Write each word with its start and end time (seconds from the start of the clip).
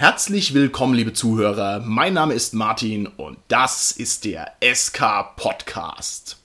Herzlich 0.00 0.54
willkommen, 0.54 0.94
liebe 0.94 1.12
Zuhörer. 1.12 1.80
Mein 1.84 2.14
Name 2.14 2.32
ist 2.32 2.54
Martin 2.54 3.06
und 3.06 3.36
das 3.48 3.92
ist 3.92 4.24
der 4.24 4.54
SK 4.64 5.36
Podcast. 5.36 6.38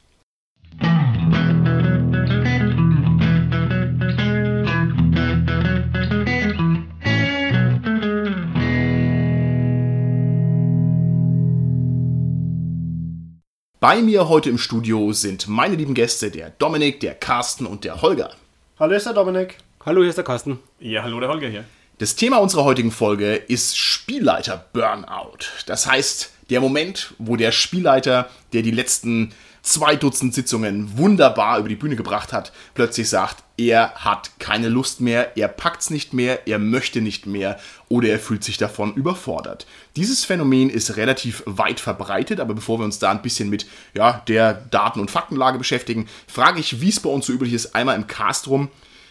Bei 13.80 14.02
mir 14.02 14.28
heute 14.28 14.50
im 14.50 14.58
Studio 14.58 15.14
sind 15.14 15.48
meine 15.48 15.78
lieben 15.78 15.94
Gäste, 15.94 16.30
der 16.30 16.50
Dominik, 16.50 17.00
der 17.00 17.16
Carsten 17.16 17.66
und 17.66 17.86
der 17.86 18.02
Holger. 18.02 18.32
Hallo, 18.78 18.90
hier 18.90 18.98
ist 18.98 19.06
der 19.06 19.14
Dominik. 19.14 19.60
Hallo, 19.86 20.02
hier 20.02 20.10
ist 20.10 20.18
der 20.18 20.26
Carsten. 20.26 20.60
Ja, 20.82 21.04
hallo, 21.04 21.22
der 21.22 21.30
Holger 21.30 21.48
hier. 21.48 21.64
Das 21.98 22.18
Thema 22.18 22.40
unserer 22.40 22.66
heutigen 22.66 22.92
Folge 22.92 23.36
ist 23.36 23.78
Spielleiter-Burnout. 23.78 25.46
Das 25.66 25.88
heißt, 25.88 26.30
der 26.50 26.60
Moment, 26.60 27.14
wo 27.20 27.38
der 27.38 27.54
Spielleiter, 27.54 28.30
der 28.52 28.64
die 28.64 28.72
letzten 28.72 29.32
zwei 29.62 29.96
Dutzend 29.96 30.34
Sitzungen 30.34 30.98
wunderbar 30.98 31.58
über 31.58 31.70
die 31.70 31.78
Bühne 31.78 31.96
gebracht 31.96 32.34
hat, 32.34 32.52
plötzlich 32.74 33.08
sagt, 33.08 33.46
er 33.56 33.94
hat 33.94 34.32
keine 34.40 34.68
Lust 34.68 35.00
mehr, 35.00 35.38
er 35.38 35.48
packt's 35.48 35.90
nicht 35.90 36.14
mehr, 36.14 36.46
er 36.50 36.60
möchte 36.60 37.00
nicht 37.00 37.28
mehr 37.28 37.62
oder 37.88 38.10
er 38.10 38.20
fühlt 38.20 38.44
sich 38.44 38.58
davon 38.58 38.94
überfordert. 38.96 39.66
Dieses 39.96 40.26
Phänomen 40.26 40.70
ist 40.70 40.98
relativ 40.98 41.44
weit 41.46 41.80
verbreitet, 41.80 42.42
aber 42.42 42.56
bevor 42.56 42.78
wir 42.78 42.84
uns 42.84 43.00
da 43.00 43.12
ein 43.12 43.22
bisschen 43.22 43.50
mit 43.50 43.68
ja, 43.94 44.22
der 44.28 44.54
Daten- 44.54 45.00
und 45.00 45.12
Faktenlage 45.12 45.58
beschäftigen, 45.58 46.10
frage 46.28 46.60
ich, 46.60 46.82
wie 46.82 46.90
es 46.90 47.00
bei 47.00 47.10
uns 47.10 47.26
so 47.26 47.32
üblich 47.32 47.54
ist, 47.54 47.74
einmal 47.74 47.96
im 47.96 48.08
Cast 48.08 48.50
rum. 48.50 48.70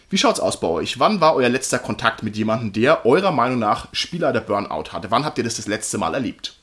Wie 0.09 0.17
schaut's 0.17 0.39
aus 0.39 0.59
bei 0.59 0.67
euch? 0.67 0.99
Wann 0.99 1.19
war 1.19 1.35
euer 1.35 1.49
letzter 1.49 1.79
Kontakt 1.79 2.21
mit 2.21 2.37
jemandem, 2.37 2.73
der 2.73 3.05
eurer 3.05 3.31
Meinung 3.31 3.59
nach 3.59 3.87
Spieler 3.91 4.31
der 4.33 4.41
Burnout 4.41 4.91
hatte? 4.91 5.09
Wann 5.09 5.25
habt 5.25 5.37
ihr 5.37 5.43
das 5.43 5.55
das 5.55 5.67
letzte 5.67 5.97
Mal 5.97 6.13
erlebt? 6.13 6.57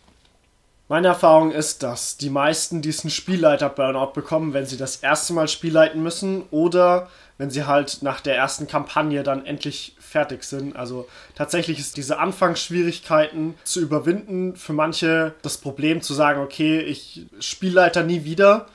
Meine 0.89 1.09
Erfahrung 1.09 1.53
ist, 1.53 1.83
dass 1.83 2.19
die 2.19 2.29
meisten 2.29 2.83
diesen 2.83 3.09
Spielleiter-Burnout 3.09 4.13
bekommen, 4.13 4.53
wenn 4.53 4.67
sie 4.67 4.77
das 4.77 4.97
erste 4.97 5.33
Mal 5.33 5.49
spielleiten 5.49 6.03
müssen 6.03 6.43
oder 6.51 7.09
wenn 7.39 7.51
sie 7.51 7.65
halt 7.65 8.03
nach 8.03 8.21
der 8.21 8.37
ersten 8.37 8.67
Kampagne 8.67 9.23
dann 9.23 9.47
endlich 9.47 9.97
fertig 9.99 10.45
sind. 10.45 10.77
Also 10.77 11.09
tatsächlich 11.35 11.79
ist 11.79 11.97
diese 11.97 12.19
Anfangsschwierigkeiten 12.19 13.55
zu 13.65 13.81
überwinden 13.81 14.55
für 14.55 14.75
manche 14.75 15.35
das 15.43 15.57
Problem 15.57 16.03
zu 16.03 16.15
sagen, 16.15 16.43
okay, 16.43 16.81
ich 16.81 17.27
Spielleiter 17.41 18.03
nie 18.03 18.25
wieder, 18.25 18.67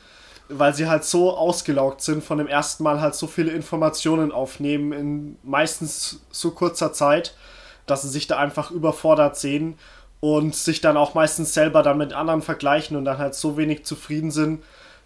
weil 0.49 0.73
sie 0.73 0.87
halt 0.87 1.03
so 1.03 1.35
ausgelaugt 1.35 2.01
sind 2.01 2.23
von 2.23 2.37
dem 2.37 2.47
ersten 2.47 2.83
Mal 2.83 3.01
halt 3.01 3.15
so 3.15 3.27
viele 3.27 3.51
Informationen 3.51 4.31
aufnehmen 4.31 4.91
in 4.91 5.37
meistens 5.43 6.21
so 6.31 6.51
kurzer 6.51 6.93
Zeit, 6.93 7.35
dass 7.85 8.03
sie 8.03 8.09
sich 8.09 8.27
da 8.27 8.37
einfach 8.37 8.71
überfordert 8.71 9.37
sehen 9.37 9.77
und 10.19 10.55
sich 10.55 10.81
dann 10.81 10.97
auch 10.97 11.13
meistens 11.13 11.53
selber 11.53 11.83
dann 11.83 11.97
mit 11.97 12.13
anderen 12.13 12.41
vergleichen 12.41 12.97
und 12.97 13.05
dann 13.05 13.17
halt 13.17 13.35
so 13.35 13.57
wenig 13.57 13.85
zufrieden 13.85 14.31
sind, 14.31 14.63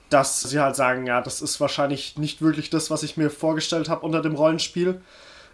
dass 0.09 0.41
sie 0.41 0.59
halt 0.59 0.75
sagen, 0.75 1.07
ja, 1.07 1.21
das 1.21 1.41
ist 1.41 1.59
wahrscheinlich 1.59 2.17
nicht 2.17 2.41
wirklich 2.41 2.69
das, 2.69 2.91
was 2.91 3.03
ich 3.03 3.17
mir 3.17 3.29
vorgestellt 3.29 3.89
habe 3.89 4.05
unter 4.05 4.21
dem 4.21 4.35
Rollenspiel, 4.35 5.01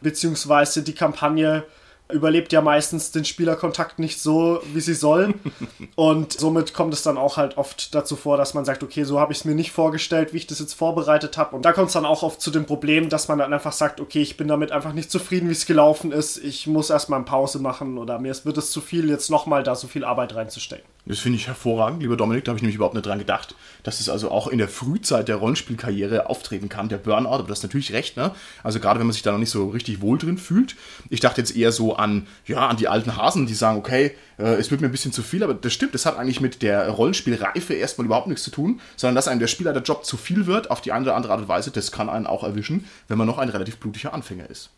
beziehungsweise 0.02 0.84
die 0.84 0.96
Kampagne 0.96 1.64
überlebt 2.12 2.54
ja 2.54 2.62
meistens 2.62 3.12
den 3.12 3.26
Spielerkontakt 3.26 4.00
nicht 4.00 4.22
so, 4.22 4.62
wie 4.74 4.80
sie 4.80 4.94
soll. 4.94 5.34
Und 5.96 6.34
somit 6.34 6.74
kommt 6.74 6.94
es 6.94 7.04
dann 7.04 7.18
auch 7.18 7.38
halt 7.38 7.58
oft 7.58 7.94
dazu 7.94 8.16
vor, 8.16 8.38
dass 8.38 8.54
man 8.54 8.66
sagt, 8.66 8.84
okay, 8.84 9.04
so 9.04 9.20
habe 9.20 9.34
ich 9.34 9.40
es 9.40 9.46
mir 9.46 9.56
nicht 9.56 9.72
vorgestellt, 9.72 10.34
wie 10.34 10.38
ich 10.38 10.48
das 10.48 10.60
jetzt 10.60 10.74
vorbereitet 10.74 11.38
habe. 11.38 11.56
Und 11.56 11.66
da 11.66 11.74
kommt 11.74 11.88
es 11.88 11.94
dann 11.94 12.06
auch 12.06 12.24
oft 12.24 12.42
zu 12.42 12.52
dem 12.52 12.66
Problem, 12.66 13.10
dass 13.10 13.28
man 13.28 13.40
dann 13.40 13.54
einfach 13.54 13.74
sagt, 13.74 14.00
okay, 14.00 14.22
ich 14.22 14.38
bin 14.38 14.48
damit 14.48 14.72
einfach 14.72 14.94
nicht 14.94 15.12
zufrieden, 15.12 15.50
wie 15.50 15.54
es 15.54 15.66
gelaufen 15.66 16.12
ist. 16.12 16.38
Ich 16.38 16.68
muss 16.68 16.90
erstmal 16.90 17.18
eine 17.18 17.26
Pause 17.26 17.60
machen 17.60 17.98
oder 17.98 18.20
mir 18.20 18.36
wird 18.44 18.58
es 18.58 18.72
zu 18.72 18.82
viel, 18.82 19.10
jetzt 19.10 19.30
nochmal 19.30 19.64
da 19.64 19.76
so 19.76 19.88
viel 19.88 20.04
Arbeit 20.04 20.36
reinzustecken. 20.36 20.86
Das 21.06 21.20
finde 21.20 21.38
ich 21.38 21.48
hervorragend, 21.48 22.02
lieber 22.02 22.18
Dominik. 22.18 22.44
Da 22.44 22.50
habe 22.52 22.58
ich 22.58 22.62
nämlich 22.62 22.76
überhaupt 22.76 22.94
nicht 22.94 23.06
dran 23.06 23.20
gedacht, 23.20 23.56
dass 23.84 24.02
es 24.02 24.10
also 24.10 24.30
auch 24.30 24.48
in 24.48 24.58
der 24.58 24.68
Frühzeit 24.68 25.30
der 25.30 25.38
Rollenspielkarriere 25.38 26.30
auftreten 26.30 26.68
kann, 26.68 26.90
der 26.90 26.98
Burnout. 26.98 27.30
Aber 27.30 27.48
das 27.48 27.60
ist 27.60 27.64
natürlich 27.64 27.94
recht, 27.94 28.18
ne? 28.18 28.32
Also 28.62 28.80
gerade 28.80 29.00
wenn 29.00 29.08
man 29.08 29.14
sich 29.14 29.22
da 29.24 29.32
noch 29.32 29.40
nicht 29.40 29.50
so 29.50 29.70
richtig 29.70 30.02
wohl 30.02 30.18
drin 30.18 30.38
fühlt. 30.38 30.76
Ich 31.10 31.22
dachte 31.22 31.40
jetzt 31.40 31.56
eher 31.56 31.72
so 31.72 31.96
an, 31.98 32.28
ja, 32.46 32.68
an 32.68 32.78
die 32.78 32.88
alten 32.88 33.18
Hasen, 33.18 33.46
die 33.46 33.54
sagen, 33.54 33.78
okay, 33.78 34.16
äh, 34.38 34.56
es 34.56 34.72
wird 34.72 34.82
mir 34.82 34.88
ein 34.88 34.92
bisschen 34.92 35.12
zu 35.12 35.24
viel, 35.24 35.44
aber 35.44 35.54
das 35.54 35.74
stimmt, 35.74 35.94
das 35.94 36.06
hat 36.06 36.18
eigentlich 36.18 36.42
mit 36.42 36.62
der 36.62 36.90
Rollenspielreife 36.90 37.74
erstmal 37.74 38.06
überhaupt 38.06 38.28
nichts 38.28 38.44
zu 38.44 38.52
tun, 38.52 38.80
sondern 38.96 39.16
dass 39.16 39.28
einem 39.28 39.40
der 39.40 39.48
Spielerjob 39.48 40.06
zu 40.06 40.18
viel 40.18 40.46
wird, 40.46 40.72
auf 40.72 40.82
die 40.82 40.92
eine 40.92 41.04
oder 41.04 41.16
andere 41.16 41.34
Art 41.34 41.42
und 41.42 41.48
Weise, 41.48 41.72
das 41.72 41.92
kann 41.92 42.10
einen 42.10 42.28
auch 42.28 42.44
erwischen, 42.44 42.86
wenn 43.08 43.18
man 43.18 43.28
noch 43.28 43.38
ein 43.38 43.50
relativ 43.50 43.78
blutiger 43.78 44.14
Anfänger 44.14 44.50
ist. 44.50 44.70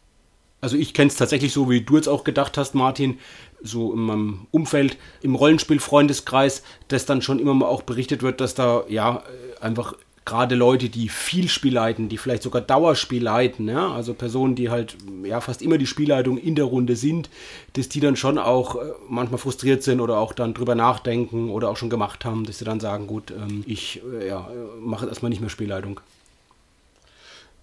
Also 0.62 0.76
ich 0.76 0.94
kenne 0.94 1.08
es 1.08 1.16
tatsächlich 1.16 1.54
so, 1.54 1.70
wie 1.70 1.82
du 1.82 1.96
jetzt 1.96 2.10
auch 2.10 2.24
gedacht 2.24 2.58
hast, 2.58 2.76
Martin, 2.76 3.18
so 3.62 3.94
in 3.94 4.00
meinem 4.00 4.48
Umfeld, 4.52 4.98
im 5.22 5.36
Rollenspiel-Freundeskreis, 5.36 6.64
dass 6.90 7.06
dann 7.06 7.22
schon 7.22 7.40
immer 7.40 7.54
mal 7.54 7.68
auch 7.68 7.84
berichtet 7.84 8.24
wird, 8.24 8.42
dass 8.42 8.56
da 8.56 8.84
ja 8.90 9.24
einfach 9.62 9.94
gerade 10.30 10.54
Leute, 10.54 10.90
die 10.90 11.10
viel 11.10 11.50
Spiel 11.50 11.74
leiten, 11.74 12.08
die 12.08 12.20
vielleicht 12.20 12.44
sogar 12.44 12.62
Dauerspiel 12.62 13.24
leiten, 13.24 13.68
ja, 13.68 13.92
also 13.92 14.14
Personen, 14.14 14.54
die 14.54 14.70
halt 14.70 14.96
ja 15.24 15.42
fast 15.42 15.64
immer 15.64 15.80
die 15.80 15.88
Spielleitung 15.88 16.38
in 16.38 16.54
der 16.54 16.66
Runde 16.66 16.96
sind, 16.96 17.32
dass 17.74 17.90
die 17.90 18.00
dann 18.00 18.16
schon 18.16 18.38
auch 18.38 18.76
äh, 18.76 18.92
manchmal 19.10 19.40
frustriert 19.40 19.82
sind 19.82 20.02
oder 20.02 20.20
auch 20.20 20.34
dann 20.34 20.54
drüber 20.54 20.76
nachdenken 20.76 21.50
oder 21.50 21.70
auch 21.70 21.78
schon 21.78 21.90
gemacht 21.90 22.26
haben, 22.26 22.46
dass 22.46 22.60
sie 22.60 22.66
dann 22.66 22.80
sagen, 22.80 23.08
gut, 23.08 23.32
ähm, 23.32 23.64
ich 23.66 24.02
äh, 24.20 24.28
ja, 24.28 24.48
mache 24.80 25.08
erstmal 25.08 25.30
nicht 25.30 25.42
mehr 25.42 25.50
Spielleitung. 25.50 26.00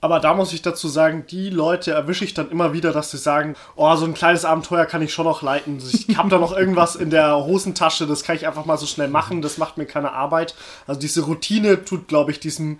Aber 0.06 0.20
da 0.20 0.34
muss 0.34 0.52
ich 0.52 0.62
dazu 0.62 0.86
sagen, 0.86 1.24
die 1.28 1.50
Leute 1.50 1.90
erwische 1.90 2.24
ich 2.24 2.32
dann 2.32 2.48
immer 2.48 2.72
wieder, 2.72 2.92
dass 2.92 3.10
sie 3.10 3.18
sagen, 3.18 3.56
oh, 3.74 3.92
so 3.96 4.04
ein 4.04 4.14
kleines 4.14 4.44
Abenteuer 4.44 4.86
kann 4.86 5.02
ich 5.02 5.12
schon 5.12 5.24
noch 5.24 5.42
leiten. 5.42 5.82
Ich 5.92 6.06
habe 6.16 6.28
da 6.28 6.38
noch 6.38 6.56
irgendwas 6.56 6.94
in 6.94 7.10
der 7.10 7.44
Hosentasche, 7.44 8.06
das 8.06 8.22
kann 8.22 8.36
ich 8.36 8.46
einfach 8.46 8.66
mal 8.66 8.78
so 8.78 8.86
schnell 8.86 9.08
machen, 9.08 9.42
das 9.42 9.58
macht 9.58 9.78
mir 9.78 9.84
keine 9.84 10.12
Arbeit. 10.12 10.54
Also 10.86 11.00
diese 11.00 11.22
Routine 11.22 11.84
tut, 11.84 12.06
glaube 12.06 12.30
ich, 12.30 12.38
diesem 12.38 12.78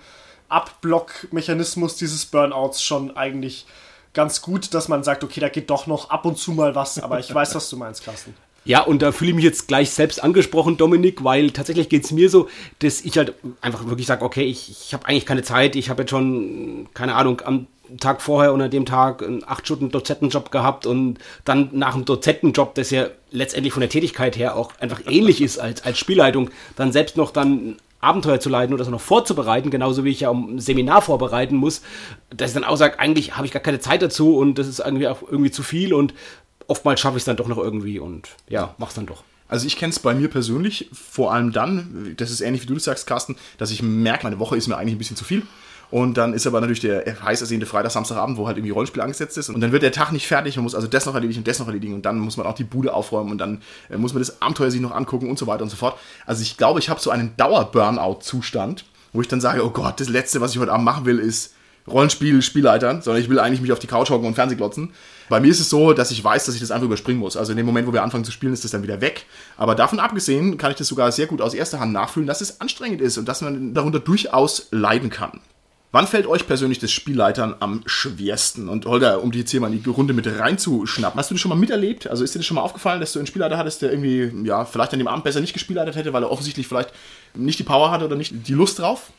Abblock-Mechanismus 0.50 1.96
dieses 1.96 2.26
Burnouts 2.26 2.80
schon 2.84 3.16
eigentlich 3.16 3.66
ganz 4.14 4.40
gut, 4.40 4.72
dass 4.72 4.86
man 4.86 5.02
sagt, 5.02 5.24
okay, 5.24 5.40
da 5.40 5.48
geht 5.48 5.68
doch 5.68 5.88
noch 5.88 6.10
ab 6.10 6.26
und 6.26 6.38
zu 6.38 6.52
mal 6.52 6.76
was, 6.76 7.02
aber 7.02 7.18
ich 7.18 7.34
weiß, 7.34 7.56
was 7.56 7.68
du 7.68 7.76
meinst, 7.76 8.04
Carsten. 8.04 8.36
Ja, 8.66 8.82
und 8.82 9.00
da 9.00 9.12
fühle 9.12 9.30
ich 9.30 9.36
mich 9.36 9.44
jetzt 9.44 9.68
gleich 9.68 9.90
selbst 9.90 10.22
angesprochen, 10.22 10.76
Dominik, 10.76 11.22
weil 11.22 11.52
tatsächlich 11.52 11.88
geht 11.88 12.04
es 12.04 12.10
mir 12.10 12.28
so, 12.28 12.48
dass 12.80 13.00
ich 13.00 13.16
halt 13.16 13.34
einfach 13.60 13.86
wirklich 13.86 14.08
sage, 14.08 14.24
okay, 14.24 14.42
ich, 14.42 14.70
ich 14.70 14.92
habe 14.92 15.06
eigentlich 15.06 15.24
keine 15.24 15.44
Zeit, 15.44 15.76
ich 15.76 15.88
habe 15.88 16.02
jetzt 16.02 16.10
schon, 16.10 16.88
keine 16.92 17.14
Ahnung, 17.14 17.40
am 17.44 17.68
Tag 18.00 18.20
vorher 18.20 18.52
oder 18.52 18.68
dem 18.68 18.84
Tag 18.84 19.22
einen 19.22 19.44
acht 19.46 19.66
Stunden 19.66 19.92
Dozentenjob 19.92 20.50
gehabt 20.50 20.84
und 20.84 21.18
dann 21.44 21.68
nach 21.72 21.94
dem 21.94 22.04
Dozentenjob, 22.04 22.74
das 22.74 22.90
ja 22.90 23.06
letztendlich 23.30 23.72
von 23.72 23.82
der 23.82 23.88
Tätigkeit 23.88 24.36
her 24.36 24.56
auch 24.56 24.72
einfach 24.80 25.02
ähnlich 25.08 25.40
ist 25.40 25.58
als, 25.58 25.84
als 25.84 25.96
Spielleitung, 25.96 26.50
dann 26.74 26.90
selbst 26.90 27.16
noch 27.16 27.30
dann 27.30 27.76
Abenteuer 28.00 28.40
zu 28.40 28.48
leiten 28.48 28.74
oder 28.74 28.82
das 28.82 28.90
noch 28.90 29.00
vorzubereiten, 29.00 29.70
genauso 29.70 30.04
wie 30.04 30.10
ich 30.10 30.20
ja 30.20 30.30
ein 30.32 30.58
Seminar 30.58 31.02
vorbereiten 31.02 31.54
muss, 31.54 31.82
dass 32.30 32.50
ich 32.50 32.54
dann 32.54 32.64
auch 32.64 32.76
sage, 32.76 32.98
eigentlich 32.98 33.36
habe 33.36 33.46
ich 33.46 33.52
gar 33.52 33.62
keine 33.62 33.78
Zeit 33.78 34.02
dazu 34.02 34.36
und 34.36 34.58
das 34.58 34.66
ist 34.66 34.80
irgendwie 34.80 35.06
auch 35.06 35.22
irgendwie 35.22 35.52
zu 35.52 35.62
viel 35.62 35.94
und 35.94 36.12
oftmals 36.68 37.00
schaffe 37.00 37.16
ich 37.16 37.22
es 37.22 37.24
dann 37.24 37.36
doch 37.36 37.48
noch 37.48 37.58
irgendwie 37.58 37.98
und 37.98 38.28
ja, 38.48 38.74
mach's 38.78 38.94
dann 38.94 39.06
doch. 39.06 39.22
Also 39.48 39.66
ich 39.66 39.76
kenne 39.76 39.92
es 39.92 40.00
bei 40.00 40.14
mir 40.14 40.28
persönlich 40.28 40.90
vor 40.92 41.32
allem 41.32 41.52
dann, 41.52 42.14
das 42.16 42.30
ist 42.30 42.40
ähnlich 42.40 42.62
wie 42.62 42.66
du 42.66 42.74
das 42.74 42.84
sagst, 42.84 43.06
Carsten, 43.06 43.36
dass 43.58 43.70
ich 43.70 43.82
merke, 43.82 44.24
meine 44.24 44.38
Woche 44.38 44.56
ist 44.56 44.66
mir 44.66 44.76
eigentlich 44.76 44.96
ein 44.96 44.98
bisschen 44.98 45.16
zu 45.16 45.24
viel. 45.24 45.42
Und 45.90 46.16
dann 46.16 46.34
ist 46.34 46.46
aber 46.48 46.60
natürlich 46.60 46.80
der 46.80 47.04
heiß 47.22 47.40
ersehnte 47.40 47.64
Freitag, 47.64 47.92
Samstagabend, 47.92 48.36
wo 48.38 48.48
halt 48.48 48.56
irgendwie 48.56 48.72
Rollenspiel 48.72 49.02
angesetzt 49.02 49.38
ist. 49.38 49.50
Und 49.50 49.60
dann 49.60 49.70
wird 49.70 49.84
der 49.84 49.92
Tag 49.92 50.10
nicht 50.10 50.26
fertig. 50.26 50.56
Man 50.56 50.64
muss 50.64 50.74
also 50.74 50.88
das 50.88 51.06
noch 51.06 51.14
erledigen 51.14 51.38
und 51.38 51.48
das 51.48 51.60
noch 51.60 51.68
erledigen. 51.68 51.94
Und 51.94 52.04
dann 52.04 52.18
muss 52.18 52.36
man 52.36 52.46
auch 52.46 52.54
die 52.54 52.64
Bude 52.64 52.92
aufräumen 52.92 53.30
und 53.30 53.38
dann 53.38 53.62
äh, 53.88 53.96
muss 53.96 54.12
man 54.12 54.20
das 54.20 54.42
Abenteuer 54.42 54.70
sich 54.70 54.80
noch 54.80 54.90
angucken 54.90 55.30
und 55.30 55.38
so 55.38 55.46
weiter 55.46 55.62
und 55.62 55.70
so 55.70 55.76
fort. 55.76 55.96
Also 56.26 56.42
ich 56.42 56.56
glaube, 56.56 56.80
ich 56.80 56.88
habe 56.88 57.00
so 57.00 57.10
einen 57.10 57.36
Dauer-Burnout-Zustand, 57.36 58.84
wo 59.12 59.20
ich 59.20 59.28
dann 59.28 59.40
sage, 59.40 59.64
oh 59.64 59.70
Gott, 59.70 60.00
das 60.00 60.08
Letzte, 60.08 60.40
was 60.40 60.52
ich 60.52 60.58
heute 60.58 60.72
Abend 60.72 60.84
machen 60.84 61.04
will, 61.04 61.20
ist 61.20 61.54
Rollenspiel, 61.88 62.42
Spielleitern, 62.42 63.02
sondern 63.02 63.22
ich 63.22 63.28
will 63.28 63.38
eigentlich 63.38 63.60
mich 63.60 63.72
auf 63.72 63.78
die 63.78 63.86
Couch 63.86 64.10
hocken 64.10 64.26
und 64.26 64.34
Fernseh 64.34 64.56
glotzen. 64.56 64.92
Bei 65.28 65.40
mir 65.40 65.50
ist 65.50 65.60
es 65.60 65.70
so, 65.70 65.92
dass 65.92 66.10
ich 66.10 66.22
weiß, 66.22 66.46
dass 66.46 66.54
ich 66.54 66.60
das 66.60 66.70
einfach 66.70 66.86
überspringen 66.86 67.20
muss. 67.20 67.36
Also 67.36 67.52
in 67.52 67.56
dem 67.56 67.66
Moment, 67.66 67.86
wo 67.86 67.92
wir 67.92 68.02
anfangen 68.02 68.24
zu 68.24 68.32
spielen, 68.32 68.52
ist 68.52 68.64
das 68.64 68.70
dann 68.70 68.82
wieder 68.82 69.00
weg. 69.00 69.26
Aber 69.56 69.74
davon 69.74 69.98
abgesehen 69.98 70.58
kann 70.58 70.70
ich 70.70 70.76
das 70.76 70.88
sogar 70.88 71.10
sehr 71.12 71.26
gut 71.26 71.40
aus 71.40 71.54
erster 71.54 71.80
Hand 71.80 71.92
nachfühlen, 71.92 72.26
dass 72.26 72.40
es 72.40 72.60
anstrengend 72.60 73.00
ist 73.00 73.18
und 73.18 73.26
dass 73.26 73.40
man 73.40 73.74
darunter 73.74 74.00
durchaus 74.00 74.68
leiden 74.70 75.10
kann. 75.10 75.40
Wann 75.92 76.06
fällt 76.06 76.26
euch 76.26 76.46
persönlich 76.46 76.78
das 76.78 76.90
Spielleitern 76.90 77.54
am 77.60 77.82
schwersten? 77.86 78.68
Und 78.68 78.84
Holger, 78.86 79.22
um 79.22 79.32
die 79.32 79.38
jetzt 79.38 79.50
hier 79.50 79.60
mal 79.60 79.72
in 79.72 79.82
die 79.82 79.88
Runde 79.88 80.12
mit 80.12 80.26
reinzuschnappen, 80.26 81.18
hast 81.18 81.30
du 81.30 81.34
das 81.34 81.40
schon 81.40 81.48
mal 81.48 81.54
miterlebt? 81.54 82.06
Also 82.06 82.22
ist 82.22 82.34
dir 82.34 82.40
das 82.40 82.46
schon 82.46 82.56
mal 82.56 82.60
aufgefallen, 82.60 83.00
dass 83.00 83.12
du 83.12 83.18
einen 83.18 83.26
Spielleiter 83.26 83.56
hattest, 83.56 83.82
der 83.82 83.92
irgendwie, 83.92 84.30
ja, 84.46 84.64
vielleicht 84.64 84.92
an 84.92 84.98
dem 84.98 85.08
Abend 85.08 85.24
besser 85.24 85.40
nicht 85.40 85.54
gespielleitet 85.54 85.96
hätte, 85.96 86.12
weil 86.12 86.22
er 86.22 86.30
offensichtlich 86.30 86.66
vielleicht 86.68 86.92
nicht 87.34 87.58
die 87.58 87.62
Power 87.62 87.90
hatte 87.90 88.04
oder 88.04 88.16
nicht 88.16 88.46
die 88.46 88.52
Lust 88.52 88.78
drauf? 88.78 89.10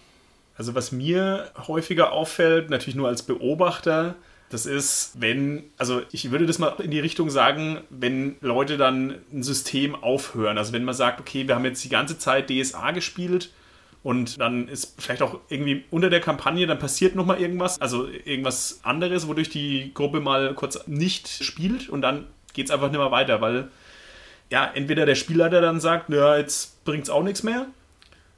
Also 0.57 0.75
was 0.75 0.91
mir 0.91 1.51
häufiger 1.67 2.11
auffällt, 2.11 2.69
natürlich 2.69 2.95
nur 2.95 3.07
als 3.07 3.23
Beobachter, 3.23 4.15
das 4.49 4.65
ist, 4.65 5.11
wenn, 5.19 5.65
also 5.77 6.01
ich 6.11 6.31
würde 6.31 6.45
das 6.45 6.57
mal 6.57 6.73
in 6.79 6.91
die 6.91 6.99
Richtung 6.99 7.29
sagen, 7.29 7.81
wenn 7.89 8.37
Leute 8.39 8.77
dann 8.77 9.15
ein 9.33 9.43
System 9.43 9.93
aufhören. 9.93 10.57
Also 10.57 10.71
wenn 10.71 10.85
man 10.85 10.95
sagt, 10.95 11.19
okay, 11.19 11.47
wir 11.47 11.55
haben 11.55 11.65
jetzt 11.65 11.83
die 11.83 11.89
ganze 11.89 12.17
Zeit 12.17 12.49
DSA 12.49 12.91
gespielt 12.91 13.51
und 14.03 14.39
dann 14.39 14.69
ist 14.69 15.01
vielleicht 15.01 15.21
auch 15.21 15.39
irgendwie 15.49 15.83
unter 15.91 16.09
der 16.09 16.21
Kampagne, 16.21 16.65
dann 16.65 16.79
passiert 16.79 17.13
nochmal 17.13 17.41
irgendwas, 17.41 17.79
also 17.81 18.07
irgendwas 18.07 18.79
anderes, 18.83 19.27
wodurch 19.27 19.49
die 19.49 19.91
Gruppe 19.93 20.21
mal 20.21 20.53
kurz 20.53 20.87
nicht 20.87 21.27
spielt 21.27 21.89
und 21.89 22.01
dann 22.01 22.25
geht 22.53 22.67
es 22.67 22.71
einfach 22.71 22.89
nicht 22.89 22.99
mehr 22.99 23.11
weiter, 23.11 23.41
weil 23.41 23.67
ja, 24.49 24.71
entweder 24.73 25.05
der 25.05 25.15
Spielleiter 25.15 25.59
dann 25.59 25.81
sagt, 25.81 26.07
naja, 26.07 26.37
jetzt 26.37 26.85
bringt 26.85 27.03
es 27.03 27.09
auch 27.09 27.23
nichts 27.23 27.43
mehr. 27.43 27.67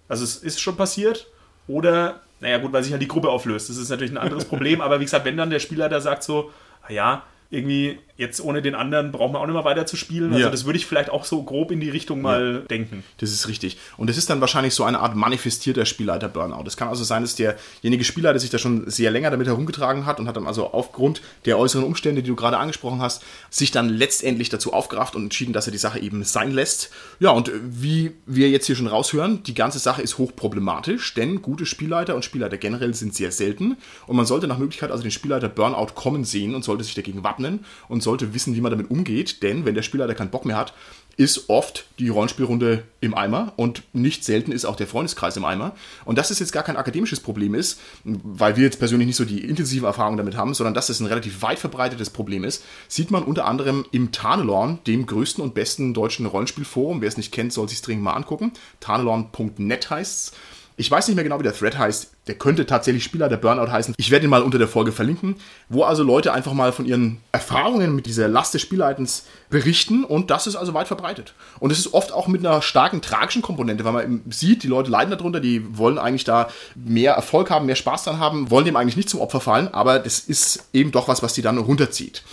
Also 0.07 0.23
es 0.23 0.37
ist 0.37 0.59
schon 0.59 0.75
passiert. 0.75 1.27
Oder, 1.69 2.19
naja 2.39 2.57
gut, 2.57 2.73
weil 2.73 2.83
sich 2.83 2.91
halt 2.91 3.01
die 3.01 3.07
Gruppe 3.07 3.29
auflöst. 3.29 3.69
Das 3.69 3.77
ist 3.77 3.89
natürlich 3.89 4.11
ein 4.11 4.17
anderes 4.17 4.45
Problem. 4.45 4.81
Aber 4.81 4.99
wie 4.99 5.05
gesagt, 5.05 5.23
wenn 5.23 5.37
dann 5.37 5.51
der 5.51 5.59
Spielleiter 5.59 6.01
sagt 6.01 6.23
so, 6.23 6.51
ja, 6.89 7.23
irgendwie 7.51 7.99
jetzt 8.19 8.41
ohne 8.41 8.61
den 8.61 8.75
anderen 8.75 9.13
brauchen 9.13 9.33
wir 9.33 9.39
auch 9.39 9.45
nicht 9.45 9.55
mehr 9.55 9.63
weiter 9.63 9.85
zu 9.85 9.95
spielen. 9.95 10.33
Also 10.33 10.45
Ja. 10.45 10.51
das 10.51 10.65
würde 10.65 10.77
ich 10.77 10.85
vielleicht 10.85 11.09
auch 11.09 11.23
so 11.23 11.41
grob 11.41 11.71
in 11.71 11.79
die 11.79 11.89
Richtung 11.89 12.21
mal 12.21 12.65
denken. 12.69 13.03
Das 13.17 13.31
ist 13.31 13.47
richtig. 13.47 13.77
Und 13.95 14.09
das 14.09 14.17
ist 14.17 14.29
dann 14.29 14.41
wahrscheinlich 14.41 14.73
so 14.73 14.83
eine 14.83 14.99
Art 14.99 15.15
manifestierter 15.15 15.85
Spielleiter-Burnout. 15.85 16.65
Es 16.67 16.75
kann 16.75 16.89
also 16.89 17.05
sein, 17.05 17.21
dass 17.21 17.35
derjenige 17.35 18.03
Spielleiter 18.03 18.37
sich 18.37 18.49
da 18.49 18.57
schon 18.57 18.89
sehr 18.89 19.09
länger 19.09 19.31
damit 19.31 19.47
herumgetragen 19.47 20.05
hat 20.05 20.19
und 20.19 20.27
hat 20.27 20.35
dann 20.35 20.47
also 20.47 20.67
aufgrund 20.73 21.21
der 21.45 21.57
äußeren 21.57 21.85
Umstände, 21.85 22.21
die 22.21 22.27
du 22.27 22.35
gerade 22.35 22.57
angesprochen 22.57 23.01
hast, 23.01 23.23
sich 23.49 23.71
dann 23.71 23.87
letztendlich 23.87 24.49
dazu 24.49 24.73
aufgerafft 24.73 25.15
und 25.15 25.23
entschieden, 25.23 25.53
dass 25.53 25.67
er 25.67 25.71
die 25.71 25.77
Sache 25.77 25.99
eben 25.99 26.25
sein 26.25 26.51
lässt. 26.51 26.91
Ja, 27.21 27.29
und 27.31 27.49
wie 27.63 28.11
wir 28.25 28.49
jetzt 28.49 28.65
hier 28.65 28.75
schon 28.75 28.87
raushören, 28.87 29.43
die 29.43 29.53
ganze 29.53 29.79
Sache 29.79 30.01
ist 30.01 30.17
hochproblematisch, 30.17 31.13
denn 31.13 31.41
gute 31.41 31.65
Spielleiter 31.65 32.15
und 32.15 32.25
Spielleiter 32.25 32.57
generell 32.57 32.93
sind 32.93 33.15
sehr 33.15 33.31
selten. 33.31 33.77
Und 34.07 34.17
man 34.17 34.25
sollte 34.25 34.47
nach 34.47 34.57
Möglichkeit 34.57 34.91
also 34.91 35.03
den 35.03 35.11
Spielleiter 35.11 35.47
Burnout 35.47 35.93
kommen 35.95 36.25
sehen 36.25 36.53
und 36.53 36.65
sollte 36.65 36.83
sich 36.83 36.95
dagegen 36.95 37.23
wappnen 37.23 37.63
und 37.87 38.03
sollte 38.09 38.33
wissen, 38.33 38.55
wie 38.55 38.61
man 38.61 38.71
damit 38.71 38.89
umgeht. 38.89 39.43
Denn 39.43 39.65
wenn 39.65 39.75
der 39.75 39.83
Spielleiter 39.83 40.15
keinen 40.15 40.31
Bock 40.31 40.45
mehr 40.45 40.57
hat, 40.57 40.73
ist 41.19 41.49
oft 41.49 41.85
die 41.99 42.07
Rollenspielrunde 42.07 42.83
im 43.01 43.13
Eimer 43.13 43.51
und 43.57 43.83
nicht 43.91 44.23
selten 44.23 44.53
ist 44.53 44.63
auch 44.63 44.77
der 44.77 44.87
Freundeskreis 44.87 45.35
im 45.35 45.43
Eimer. 45.43 45.75
Und 46.05 46.17
dass 46.17 46.31
es 46.31 46.39
jetzt 46.39 46.53
gar 46.53 46.63
kein 46.63 46.77
akademisches 46.77 47.19
Problem 47.19 47.55
ist, 47.55 47.81
weil 48.05 48.55
wir 48.55 48.63
jetzt 48.63 48.79
persönlich 48.79 49.05
nicht 49.05 49.17
so 49.17 49.25
die 49.25 49.43
intensive 49.43 49.85
Erfahrung 49.85 50.15
damit 50.15 50.37
haben, 50.37 50.53
sondern 50.53 50.73
dass 50.73 50.87
es 50.87 51.01
ein 51.01 51.07
relativ 51.07 51.41
weit 51.41 51.59
verbreitetes 51.59 52.09
Problem 52.09 52.45
ist, 52.45 52.63
sieht 52.87 53.11
man 53.11 53.23
unter 53.23 53.45
anderem 53.45 53.85
im 53.91 54.13
Tarnelorn, 54.13 54.79
dem 54.87 55.05
größten 55.05 55.43
und 55.43 55.53
besten 55.53 55.93
deutschen 55.93 56.25
Rollenspielforum. 56.25 57.01
Wer 57.01 57.09
es 57.09 57.17
nicht 57.17 57.33
kennt, 57.33 57.51
soll 57.51 57.67
sich 57.67 57.81
dringend 57.81 58.05
mal 58.05 58.13
angucken. 58.13 58.53
Tarnelorn.net 58.79 59.89
heißt's. 59.89 60.31
Ich 60.79 60.89
weiß 60.89 61.09
nicht 61.09 61.15
mehr 61.15 61.25
genau, 61.25 61.37
wie 61.39 61.43
der 61.43 61.53
Thread 61.53 61.77
heißt. 61.77 62.09
Der 62.27 62.35
könnte 62.35 62.65
tatsächlich 62.65 63.03
Spieler 63.03 63.27
der 63.27 63.35
Burnout 63.35 63.69
heißen. 63.69 63.93
Ich 63.97 64.11
werde 64.11 64.23
ihn 64.23 64.29
mal 64.29 64.41
unter 64.41 64.57
der 64.57 64.69
Folge 64.69 64.93
verlinken, 64.93 65.35
wo 65.67 65.83
also 65.83 66.03
Leute 66.03 66.31
einfach 66.31 66.53
mal 66.53 66.71
von 66.71 66.85
ihren 66.85 67.17
Erfahrungen 67.33 67.93
mit 67.93 68.05
dieser 68.05 68.29
Last 68.29 68.53
des 68.53 68.61
Spielleitens 68.61 69.25
berichten 69.49 70.05
und 70.05 70.31
das 70.31 70.47
ist 70.47 70.55
also 70.55 70.73
weit 70.73 70.87
verbreitet. 70.87 71.33
Und 71.59 71.71
es 71.71 71.79
ist 71.79 71.93
oft 71.93 72.13
auch 72.13 72.29
mit 72.29 72.45
einer 72.45 72.61
starken 72.61 73.01
tragischen 73.01 73.41
Komponente, 73.41 73.83
weil 73.83 73.91
man 73.91 74.21
sieht, 74.29 74.63
die 74.63 74.67
Leute 74.67 74.89
leiden 74.89 75.11
darunter, 75.11 75.41
die 75.41 75.77
wollen 75.77 75.97
eigentlich 75.97 76.23
da 76.23 76.47
mehr 76.75 77.11
Erfolg 77.11 77.51
haben, 77.51 77.65
mehr 77.65 77.75
Spaß 77.75 78.05
dran 78.05 78.19
haben, 78.19 78.49
wollen 78.49 78.63
dem 78.63 78.77
eigentlich 78.77 78.95
nicht 78.95 79.09
zum 79.09 79.19
Opfer 79.19 79.41
fallen, 79.41 79.67
aber 79.73 79.99
das 79.99 80.19
ist 80.19 80.69
eben 80.71 80.93
doch 80.93 81.09
was, 81.09 81.21
was 81.21 81.33
die 81.33 81.41
dann 81.41 81.57
runterzieht. 81.57 82.23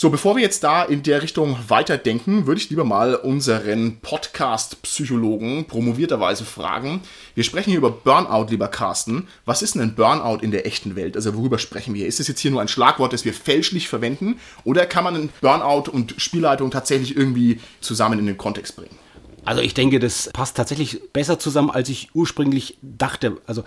So, 0.00 0.08
bevor 0.08 0.34
wir 0.34 0.42
jetzt 0.42 0.64
da 0.64 0.82
in 0.82 1.02
der 1.02 1.20
Richtung 1.20 1.58
weiterdenken, 1.68 2.46
würde 2.46 2.58
ich 2.58 2.70
lieber 2.70 2.84
mal 2.84 3.14
unseren 3.14 3.98
Podcast-Psychologen 4.00 5.66
promovierterweise 5.66 6.46
fragen. 6.46 7.02
Wir 7.34 7.44
sprechen 7.44 7.68
hier 7.68 7.80
über 7.80 7.90
Burnout, 7.90 8.46
lieber 8.48 8.68
Carsten. 8.68 9.28
Was 9.44 9.60
ist 9.60 9.74
denn 9.74 9.82
ein 9.82 9.94
Burnout 9.94 10.38
in 10.42 10.52
der 10.52 10.64
echten 10.64 10.96
Welt? 10.96 11.16
Also 11.16 11.36
worüber 11.36 11.58
sprechen 11.58 11.92
wir? 11.92 12.06
Ist 12.06 12.18
das 12.18 12.28
jetzt 12.28 12.40
hier 12.40 12.50
nur 12.50 12.62
ein 12.62 12.68
Schlagwort, 12.68 13.12
das 13.12 13.26
wir 13.26 13.34
fälschlich 13.34 13.90
verwenden? 13.90 14.40
Oder 14.64 14.86
kann 14.86 15.04
man 15.04 15.28
Burnout 15.42 15.90
und 15.90 16.14
Spielleitung 16.16 16.70
tatsächlich 16.70 17.14
irgendwie 17.14 17.60
zusammen 17.82 18.18
in 18.18 18.24
den 18.24 18.38
Kontext 18.38 18.76
bringen? 18.76 18.96
Also 19.44 19.62
ich 19.62 19.74
denke, 19.74 19.98
das 19.98 20.30
passt 20.32 20.56
tatsächlich 20.56 21.00
besser 21.12 21.38
zusammen, 21.38 21.70
als 21.70 21.88
ich 21.88 22.10
ursprünglich 22.14 22.76
dachte. 22.82 23.38
Also 23.46 23.64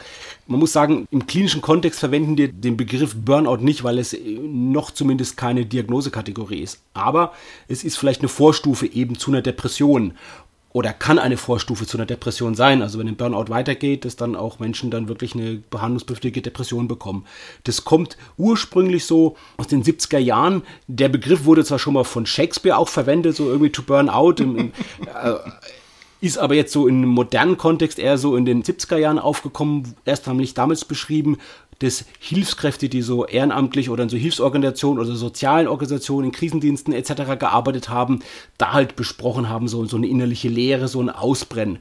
man 0.47 0.59
muss 0.59 0.73
sagen, 0.73 1.07
im 1.11 1.25
klinischen 1.25 1.61
Kontext 1.61 1.99
verwenden 1.99 2.37
wir 2.37 2.51
den 2.51 2.77
Begriff 2.77 3.15
Burnout 3.15 3.57
nicht, 3.57 3.83
weil 3.83 3.97
es 3.97 4.15
noch 4.41 4.91
zumindest 4.91 5.37
keine 5.37 5.65
Diagnosekategorie 5.65 6.61
ist. 6.61 6.79
Aber 6.93 7.33
es 7.67 7.83
ist 7.83 7.97
vielleicht 7.97 8.21
eine 8.21 8.29
Vorstufe 8.29 8.85
eben 8.85 9.17
zu 9.17 9.31
einer 9.31 9.41
Depression 9.41 10.13
oder 10.73 10.91
kann 10.91 11.19
eine 11.19 11.37
Vorstufe 11.37 11.85
zu 11.85 11.97
einer 11.97 12.07
Depression 12.07 12.55
sein. 12.55 12.81
Also 12.81 12.99
wenn 12.99 13.07
ein 13.07 13.15
Burnout 13.15 13.49
weitergeht, 13.49 14.05
dass 14.05 14.15
dann 14.15 14.35
auch 14.35 14.59
Menschen 14.59 14.91
dann 14.91 15.07
wirklich 15.07 15.35
eine 15.35 15.61
behandlungsbedürftige 15.69 16.41
Depression 16.41 16.87
bekommen. 16.87 17.25
Das 17.63 17.85
kommt 17.85 18.17
ursprünglich 18.37 19.05
so 19.05 19.37
aus 19.57 19.67
den 19.67 19.83
70er 19.83 20.17
Jahren. 20.17 20.63
Der 20.87 21.09
Begriff 21.09 21.45
wurde 21.45 21.63
zwar 21.63 21.79
schon 21.79 21.93
mal 21.93 22.03
von 22.03 22.25
Shakespeare 22.25 22.77
auch 22.77 22.89
verwendet, 22.89 23.35
so 23.35 23.47
irgendwie 23.47 23.71
to 23.71 23.83
burn 23.83 24.09
out. 24.09 24.39
Im, 24.39 24.57
im, 24.57 24.71
äh, 25.05 25.35
ist 26.21 26.37
aber 26.37 26.55
jetzt 26.55 26.71
so 26.71 26.87
in 26.87 26.99
einem 26.99 27.09
modernen 27.09 27.57
Kontext 27.57 27.99
eher 27.99 28.17
so 28.17 28.37
in 28.37 28.45
den 28.45 28.63
70er 28.63 28.95
Jahren 28.95 29.19
aufgekommen, 29.19 29.93
erst 30.05 30.25
nämlich 30.25 30.53
damals 30.53 30.85
beschrieben, 30.85 31.37
dass 31.83 32.05
Hilfskräfte, 32.19 32.87
die 32.87 33.01
so 33.01 33.25
ehrenamtlich 33.25 33.89
oder 33.89 34.03
in 34.03 34.09
so 34.09 34.15
Hilfsorganisationen 34.15 35.03
oder 35.03 35.15
sozialen 35.15 35.67
Organisationen, 35.67 36.27
in 36.27 36.31
Krisendiensten 36.31 36.93
etc. 36.93 37.37
gearbeitet 37.37 37.89
haben, 37.89 38.19
da 38.57 38.71
halt 38.71 38.95
besprochen 38.95 39.49
haben, 39.49 39.67
so, 39.67 39.83
so 39.85 39.97
eine 39.97 40.07
innerliche 40.07 40.47
Leere, 40.47 40.87
so 40.87 41.01
ein 41.01 41.09
Ausbrennen. 41.09 41.79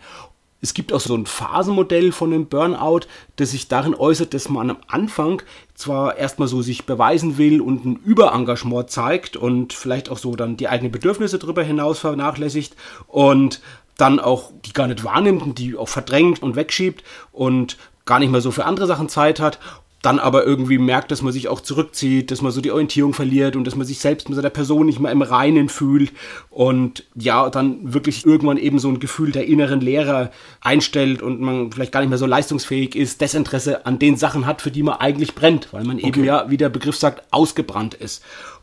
Es 0.60 0.75
gibt 0.75 0.93
auch 0.93 1.00
so 1.00 1.16
ein 1.16 1.26
Phasenmodell 1.26 2.12
von 2.12 2.32
einem 2.32 2.46
Burnout, 2.46 3.00
das 3.37 3.50
sich 3.52 3.69
darin 3.69 3.94
äußert, 3.94 4.34
dass 4.34 4.49
man 4.49 4.70
am 4.70 4.76
Anfang 4.88 5.43
zwar 5.75 6.16
erstmal 6.16 6.48
so 6.48 6.62
sich 6.62 6.84
beweisen 6.84 7.38
will 7.38 7.60
und 7.60 7.84
ein 7.84 7.96
Überengagement 7.96 8.90
zeigt 8.90 9.37
und 9.37 9.72
vielleicht 9.72 10.08
auch 10.08 10.19
so 10.19 10.34
dann 10.37 10.56
die 10.56 10.69
eigenen 10.69 10.93
Bedürfnisse 10.93 11.38
darüber 11.38 11.62
hinaus 11.62 11.98
vernachlässigt 11.98 12.76
und 13.08 13.60
dann 13.96 14.20
auch 14.20 14.52
die 14.64 14.72
gar 14.72 14.87
nicht 14.87 15.05
wahrnimmt 15.05 15.43
und 15.43 15.58
die 15.58 15.76
auch 15.76 15.88
verdrängt 15.88 16.43
und 16.43 16.56
wegschiebt 16.56 17.05
und 17.32 17.76
gar 18.05 18.19
nicht 18.19 18.31
mehr 18.31 18.40
so 18.40 18.50
für 18.50 18.64
andere 18.64 18.87
Sachen 18.87 19.08
Zeit 19.08 19.40
hat 19.40 19.58
dann 20.02 20.19
aber 20.19 20.44
irgendwie 20.44 20.78
merkt, 20.78 21.12
dass 21.12 21.22
man 21.22 21.32
sich 21.32 21.49
auch 21.49 21.60
zurückzieht, 21.60 22.32
dass 22.32 22.43
man 22.43 22.50
so 22.50 22.60
die 22.60 22.72
Orientierung 22.72 23.14
verliert 23.14 23.54
und 23.54 23.64
dass 23.64 23.76
man 23.76 23.87
sich 23.87 24.00
selbst 24.00 24.28
mit 24.28 24.34
seiner 24.34 24.50
Person 24.50 24.87
nicht 24.87 24.99
mehr 24.99 25.12
im 25.12 25.22
Reinen 25.22 25.69
fühlt. 25.69 26.12
Und 26.50 27.04
ja, 27.14 27.49
dann 27.50 27.94
wirklich 27.94 28.26
irgendwann 28.26 28.56
eben 28.56 28.81
so 28.81 28.88
ein 28.88 28.99
Gefühl 28.99 29.31
der 29.31 29.46
inneren 29.46 29.81
Leere 29.81 30.32
einstellt 30.60 31.22
und 31.22 31.40
man 31.40 31.70
vielleicht 31.70 31.93
gar 31.93 32.00
nicht 32.00 32.08
mehr 32.08 32.19
so 32.19 32.26
leistungsfähig 32.26 32.96
ist, 32.96 33.20
Desinteresse 33.20 33.87
an 33.87 34.00
den 34.00 34.16
Sachen 34.16 34.44
hat, 34.44 34.60
für 34.60 34.72
die 34.72 34.82
man 34.82 34.96
eigentlich 34.96 35.37
brennt, 35.37 35.72
weil 35.72 35.84
man 35.84 35.99
eben 35.99 36.25
ja, 36.25 36.50
wie 36.50 36.56
der 36.56 36.69
Begriff 36.69 36.96
sagt, 36.96 37.22
ausgebrannt 37.31 37.94
ist 37.94 38.22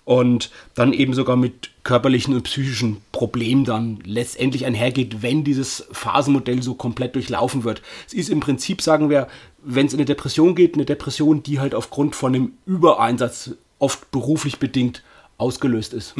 und 0.10 0.50
dann 0.74 0.92
eben 0.92 1.14
sogar 1.14 1.36
mit 1.36 1.70
körperlichen 1.84 2.34
und 2.34 2.42
psychischen 2.42 2.98
Problemen 3.12 3.64
dann 3.64 4.00
letztendlich 4.04 4.66
einhergeht, 4.66 5.22
wenn 5.22 5.44
dieses 5.44 5.86
Phasenmodell 5.92 6.64
so 6.64 6.74
komplett 6.74 7.14
durchlaufen 7.14 7.64
wird. 7.64 7.84
Es 8.08 8.16
ist 8.16 8.30
im 8.30 8.40
Prinzip, 8.40 8.82
sagen 8.82 9.12
wir, 9.12 9.28
wenn 9.64 9.86
es 9.86 9.94
in 9.94 10.00
eine 10.00 10.06
Depression 10.06 10.56
geht, 10.56 10.74
eine 10.74 10.86
Depression, 10.86 11.44
die 11.44 11.60
halt 11.60 11.76
aufgrund 11.76 12.16
von 12.16 12.34
einem 12.34 12.54
Übereinsatz 12.66 13.52
oft 13.78 14.10
beruflich 14.10 14.58
bedingt 14.58 15.04
ausgelöst 15.38 15.94
ist. 15.94 16.16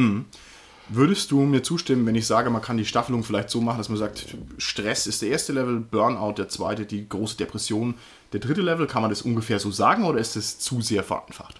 Würdest 0.90 1.32
du 1.32 1.42
mir 1.42 1.64
zustimmen, 1.64 2.06
wenn 2.06 2.16
ich 2.16 2.28
sage, 2.28 2.52
man 2.52 2.62
kann 2.62 2.78
die 2.78 2.86
Staffelung 2.86 3.24
vielleicht 3.24 3.50
so 3.50 3.60
machen, 3.60 3.80
dass 3.80 3.90
man 3.90 3.98
sagt, 3.98 4.36
Stress 4.60 5.08
ist 5.08 5.24
der 5.24 5.30
erste 5.30 5.54
Level, 5.54 5.80
Burnout 5.80 6.34
der 6.34 6.50
zweite, 6.50 6.86
die 6.86 7.10
große 7.10 7.38
Depression 7.38 7.96
der 8.34 8.40
dritte 8.40 8.62
Level? 8.62 8.86
Kann 8.86 9.02
man 9.02 9.10
das 9.10 9.24
ungefähr 9.24 9.60
so 9.60 9.72
sagen 9.72 10.04
oder 10.06 10.20
ist 10.20 10.36
das 10.36 10.60
zu 10.60 10.82
sehr 10.82 11.04
vereinfacht? 11.04 11.56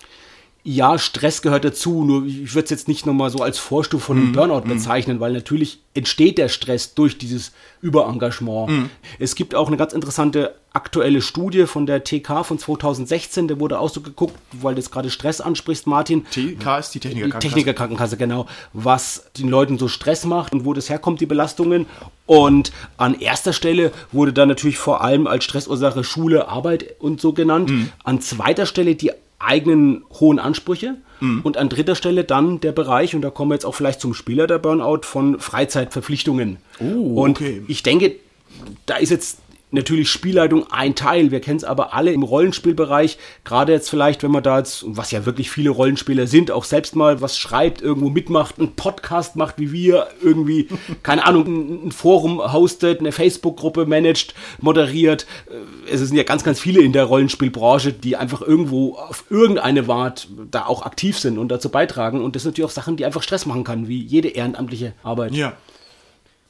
Ja, 0.64 1.00
Stress 1.00 1.42
gehört 1.42 1.64
dazu, 1.64 2.04
nur 2.04 2.26
ich 2.26 2.54
würde 2.54 2.66
es 2.66 2.70
jetzt 2.70 2.88
nicht 2.90 3.06
nochmal 3.06 3.30
so 3.30 3.40
als 3.40 3.58
Vorstufe 3.58 4.08
von 4.08 4.18
einem 4.18 4.32
Burnout 4.34 4.68
bezeichnen, 4.68 5.20
weil 5.20 5.32
natürlich 5.32 5.80
entsteht 5.94 6.38
der 6.38 6.50
Stress 6.50 6.94
durch 6.94 7.18
dieses 7.18 7.54
Überengagement. 7.82 8.90
Es 9.20 9.36
gibt 9.36 9.56
auch 9.56 9.68
eine 9.68 9.78
ganz 9.78 9.94
interessante 9.94 10.56
aktuelle 10.74 11.22
Studie 11.22 11.66
von 11.66 11.86
der 11.86 12.04
TK 12.04 12.44
von 12.44 12.60
2016, 12.60 13.48
da 13.48 13.60
wurde 13.60 13.80
auch 13.80 13.90
so 13.90 14.02
geguckt, 14.02 14.36
weil 14.52 14.76
du 14.76 14.82
jetzt 14.82 14.92
gerade 14.92 15.10
Stress 15.10 15.42
ansprichst, 15.42 15.88
Martin. 15.88 16.26
TK 16.26 16.80
ist 16.80 16.94
die 16.94 17.00
Die 17.00 17.08
Technikerkrankenkasse. 17.08 17.40
Technikerkrankenkasse, 17.40 18.18
genau, 18.18 18.46
was 18.74 19.32
den 19.38 19.48
Leuten 19.50 19.78
so 19.78 19.88
Stress 19.88 20.26
macht 20.26 20.54
und 20.54 20.66
wo 20.66 20.74
das 20.74 20.90
herkommt, 20.90 21.22
die 21.22 21.26
Belastungen. 21.26 21.86
Und 22.26 22.72
an 22.98 23.20
erster 23.20 23.54
Stelle 23.54 23.92
wurde 24.12 24.34
dann 24.34 24.50
natürlich 24.50 24.78
vor 24.78 25.02
allem 25.02 25.26
als 25.26 25.46
Stressursache 25.46 26.04
Schule, 26.04 26.50
Arbeit 26.50 26.96
und 27.00 27.22
so 27.22 27.34
genannt. 27.34 27.72
An 28.04 28.22
zweiter 28.22 28.66
Stelle 28.66 28.96
die 28.96 29.12
eigenen 29.40 30.04
hohen 30.20 30.40
Ansprüche 30.40 30.98
und 31.44 31.58
an 31.58 31.68
dritter 31.68 31.96
Stelle 31.96 32.24
dann 32.24 32.62
der 32.62 32.72
Bereich, 32.72 33.14
und 33.14 33.22
da 33.22 33.30
kommen 33.30 33.52
wir 33.52 33.56
jetzt 33.56 33.66
auch 33.66 33.76
vielleicht 33.76 34.00
zum 34.00 34.14
Spieler 34.14 34.48
der 34.48 34.58
Burnout, 34.58 35.02
von 35.04 35.40
Freizeitverpflichtungen. 35.40 36.58
Oh, 36.80 37.24
und 37.24 37.42
okay. 37.42 37.62
ich 37.68 37.84
denke, 37.84 38.16
da 38.86 38.96
ist 38.96 39.10
jetzt 39.10 39.40
natürlich 39.72 40.10
Spielleitung 40.10 40.72
ein 40.72 40.96
Teil. 40.96 41.32
Wir 41.32 41.42
kennen 41.42 41.58
es 41.58 41.64
aber 41.64 41.94
alle 41.94 42.12
im 42.12 42.24
Rollenspielbereich. 42.24 43.18
Gerade 43.44 43.72
jetzt 43.74 43.90
vielleicht, 43.90 44.24
wenn 44.24 44.32
man 44.32 44.44
da 44.44 44.58
jetzt, 44.58 44.84
was 44.88 45.12
ja 45.12 45.26
wirklich 45.26 45.52
viele 45.52 45.70
Rollenspieler 45.70 46.28
sind, 46.28 46.52
auch 46.52 46.64
selbst 46.64 46.96
mal 46.96 47.22
was 47.22 47.38
schreibt, 47.38 47.82
irgendwo 47.82 48.10
mitmacht, 48.10 48.60
einen 48.60 48.76
Podcast 48.76 49.36
macht, 49.36 49.60
wie 49.60 49.72
wir, 49.72 50.08
irgendwie, 50.22 50.68
keine 51.04 51.26
Ahnung, 51.26 51.88
ein 51.88 51.92
Forum 51.92 52.40
hostet, 52.54 53.00
eine 53.00 53.12
Facebook-Gruppe 53.12 53.86
managt, 53.86 54.34
moderiert. 54.60 55.26
Äh, 55.50 55.94
Es 55.94 56.02
sind 56.02 56.18
ja 56.18 56.24
ganz, 56.24 56.44
ganz 56.44 56.60
viele 56.60 56.82
in 56.82 56.94
der 56.94 57.06
Rollenspielbranche, 57.06 57.94
die 57.94 58.16
einfach 58.16 58.42
irgendwo 58.42 58.96
auf 58.96 59.26
irgendeine 59.30 59.88
Art 59.90 60.28
da 60.52 60.66
auch 60.66 60.84
aktiv 60.84 61.18
sind 61.18 61.38
und 61.38 61.50
dazu 61.50 61.70
beitragen. 61.70 62.22
Und 62.22 62.36
das 62.36 62.44
sind 62.44 62.52
natürlich 62.52 62.70
auch 62.70 62.74
Sachen, 62.74 62.98
die 62.98 63.06
einfach 63.06 63.24
Stress 63.24 63.46
machen 63.46 63.64
kann, 63.64 63.88
wie 63.88 64.02
jede 64.02 64.30
ehrenamtliche 64.30 64.94
Arbeit. 65.04 65.34
Ja. 65.34 65.54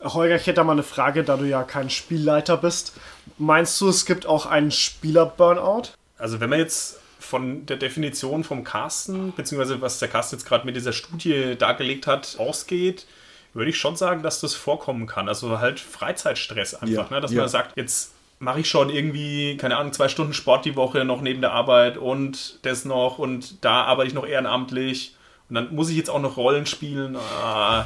Holger, 0.01 0.35
ich 0.35 0.43
hätte 0.43 0.55
da 0.55 0.63
mal 0.63 0.73
eine 0.73 0.83
Frage, 0.83 1.23
da 1.23 1.37
du 1.37 1.45
ja 1.45 1.63
kein 1.63 1.89
Spielleiter 1.89 2.57
bist. 2.57 2.93
Meinst 3.37 3.79
du, 3.81 3.89
es 3.89 4.05
gibt 4.05 4.25
auch 4.25 4.45
einen 4.45 4.71
Spieler-Burnout? 4.71 5.89
Also 6.17 6.39
wenn 6.39 6.49
man 6.49 6.59
jetzt 6.59 6.99
von 7.19 7.65
der 7.65 7.77
Definition 7.77 8.43
vom 8.43 8.63
Carsten, 8.63 9.33
beziehungsweise 9.35 9.81
was 9.81 9.99
der 9.99 10.07
Carsten 10.07 10.37
jetzt 10.37 10.45
gerade 10.45 10.65
mit 10.65 10.75
dieser 10.75 10.93
Studie 10.93 11.55
dargelegt 11.57 12.07
hat, 12.07 12.35
ausgeht, 12.39 13.05
würde 13.53 13.69
ich 13.69 13.77
schon 13.77 13.95
sagen, 13.95 14.23
dass 14.23 14.39
das 14.41 14.55
vorkommen 14.55 15.05
kann. 15.05 15.27
Also 15.27 15.59
halt 15.59 15.79
Freizeitstress 15.79 16.75
einfach, 16.75 17.09
Ja, 17.09 17.15
ne? 17.15 17.21
dass 17.21 17.31
ja. 17.31 17.41
man 17.41 17.49
sagt, 17.49 17.75
jetzt 17.75 18.13
mache 18.39 18.61
ich 18.61 18.69
schon 18.69 18.89
irgendwie, 18.89 19.57
keine 19.57 19.77
Ahnung, 19.77 19.91
zwei 19.91 20.07
Stunden 20.07 20.33
Sport 20.33 20.65
die 20.65 20.75
Woche 20.75 21.03
noch 21.03 21.21
neben 21.21 21.41
der 21.41 21.51
Arbeit 21.51 21.97
und 21.97 22.59
das 22.61 22.85
noch 22.85 23.19
und 23.19 23.63
da 23.63 23.83
arbeite 23.83 24.07
ich 24.07 24.13
noch 24.13 24.25
ehrenamtlich 24.25 25.15
und 25.49 25.55
dann 25.55 25.73
muss 25.73 25.89
ich 25.89 25.97
jetzt 25.97 26.09
auch 26.09 26.21
noch 26.21 26.37
Rollen 26.37 26.67
spielen. 26.67 27.15
Ah. 27.15 27.85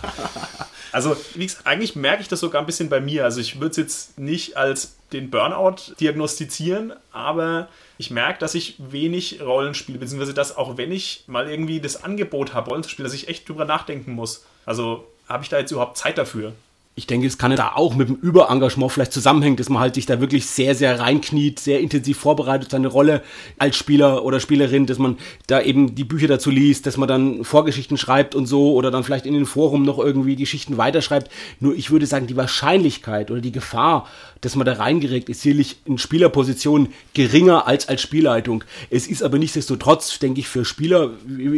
Also, 0.92 1.16
gesagt, 1.34 1.66
eigentlich 1.66 1.96
merke 1.96 2.22
ich 2.22 2.28
das 2.28 2.42
sogar 2.42 2.62
ein 2.62 2.66
bisschen 2.66 2.90
bei 2.90 3.00
mir. 3.00 3.24
Also, 3.24 3.40
ich 3.40 3.60
würde 3.60 3.72
es 3.72 3.78
jetzt 3.78 4.20
nicht 4.20 4.58
als 4.58 4.96
den 5.14 5.30
Burnout 5.30 5.96
diagnostizieren, 6.00 6.94
aber 7.12 7.70
ich 7.98 8.12
merke, 8.12 8.40
dass 8.40 8.54
ich 8.54 8.76
wenig 8.80 9.42
Rollen 9.42 9.74
spiele, 9.76 9.98
beziehungsweise 9.98 10.34
dass 10.34 10.58
auch 10.58 10.78
wenn 10.78 10.92
ich 10.92 11.24
mal 11.28 11.50
irgendwie 11.50 11.80
das 11.80 12.04
Angebot 12.04 12.54
habe, 12.54 12.70
Rollen 12.70 12.84
zu 12.84 12.90
spielen, 12.90 13.06
dass 13.06 13.14
ich 13.14 13.30
echt 13.30 13.48
drüber 13.48 13.66
nachdenken 13.66 14.12
muss. 14.12 14.46
Also, 14.66 15.08
habe 15.30 15.44
ich 15.44 15.50
da 15.50 15.58
jetzt 15.58 15.72
überhaupt 15.72 15.98
Zeit 15.98 16.18
dafür? 16.18 16.54
Ich 16.96 17.08
denke, 17.08 17.26
es 17.26 17.40
kann 17.40 17.56
da 17.56 17.72
auch 17.74 17.96
mit 17.96 18.08
dem 18.08 18.18
Überengagement 18.18 18.92
vielleicht 18.92 19.14
zusammenhängen, 19.14 19.56
dass 19.56 19.68
man 19.68 19.82
halt 19.82 19.96
sich 19.96 20.06
da 20.06 20.22
wirklich 20.22 20.46
sehr, 20.46 20.76
sehr 20.76 21.00
reinkniet, 21.00 21.60
sehr 21.60 21.80
intensiv 21.80 22.20
vorbereitet, 22.20 22.70
seine 22.70 22.88
Rolle 22.88 23.24
als 23.58 23.78
Spieler 23.78 24.24
oder 24.24 24.40
Spielerin, 24.40 24.86
dass 24.86 25.00
man 25.00 25.18
da 25.48 25.60
eben 25.60 25.96
die 25.96 26.04
Bücher 26.04 26.28
dazu 26.28 26.52
liest, 26.52 26.86
dass 26.86 26.98
man 26.98 27.08
dann 27.08 27.44
Vorgeschichten 27.44 27.98
schreibt 27.98 28.36
und 28.36 28.46
so 28.46 28.74
oder 28.74 28.92
dann 28.92 29.04
vielleicht 29.04 29.26
in 29.26 29.34
den 29.34 29.48
Forum 29.48 29.82
noch 29.82 29.98
irgendwie 29.98 30.36
die 30.36 30.44
Geschichten 30.44 30.78
weiterschreibt. 30.78 31.32
Nur 31.60 31.74
ich 31.74 31.90
würde 31.90 32.06
sagen, 32.06 32.28
die 32.28 32.38
Wahrscheinlichkeit 32.38 33.32
oder 33.32 33.42
die 33.42 33.52
Gefahr, 33.52 34.08
dass 34.42 34.56
man 34.56 34.66
da 34.66 34.74
reingeregt, 34.74 35.30
ist 35.30 35.42
sicherlich 35.42 35.78
in 35.86 35.98
Spielerpositionen 35.98 36.90
geringer 37.16 37.66
als 37.66 37.90
als 37.90 38.02
Spielleitung. 38.02 38.64
Es 38.92 39.08
ist 39.08 39.24
aber 39.24 39.40
nichtsdestotrotz, 39.40 40.20
denke 40.20 40.42
ich, 40.42 40.48
für 40.48 40.64
Spieler, 40.64 41.12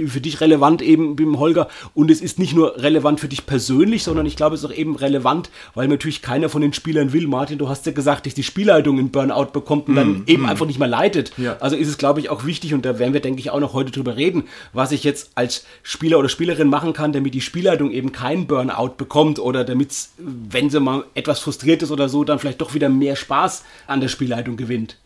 für 0.08 0.22
dich 0.22 0.40
relevant 0.40 0.82
eben, 0.82 1.40
Holger. 1.40 1.68
Und 1.94 2.10
es 2.10 2.22
ist 2.22 2.40
nicht 2.40 2.56
nur 2.56 2.78
relevant 2.78 3.20
für 3.20 3.28
dich 3.28 3.46
persönlich, 3.46 4.04
sondern 4.04 4.26
ich 4.28 4.38
glaube, 4.38 4.56
es 4.56 4.64
ist 4.64 4.70
auch 4.70 4.74
eben 4.74 4.96
relevant, 4.96 5.25
weil 5.74 5.88
natürlich 5.88 6.22
keiner 6.22 6.50
von 6.50 6.62
den 6.62 6.74
Spielern 6.74 7.12
will. 7.12 7.28
Martin, 7.28 7.58
du 7.58 7.68
hast 7.68 7.86
ja 7.86 7.92
gesagt, 7.92 8.26
dass 8.26 8.34
die 8.34 8.44
Spielleitung 8.44 9.00
einen 9.00 9.10
Burnout 9.10 9.52
bekommt 9.52 9.90
und 9.90 9.96
dann 9.96 10.24
eben 10.28 10.46
einfach 10.46 10.66
nicht 10.66 10.80
mehr 10.80 10.88
leitet. 10.88 11.32
Ja. 11.38 11.58
Also 11.60 11.76
ist 11.76 11.88
es, 11.88 11.98
glaube 11.98 12.20
ich, 12.20 12.30
auch 12.30 12.46
wichtig, 12.46 12.74
und 12.74 12.86
da 12.86 13.00
werden 13.00 13.14
wir, 13.14 13.22
denke 13.22 13.40
ich, 13.40 13.50
auch 13.50 13.60
noch 13.60 13.74
heute 13.74 13.92
drüber 13.92 14.16
reden, 14.16 14.44
was 14.74 14.92
ich 14.92 15.04
jetzt 15.04 15.32
als 15.36 15.66
Spieler 15.84 16.20
oder 16.20 16.30
Spielerin 16.30 16.70
machen 16.70 16.94
kann, 16.94 17.12
damit 17.12 17.34
die 17.34 17.42
Spielleitung 17.42 17.92
eben 17.92 18.12
keinen 18.12 18.48
Burnout 18.48 18.96
bekommt 18.98 19.40
oder 19.40 19.64
damit, 19.64 19.94
wenn 20.18 20.70
sie 20.70 20.80
mal 20.80 21.06
etwas 21.16 21.40
frustriert 21.40 21.82
ist 21.84 21.92
oder 21.92 22.10
so, 22.10 22.24
dann 22.24 22.40
vielleicht 22.40 22.62
doch 22.62 22.74
wieder 22.74 22.90
mehr 22.90 23.16
Spaß 23.16 23.64
an 23.88 24.02
der 24.02 24.08
Spielleitung 24.08 24.58
gewinnt. 24.58 24.98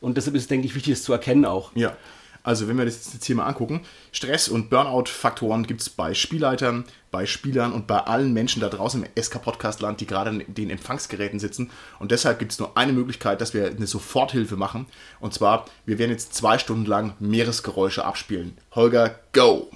Und 0.00 0.16
deshalb 0.16 0.36
ist 0.36 0.42
es, 0.42 0.48
denke 0.48 0.66
ich, 0.66 0.74
wichtig, 0.74 0.94
das 0.94 1.04
zu 1.04 1.12
erkennen 1.12 1.44
auch. 1.44 1.70
Ja, 1.74 1.96
also 2.42 2.68
wenn 2.68 2.76
wir 2.76 2.84
das 2.84 3.12
jetzt 3.12 3.24
hier 3.24 3.36
mal 3.36 3.46
angucken, 3.46 3.82
Stress- 4.10 4.48
und 4.48 4.70
Burnout-Faktoren 4.70 5.66
gibt 5.66 5.80
es 5.80 5.90
bei 5.90 6.14
Spielleitern, 6.14 6.84
bei 7.10 7.26
Spielern 7.26 7.72
und 7.72 7.86
bei 7.86 7.98
allen 7.98 8.32
Menschen 8.32 8.60
da 8.60 8.68
draußen 8.68 9.04
im 9.04 9.22
SK-Podcast-Land, 9.22 10.00
die 10.00 10.06
gerade 10.06 10.30
in 10.30 10.54
den 10.54 10.70
Empfangsgeräten 10.70 11.38
sitzen. 11.38 11.70
Und 11.98 12.10
deshalb 12.10 12.38
gibt 12.38 12.52
es 12.52 12.58
nur 12.58 12.76
eine 12.76 12.92
Möglichkeit, 12.92 13.40
dass 13.40 13.54
wir 13.54 13.66
eine 13.66 13.86
Soforthilfe 13.86 14.56
machen. 14.56 14.86
Und 15.20 15.34
zwar, 15.34 15.66
wir 15.86 15.98
werden 15.98 16.10
jetzt 16.10 16.34
zwei 16.34 16.58
Stunden 16.58 16.86
lang 16.86 17.14
Meeresgeräusche 17.20 18.04
abspielen. 18.04 18.56
Holger, 18.74 19.20
go! 19.32 19.70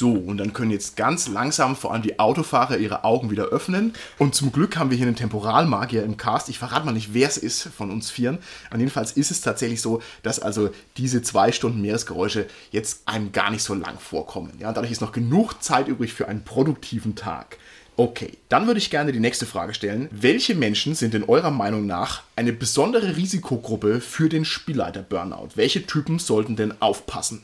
So, 0.00 0.12
und 0.12 0.38
dann 0.38 0.54
können 0.54 0.69
jetzt 0.80 0.96
ganz 0.96 1.28
langsam 1.28 1.76
vor 1.76 1.92
allem 1.92 2.00
die 2.00 2.18
Autofahrer 2.18 2.78
ihre 2.78 3.04
Augen 3.04 3.30
wieder 3.30 3.44
öffnen. 3.44 3.92
Und 4.16 4.34
zum 4.34 4.50
Glück 4.50 4.78
haben 4.78 4.88
wir 4.88 4.96
hier 4.96 5.06
einen 5.06 5.14
Temporalmagier 5.14 6.02
im 6.02 6.16
Cast. 6.16 6.48
Ich 6.48 6.58
verrate 6.58 6.86
mal 6.86 6.92
nicht, 6.92 7.12
wer 7.12 7.28
es 7.28 7.36
ist 7.36 7.68
von 7.76 7.90
uns 7.90 8.10
Vieren. 8.10 8.38
Und 8.72 8.80
jedenfalls 8.80 9.12
ist 9.12 9.30
es 9.30 9.42
tatsächlich 9.42 9.82
so, 9.82 10.00
dass 10.22 10.40
also 10.40 10.70
diese 10.96 11.20
zwei 11.20 11.52
Stunden 11.52 11.82
Meeresgeräusche 11.82 12.46
jetzt 12.70 13.06
einem 13.06 13.30
gar 13.32 13.50
nicht 13.50 13.62
so 13.62 13.74
lang 13.74 13.98
vorkommen. 13.98 14.52
Ja, 14.58 14.72
dadurch 14.72 14.90
ist 14.90 15.02
noch 15.02 15.12
genug 15.12 15.62
Zeit 15.62 15.86
übrig 15.86 16.14
für 16.14 16.28
einen 16.28 16.44
produktiven 16.44 17.14
Tag. 17.14 17.58
Okay, 17.98 18.38
dann 18.48 18.66
würde 18.66 18.78
ich 18.78 18.88
gerne 18.88 19.12
die 19.12 19.20
nächste 19.20 19.44
Frage 19.44 19.74
stellen. 19.74 20.08
Welche 20.10 20.54
Menschen 20.54 20.94
sind 20.94 21.14
in 21.14 21.24
eurer 21.24 21.50
Meinung 21.50 21.84
nach 21.84 22.22
eine 22.36 22.54
besondere 22.54 23.18
Risikogruppe 23.18 24.00
für 24.00 24.30
den 24.30 24.46
Spielleiter-Burnout? 24.46 25.50
Welche 25.56 25.84
Typen 25.84 26.18
sollten 26.18 26.56
denn 26.56 26.80
aufpassen? 26.80 27.42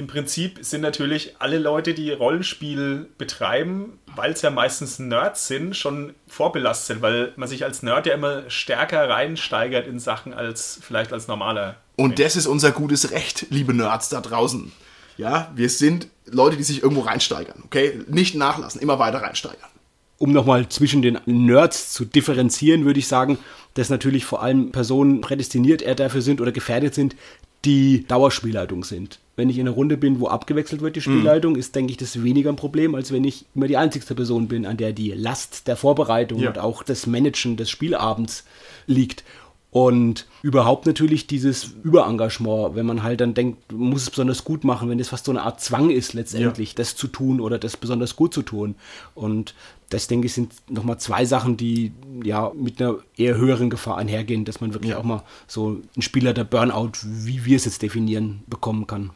Im 0.00 0.06
Prinzip 0.06 0.60
sind 0.62 0.80
natürlich 0.80 1.34
alle 1.40 1.58
Leute, 1.58 1.92
die 1.92 2.10
Rollenspiel 2.10 3.10
betreiben, 3.18 3.98
weil 4.16 4.32
es 4.32 4.40
ja 4.40 4.48
meistens 4.48 4.98
Nerds 4.98 5.46
sind, 5.46 5.76
schon 5.76 6.14
vorbelastet, 6.26 7.02
weil 7.02 7.34
man 7.36 7.50
sich 7.50 7.64
als 7.64 7.82
Nerd 7.82 8.06
ja 8.06 8.14
immer 8.14 8.48
stärker 8.48 9.10
reinsteigert 9.10 9.86
in 9.86 9.98
Sachen 9.98 10.32
als 10.32 10.80
vielleicht 10.80 11.12
als 11.12 11.28
normaler. 11.28 11.76
Und 11.96 12.18
das 12.18 12.34
ist 12.34 12.46
unser 12.46 12.70
gutes 12.70 13.10
Recht, 13.10 13.48
liebe 13.50 13.74
Nerds 13.74 14.08
da 14.08 14.22
draußen. 14.22 14.72
Ja, 15.18 15.52
wir 15.54 15.68
sind 15.68 16.08
Leute, 16.24 16.56
die 16.56 16.62
sich 16.62 16.82
irgendwo 16.82 17.02
reinsteigern, 17.02 17.62
okay? 17.66 18.00
Nicht 18.08 18.34
nachlassen, 18.34 18.80
immer 18.80 18.98
weiter 18.98 19.18
reinsteigern. 19.18 19.68
um 20.16 20.32
nochmal 20.32 20.66
zwischen 20.70 21.02
den 21.02 21.18
Nerds 21.26 21.92
zu 21.92 22.06
differenzieren, 22.06 22.86
würde 22.86 23.00
ich 23.00 23.06
sagen, 23.06 23.38
dass 23.74 23.90
natürlich 23.90 24.24
vor 24.24 24.42
allem 24.42 24.72
Personen 24.72 25.20
prädestiniert 25.20 25.82
eher 25.82 25.94
dafür 25.94 26.22
sind 26.22 26.40
oder 26.40 26.52
gefährdet 26.52 26.94
sind, 26.94 27.16
die 27.64 28.06
Dauerspielleitung 28.06 28.84
sind. 28.84 29.18
Wenn 29.40 29.48
ich 29.48 29.56
in 29.58 29.66
einer 29.66 29.74
Runde 29.74 29.96
bin, 29.96 30.20
wo 30.20 30.28
abgewechselt 30.28 30.82
wird, 30.82 30.96
die 30.96 31.00
Spielleitung, 31.00 31.56
ist, 31.56 31.74
denke 31.74 31.92
ich, 31.92 31.96
das 31.96 32.22
weniger 32.22 32.50
ein 32.50 32.56
Problem, 32.56 32.94
als 32.94 33.10
wenn 33.10 33.24
ich 33.24 33.46
immer 33.54 33.66
die 33.68 33.78
einzigste 33.78 34.14
Person 34.14 34.48
bin, 34.48 34.66
an 34.66 34.76
der 34.76 34.92
die 34.92 35.12
Last 35.12 35.66
der 35.66 35.76
Vorbereitung 35.76 36.40
Ja. 36.40 36.50
und 36.50 36.58
auch 36.58 36.82
das 36.82 37.06
Managen 37.06 37.56
des 37.56 37.70
Spielabends 37.70 38.44
liegt. 38.86 39.24
Und 39.72 40.26
überhaupt 40.42 40.84
natürlich 40.86 41.26
dieses 41.28 41.74
Überengagement, 41.84 42.74
wenn 42.74 42.86
man 42.86 43.02
halt 43.04 43.20
dann 43.20 43.34
denkt, 43.34 43.70
man 43.72 43.90
muss 43.90 44.02
es 44.02 44.10
besonders 44.10 44.42
gut 44.42 44.64
machen, 44.64 44.90
wenn 44.90 44.98
das 44.98 45.08
fast 45.08 45.24
so 45.26 45.30
eine 45.32 45.42
Art 45.42 45.60
Zwang 45.60 45.90
ist 45.90 46.12
letztendlich, 46.12 46.74
das 46.74 46.96
zu 46.96 47.06
tun 47.06 47.40
oder 47.40 47.56
das 47.56 47.76
besonders 47.76 48.16
gut 48.16 48.34
zu 48.34 48.42
tun. 48.42 48.74
Und 49.14 49.54
das, 49.90 50.06
denke 50.06 50.26
ich, 50.26 50.32
sind 50.32 50.54
nochmal 50.70 50.98
zwei 50.98 51.24
Sachen, 51.24 51.56
die 51.56 51.92
ja 52.24 52.50
mit 52.54 52.80
einer 52.80 52.98
eher 53.16 53.36
höheren 53.36 53.70
Gefahr 53.70 53.98
einhergehen, 53.98 54.44
dass 54.44 54.60
man 54.60 54.72
wirklich 54.72 54.92
Ja. 54.92 54.98
auch 54.98 55.04
mal 55.04 55.22
so 55.46 55.80
einen 55.94 56.02
Spieler 56.02 56.32
der 56.32 56.44
Burnout, 56.44 56.92
wie 57.04 57.44
wir 57.44 57.56
es 57.56 57.64
jetzt 57.66 57.82
definieren, 57.82 58.42
bekommen 58.46 58.86
kann. 58.86 59.10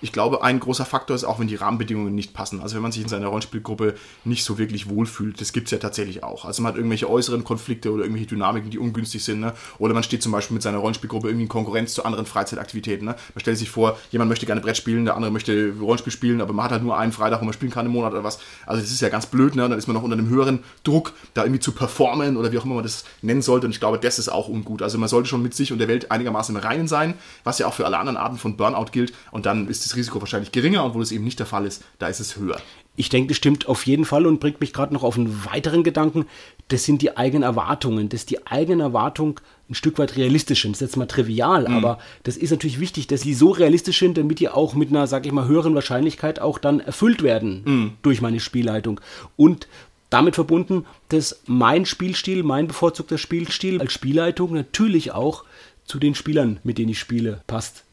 Ich 0.00 0.12
glaube, 0.12 0.44
ein 0.44 0.60
großer 0.60 0.84
Faktor 0.84 1.16
ist 1.16 1.24
auch, 1.24 1.40
wenn 1.40 1.48
die 1.48 1.56
Rahmenbedingungen 1.56 2.14
nicht 2.14 2.32
passen. 2.32 2.60
Also 2.60 2.76
wenn 2.76 2.82
man 2.82 2.92
sich 2.92 3.02
in 3.02 3.08
seiner 3.08 3.26
Rollenspielgruppe 3.26 3.94
nicht 4.24 4.44
so 4.44 4.56
wirklich 4.56 4.88
wohlfühlt, 4.88 5.40
das 5.40 5.52
gibt 5.52 5.66
es 5.66 5.72
ja 5.72 5.78
tatsächlich 5.78 6.22
auch. 6.22 6.44
Also 6.44 6.62
man 6.62 6.70
hat 6.70 6.76
irgendwelche 6.76 7.10
äußeren 7.10 7.42
Konflikte 7.42 7.90
oder 7.90 8.04
irgendwelche 8.04 8.28
Dynamiken, 8.28 8.70
die 8.70 8.78
ungünstig 8.78 9.24
sind. 9.24 9.40
Ne? 9.40 9.54
Oder 9.78 9.94
man 9.94 10.04
steht 10.04 10.22
zum 10.22 10.30
Beispiel 10.30 10.54
mit 10.54 10.62
seiner 10.62 10.78
Rollenspielgruppe 10.78 11.28
irgendwie 11.28 11.44
in 11.44 11.48
Konkurrenz 11.48 11.94
zu 11.94 12.04
anderen 12.04 12.26
Freizeitaktivitäten. 12.26 13.06
Ne? 13.06 13.16
Man 13.34 13.40
stellt 13.40 13.58
sich 13.58 13.70
vor, 13.70 13.98
jemand 14.12 14.28
möchte 14.28 14.46
gerne 14.46 14.60
Brett 14.60 14.76
spielen, 14.76 15.04
der 15.04 15.16
andere 15.16 15.32
möchte 15.32 15.74
Rollenspiel 15.80 16.12
spielen, 16.12 16.40
aber 16.40 16.52
man 16.52 16.66
hat 16.66 16.72
halt 16.72 16.84
nur 16.84 16.96
einen 16.96 17.10
Freitag, 17.10 17.40
wo 17.40 17.44
man 17.44 17.54
spielen 17.54 17.72
kann 17.72 17.86
im 17.86 17.92
Monat 17.92 18.12
oder 18.12 18.22
was. 18.22 18.38
Also 18.66 18.80
das 18.80 18.92
ist 18.92 19.00
ja 19.00 19.08
ganz 19.08 19.26
blöd. 19.26 19.56
Ne? 19.56 19.64
Und 19.64 19.70
dann 19.70 19.78
ist 19.80 19.88
man 19.88 19.94
noch 19.94 20.04
unter 20.04 20.16
einem 20.16 20.28
höheren 20.28 20.60
Druck, 20.84 21.12
da 21.34 21.42
irgendwie 21.42 21.60
zu 21.60 21.72
performen 21.72 22.36
oder 22.36 22.52
wie 22.52 22.58
auch 22.58 22.64
immer 22.64 22.76
man 22.76 22.84
das 22.84 23.04
nennen 23.22 23.42
sollte. 23.42 23.66
Und 23.66 23.72
ich 23.72 23.80
glaube, 23.80 23.98
das 23.98 24.20
ist 24.20 24.28
auch 24.28 24.46
ungut. 24.46 24.80
Also 24.80 24.96
man 24.96 25.08
sollte 25.08 25.28
schon 25.28 25.42
mit 25.42 25.54
sich 25.54 25.72
und 25.72 25.78
der 25.78 25.88
Welt 25.88 26.12
einigermaßen 26.12 26.54
im 26.54 26.62
Reinen 26.62 26.86
sein, 26.86 27.14
was 27.42 27.58
ja 27.58 27.66
auch 27.66 27.74
für 27.74 27.84
alle 27.84 27.98
anderen 27.98 28.16
Arten 28.16 28.38
von 28.38 28.56
Burnout 28.56 28.92
gilt. 28.92 29.12
Und 29.32 29.44
dann 29.44 29.66
ist 29.66 29.87
das 29.88 29.96
Risiko 29.96 30.20
wahrscheinlich 30.20 30.52
geringer 30.52 30.84
und 30.84 30.94
wo 30.94 31.00
das 31.00 31.12
eben 31.12 31.24
nicht 31.24 31.38
der 31.38 31.46
Fall 31.46 31.66
ist, 31.66 31.84
da 31.98 32.08
ist 32.08 32.20
es 32.20 32.36
höher. 32.36 32.60
Ich 32.96 33.08
denke, 33.08 33.28
das 33.28 33.36
stimmt 33.36 33.68
auf 33.68 33.86
jeden 33.86 34.04
Fall 34.04 34.26
und 34.26 34.40
bringt 34.40 34.60
mich 34.60 34.72
gerade 34.72 34.92
noch 34.92 35.04
auf 35.04 35.16
einen 35.16 35.44
weiteren 35.44 35.84
Gedanken. 35.84 36.26
Das 36.66 36.84
sind 36.84 37.00
die 37.00 37.16
eigenen 37.16 37.44
Erwartungen. 37.44 38.08
Dass 38.08 38.26
die 38.26 38.46
eigene 38.46 38.82
Erwartung 38.82 39.40
ein 39.70 39.74
Stück 39.74 39.98
weit 39.98 40.16
realistisch 40.16 40.62
sind. 40.62 40.72
Das 40.72 40.82
ist 40.82 40.88
jetzt 40.88 40.96
mal 40.96 41.06
trivial, 41.06 41.66
aber 41.68 41.98
das 42.24 42.36
ist 42.36 42.50
natürlich 42.50 42.80
wichtig, 42.80 43.06
dass 43.06 43.20
die 43.20 43.34
so 43.34 43.50
realistisch 43.50 44.00
sind, 44.00 44.18
damit 44.18 44.40
die 44.40 44.48
auch 44.48 44.74
mit 44.74 44.90
einer, 44.90 45.06
sag 45.06 45.26
ich 45.26 45.32
mal, 45.32 45.46
höheren 45.46 45.74
Wahrscheinlichkeit 45.74 46.40
auch 46.40 46.58
dann 46.58 46.80
erfüllt 46.80 47.22
werden 47.22 47.96
durch 48.02 48.20
meine 48.20 48.40
Spielleitung. 48.40 49.00
Und 49.36 49.68
damit 50.10 50.34
verbunden, 50.34 50.84
dass 51.10 51.42
mein 51.46 51.86
Spielstil, 51.86 52.42
mein 52.42 52.66
bevorzugter 52.66 53.18
Spielstil 53.18 53.80
als 53.80 53.92
Spielleitung 53.92 54.54
natürlich 54.54 55.12
auch 55.12 55.44
zu 55.84 55.98
den 55.98 56.14
Spielern, 56.14 56.58
mit 56.64 56.78
denen 56.78 56.90
ich 56.90 56.98
spiele, 56.98 57.42
passt. 57.46 57.84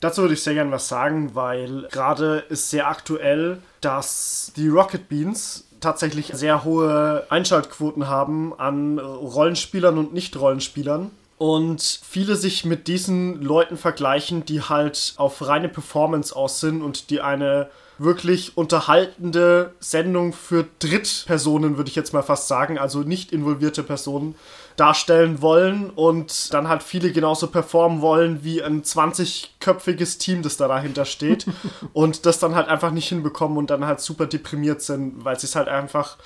Dazu 0.00 0.22
würde 0.22 0.34
ich 0.34 0.42
sehr 0.42 0.54
gerne 0.54 0.70
was 0.70 0.88
sagen, 0.88 1.34
weil 1.34 1.88
gerade 1.90 2.44
ist 2.48 2.70
sehr 2.70 2.88
aktuell, 2.88 3.58
dass 3.80 4.52
die 4.56 4.68
Rocket 4.68 5.08
Beans 5.08 5.64
tatsächlich 5.80 6.30
sehr 6.34 6.64
hohe 6.64 7.26
Einschaltquoten 7.30 8.08
haben 8.08 8.58
an 8.58 8.98
Rollenspielern 8.98 9.98
und 9.98 10.12
Nicht-Rollenspielern. 10.12 11.10
und 11.38 12.00
viele 12.08 12.34
sich 12.36 12.64
mit 12.64 12.88
diesen 12.88 13.42
Leuten 13.42 13.76
vergleichen, 13.76 14.44
die 14.44 14.62
halt 14.62 15.14
auf 15.16 15.46
reine 15.46 15.68
Performance 15.68 16.34
aus 16.34 16.60
sind 16.60 16.82
und 16.82 17.10
die 17.10 17.20
eine 17.20 17.68
wirklich 17.98 18.56
unterhaltende 18.56 19.72
Sendung 19.80 20.32
für 20.32 20.66
Drittpersonen, 20.78 21.76
würde 21.76 21.88
ich 21.88 21.96
jetzt 21.96 22.12
mal 22.12 22.22
fast 22.22 22.48
sagen, 22.48 22.78
also 22.78 23.00
nicht 23.00 23.32
involvierte 23.32 23.82
Personen, 23.82 24.34
darstellen 24.76 25.40
wollen 25.40 25.90
und 25.90 26.52
dann 26.52 26.68
halt 26.68 26.82
viele 26.82 27.10
genauso 27.10 27.46
performen 27.46 28.02
wollen 28.02 28.44
wie 28.44 28.62
ein 28.62 28.82
20-köpfiges 28.82 30.18
Team, 30.18 30.42
das 30.42 30.56
da 30.58 30.68
dahinter 30.68 31.06
steht 31.06 31.46
und 31.92 32.26
das 32.26 32.38
dann 32.38 32.54
halt 32.54 32.68
einfach 32.68 32.90
nicht 32.90 33.08
hinbekommen 33.08 33.56
und 33.56 33.70
dann 33.70 33.86
halt 33.86 34.00
super 34.00 34.26
deprimiert 34.26 34.82
sind, 34.82 35.24
weil 35.24 35.40
sie 35.40 35.46
es 35.46 35.56
halt 35.56 35.68
einfach 35.68 36.18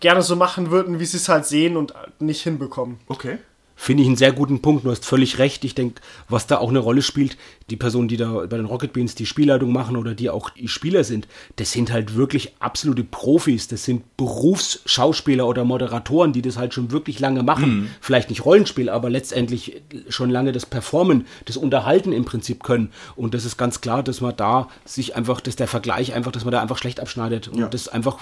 gerne 0.00 0.22
so 0.22 0.34
machen 0.34 0.70
würden, 0.70 0.98
wie 0.98 1.06
sie 1.06 1.16
es 1.16 1.28
halt 1.28 1.46
sehen 1.46 1.76
und 1.76 1.94
nicht 2.18 2.42
hinbekommen. 2.42 2.98
Okay. 3.06 3.38
Finde 3.74 4.02
ich 4.02 4.08
einen 4.08 4.16
sehr 4.16 4.32
guten 4.32 4.62
Punkt. 4.62 4.84
Du 4.84 4.90
hast 4.90 5.04
völlig 5.04 5.38
recht. 5.38 5.64
Ich 5.64 5.74
denke, 5.74 6.00
was 6.28 6.46
da 6.46 6.58
auch 6.58 6.68
eine 6.68 6.78
Rolle 6.78 7.02
spielt, 7.02 7.36
die 7.72 7.76
Personen, 7.76 8.06
die 8.06 8.18
da 8.18 8.30
bei 8.30 8.58
den 8.58 8.66
Rocket 8.66 8.92
Beans 8.92 9.14
die 9.14 9.24
Spielleitung 9.24 9.72
machen 9.72 9.96
oder 9.96 10.14
die 10.14 10.28
auch 10.28 10.50
die 10.50 10.68
Spieler 10.68 11.04
sind, 11.04 11.26
das 11.56 11.72
sind 11.72 11.90
halt 11.90 12.14
wirklich 12.14 12.52
absolute 12.60 13.02
Profis. 13.02 13.66
Das 13.66 13.84
sind 13.84 14.02
Berufsschauspieler 14.18 15.48
oder 15.48 15.64
Moderatoren, 15.64 16.34
die 16.34 16.42
das 16.42 16.58
halt 16.58 16.74
schon 16.74 16.90
wirklich 16.90 17.18
lange 17.18 17.42
machen. 17.42 17.74
Mhm. 17.74 17.88
Vielleicht 18.02 18.28
nicht 18.28 18.44
Rollenspiel, 18.44 18.90
aber 18.90 19.08
letztendlich 19.08 19.80
schon 20.10 20.28
lange 20.28 20.52
das 20.52 20.66
Performen, 20.66 21.24
das 21.46 21.56
Unterhalten 21.56 22.12
im 22.12 22.26
Prinzip 22.26 22.62
können. 22.62 22.90
Und 23.16 23.32
das 23.32 23.46
ist 23.46 23.56
ganz 23.56 23.80
klar, 23.80 24.02
dass 24.02 24.20
man 24.20 24.36
da 24.36 24.68
sich 24.84 25.16
einfach, 25.16 25.40
dass 25.40 25.56
der 25.56 25.66
Vergleich 25.66 26.12
einfach, 26.12 26.30
dass 26.30 26.44
man 26.44 26.52
da 26.52 26.60
einfach 26.60 26.76
schlecht 26.76 27.00
abschneidet. 27.00 27.48
Und 27.48 27.58
ja. 27.58 27.68
das 27.68 27.82
ist 27.82 27.88
einfach 27.88 28.18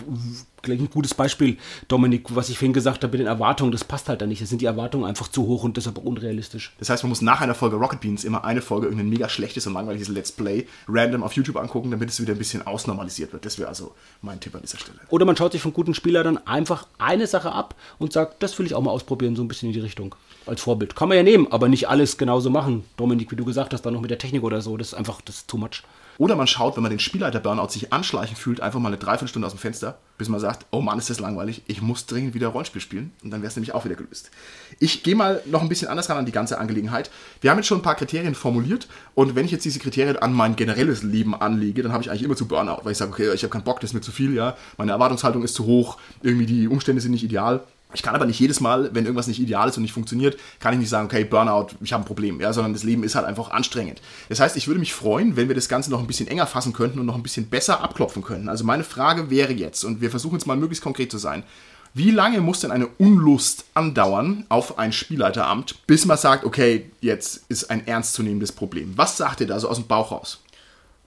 gleich 0.63 0.79
ein 0.79 0.91
gutes 0.91 1.15
Beispiel, 1.15 1.57
Dominik, 1.89 2.37
was 2.37 2.51
ich 2.51 2.59
vorhin 2.59 2.73
gesagt 2.73 3.03
habe 3.03 3.11
mit 3.11 3.21
den 3.21 3.27
Erwartungen, 3.27 3.73
das 3.73 3.83
passt 3.83 4.09
halt 4.09 4.21
da 4.21 4.27
nicht. 4.27 4.43
Das 4.43 4.49
sind 4.49 4.61
die 4.61 4.67
Erwartungen 4.67 5.05
einfach 5.05 5.27
zu 5.27 5.47
hoch 5.47 5.65
und 5.65 5.77
deshalb 5.77 5.99
unrealistisch. 5.99 6.73
Das 6.79 6.89
heißt, 6.89 7.03
man 7.03 7.09
muss 7.09 7.23
nach 7.23 7.41
einer 7.41 7.55
Folge 7.55 7.77
Rocket 7.77 8.01
Beans 8.01 8.23
immer 8.23 8.45
eine 8.45 8.63
Folge 8.63 8.87
irgendein 8.87 9.09
mega 9.09 9.29
schlechtes 9.41 9.67
und 9.67 9.73
langweiliges 9.73 10.09
Let's 10.09 10.33
Play 10.33 10.67
random 10.87 11.23
auf 11.23 11.33
YouTube 11.33 11.57
angucken, 11.57 11.91
damit 11.91 12.11
es 12.11 12.21
wieder 12.21 12.35
ein 12.35 12.39
bisschen 12.39 12.67
ausnormalisiert 12.67 13.33
wird. 13.33 13.47
Das 13.47 13.59
wäre 13.59 13.69
also 13.69 13.95
mein 14.21 14.39
Tipp 14.39 14.55
an 14.55 14.61
dieser 14.61 14.79
Stelle. 14.79 14.99
Oder 15.09 15.25
man 15.25 15.37
schaut 15.37 15.53
sich 15.53 15.63
von 15.63 15.73
guten 15.73 15.95
Spielern 15.95 16.25
dann 16.25 16.47
einfach 16.47 16.87
eine 16.99 17.27
Sache 17.27 17.53
ab 17.53 17.75
und 17.99 18.13
sagt, 18.13 18.43
das 18.43 18.59
will 18.59 18.67
ich 18.67 18.75
auch 18.75 18.83
mal 18.83 18.91
ausprobieren, 18.91 19.37
so 19.37 19.43
ein 19.43 19.49
bisschen 19.49 19.71
in 19.71 19.73
die 19.73 19.81
Richtung. 19.81 20.15
Als 20.47 20.61
Vorbild. 20.63 20.95
Kann 20.97 21.09
man 21.09 21.17
ja 21.17 21.23
nehmen, 21.23 21.47
aber 21.51 21.69
nicht 21.69 21.89
alles 21.89 22.19
genauso 22.19 22.51
machen. 22.51 22.85
Dominik, 22.97 23.31
wie 23.31 23.37
du 23.37 23.45
gesagt 23.45 23.73
hast, 23.73 23.83
dann 23.83 23.95
noch 23.95 24.01
mit 24.01 24.11
der 24.11 24.19
Technik 24.19 24.43
oder 24.43 24.61
so, 24.61 24.77
das 24.77 24.89
ist 24.89 24.95
einfach, 24.95 25.21
das 25.23 25.37
ist 25.37 25.49
too 25.49 25.59
much. 25.59 25.83
Oder 26.21 26.37
man 26.37 26.47
schaut, 26.47 26.77
wenn 26.77 26.83
man 26.83 26.91
den 26.91 26.99
Spielleiter 26.99 27.41
Burnout 27.41 27.71
sich 27.71 27.95
anschleichen 27.95 28.37
fühlt, 28.37 28.61
einfach 28.61 28.79
mal 28.79 28.89
eine 28.89 28.99
Dreiviertelstunde 28.99 29.47
aus 29.47 29.55
dem 29.55 29.59
Fenster, 29.59 29.97
bis 30.19 30.29
man 30.29 30.39
sagt, 30.39 30.67
oh 30.71 30.83
Mann, 30.83 30.99
ist 30.99 31.09
das 31.09 31.19
langweilig, 31.19 31.63
ich 31.67 31.81
muss 31.81 32.05
dringend 32.05 32.35
wieder 32.35 32.49
Rollenspiel 32.49 32.83
spielen. 32.83 33.13
Und 33.25 33.31
dann 33.31 33.41
wäre 33.41 33.49
es 33.49 33.57
nämlich 33.57 33.73
auch 33.73 33.87
wieder 33.87 33.95
gelöst. 33.95 34.31
Ich 34.79 35.03
gehe 35.03 35.17
mal 35.17 35.41
noch 35.47 35.63
ein 35.63 35.71
bisschen 35.71 35.89
anders 35.89 36.11
ran 36.11 36.19
an 36.19 36.27
die 36.27 36.33
ganze 36.33 36.59
Angelegenheit. 36.59 37.11
Wir 37.41 37.51
haben 37.51 37.57
jetzt 37.57 37.69
schon 37.69 37.79
ein 37.79 37.83
paar 37.83 37.95
Kriterien 37.95 38.35
formuliert 38.35 38.87
und 39.15 39.35
wenn 39.35 39.47
ich 39.47 39.51
jetzt 39.51 39.65
diese 39.65 39.79
Kriterien 39.79 40.19
an 40.19 40.35
mein 40.35 40.57
generelles 40.57 41.03
Leben 41.03 41.35
anlege, 41.35 41.83
dann 41.83 41.93
habe 41.93 42.03
ich 42.03 42.11
eigentlich 42.11 42.25
immer 42.25 42.37
zu 42.37 42.47
Burnout, 42.47 42.85
weil 42.85 42.93
ich 42.93 42.99
sage, 42.99 43.13
okay, 43.13 43.33
ich 43.33 43.43
habe 43.43 43.51
keinen 43.51 43.65
Bock, 43.65 43.81
das 43.81 43.89
ist 43.89 43.95
mir 43.95 44.03
zu 44.03 44.13
viel, 44.13 44.35
ja, 44.35 44.59
meine 44.77 44.93
Erwartungshaltung 44.93 45.43
ist 45.43 45.55
zu 45.55 45.65
hoch, 45.65 45.97
irgendwie 46.21 46.45
die 46.45 46.69
Umstände 46.69 47.01
sind 47.01 47.13
nicht 47.13 47.25
ideal. 47.25 47.63
Ich 47.95 48.03
kann 48.03 48.15
aber 48.15 48.27
nicht 48.27 48.39
jedes 48.39 48.61
Mal, 48.61 48.91
wenn 48.95 49.05
irgendwas 49.05 49.27
nicht 49.27 49.41
ideal 49.41 49.69
ist 49.69 49.77
und 49.77 49.83
nicht 49.83 49.93
funktioniert, 49.93 50.39
kann 50.59 50.73
ich 50.73 50.81
nicht 50.81 50.89
sagen, 50.89 51.07
okay, 51.07 51.25
Burnout, 51.25 51.69
ich 51.81 51.93
habe 51.93 52.05
ein 52.05 52.07
Problem, 52.07 52.41
ja, 52.41 52.53
sondern 52.53 52.73
das 52.73 52.85
Leben 52.85 53.03
ist 53.03 53.15
halt 53.15 53.27
einfach 53.27 53.51
anstrengend. 53.51 54.01
Das 54.29 54.41
heißt, 54.41 54.57
ich 54.57 54.67
würde 54.69 54.81
mich 54.81 54.95
freuen, 54.95 55.37
wenn 55.37 55.49
wir 55.49 55.55
das 55.55 55.69
Ganze 55.69 55.91
noch 55.91 56.01
ein 56.01 56.07
bisschen 56.07 56.29
enger 56.29 56.47
fassen 56.47 56.73
könnten 56.73 57.01
und 57.01 57.07
noch 57.07 57.17
ein 57.17 57.23
bisschen 57.23 57.49
besser 57.49 57.83
abklopfen 57.83 58.23
könnten. 58.23 58.49
Also 58.49 58.65
meine 58.65 58.85
Frage 58.85 59.31
wäre 59.31 59.53
jetzt, 59.53 59.85
und 59.85 60.01
wir 60.01 60.11
versuchen 60.11 60.37
jetzt 60.37 60.47
mal 60.47 60.57
möglichst 60.57 60.85
konkret 60.85 61.11
zu 61.11 61.19
sein, 61.19 61.45
wie 61.93 62.13
lange 62.13 62.41
muss 62.41 62.61
denn 62.61 62.71
eine 62.71 62.87
Unlust 62.87 63.65
andauern 63.75 64.45
auf 64.49 64.79
ein 64.79 64.93
Spielleiteramt, 64.93 65.87
bis 65.89 66.05
man 66.05 66.17
sagt, 66.17 66.45
okay, 66.45 66.91
jetzt 67.01 67.43
ist 67.49 67.69
ein 67.71 67.85
ernstzunehmendes 67.87 68.53
Problem? 68.53 68.93
Was 68.97 69.17
sagt 69.17 69.41
ihr 69.41 69.49
da 69.49 69.59
so 69.59 69.69
aus 69.69 69.77
dem 69.77 69.89
Bauch 69.89 70.13
raus? 70.13 70.41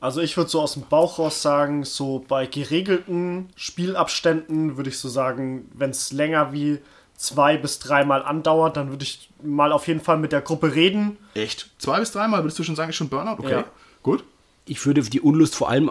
Also 0.03 0.19
ich 0.19 0.35
würde 0.35 0.49
so 0.49 0.59
aus 0.59 0.73
dem 0.73 0.83
Bauch 0.83 1.17
raus 1.17 1.41
sagen, 1.41 1.85
so 1.85 2.25
bei 2.27 2.45
geregelten 2.45 3.47
Spielabständen 3.55 4.75
würde 4.75 4.89
ich 4.89 4.99
so 4.99 5.07
sagen, 5.07 5.71
wenn 5.73 5.91
es 5.91 6.11
länger 6.11 6.51
wie 6.51 6.79
zwei 7.15 7.55
bis 7.55 7.79
dreimal 7.79 8.21
andauert, 8.21 8.75
dann 8.75 8.89
würde 8.89 9.03
ich 9.03 9.29
mal 9.41 9.71
auf 9.71 9.87
jeden 9.87 10.01
Fall 10.01 10.17
mit 10.17 10.33
der 10.33 10.41
Gruppe 10.41 10.75
reden. 10.75 11.15
Echt? 11.35 11.69
Zwei 11.77 12.01
bis 12.01 12.11
dreimal 12.11 12.43
würdest 12.43 12.59
du 12.59 12.63
schon 12.63 12.75
sagen, 12.75 12.89
ist 12.89 12.97
schon 12.97 13.07
Burnout? 13.07 13.39
Okay, 13.39 13.51
ja. 13.51 13.63
gut. 14.01 14.25
Ich 14.65 14.85
würde 14.85 15.01
die 15.01 15.21
Unlust 15.21 15.55
vor 15.55 15.69
allem 15.69 15.89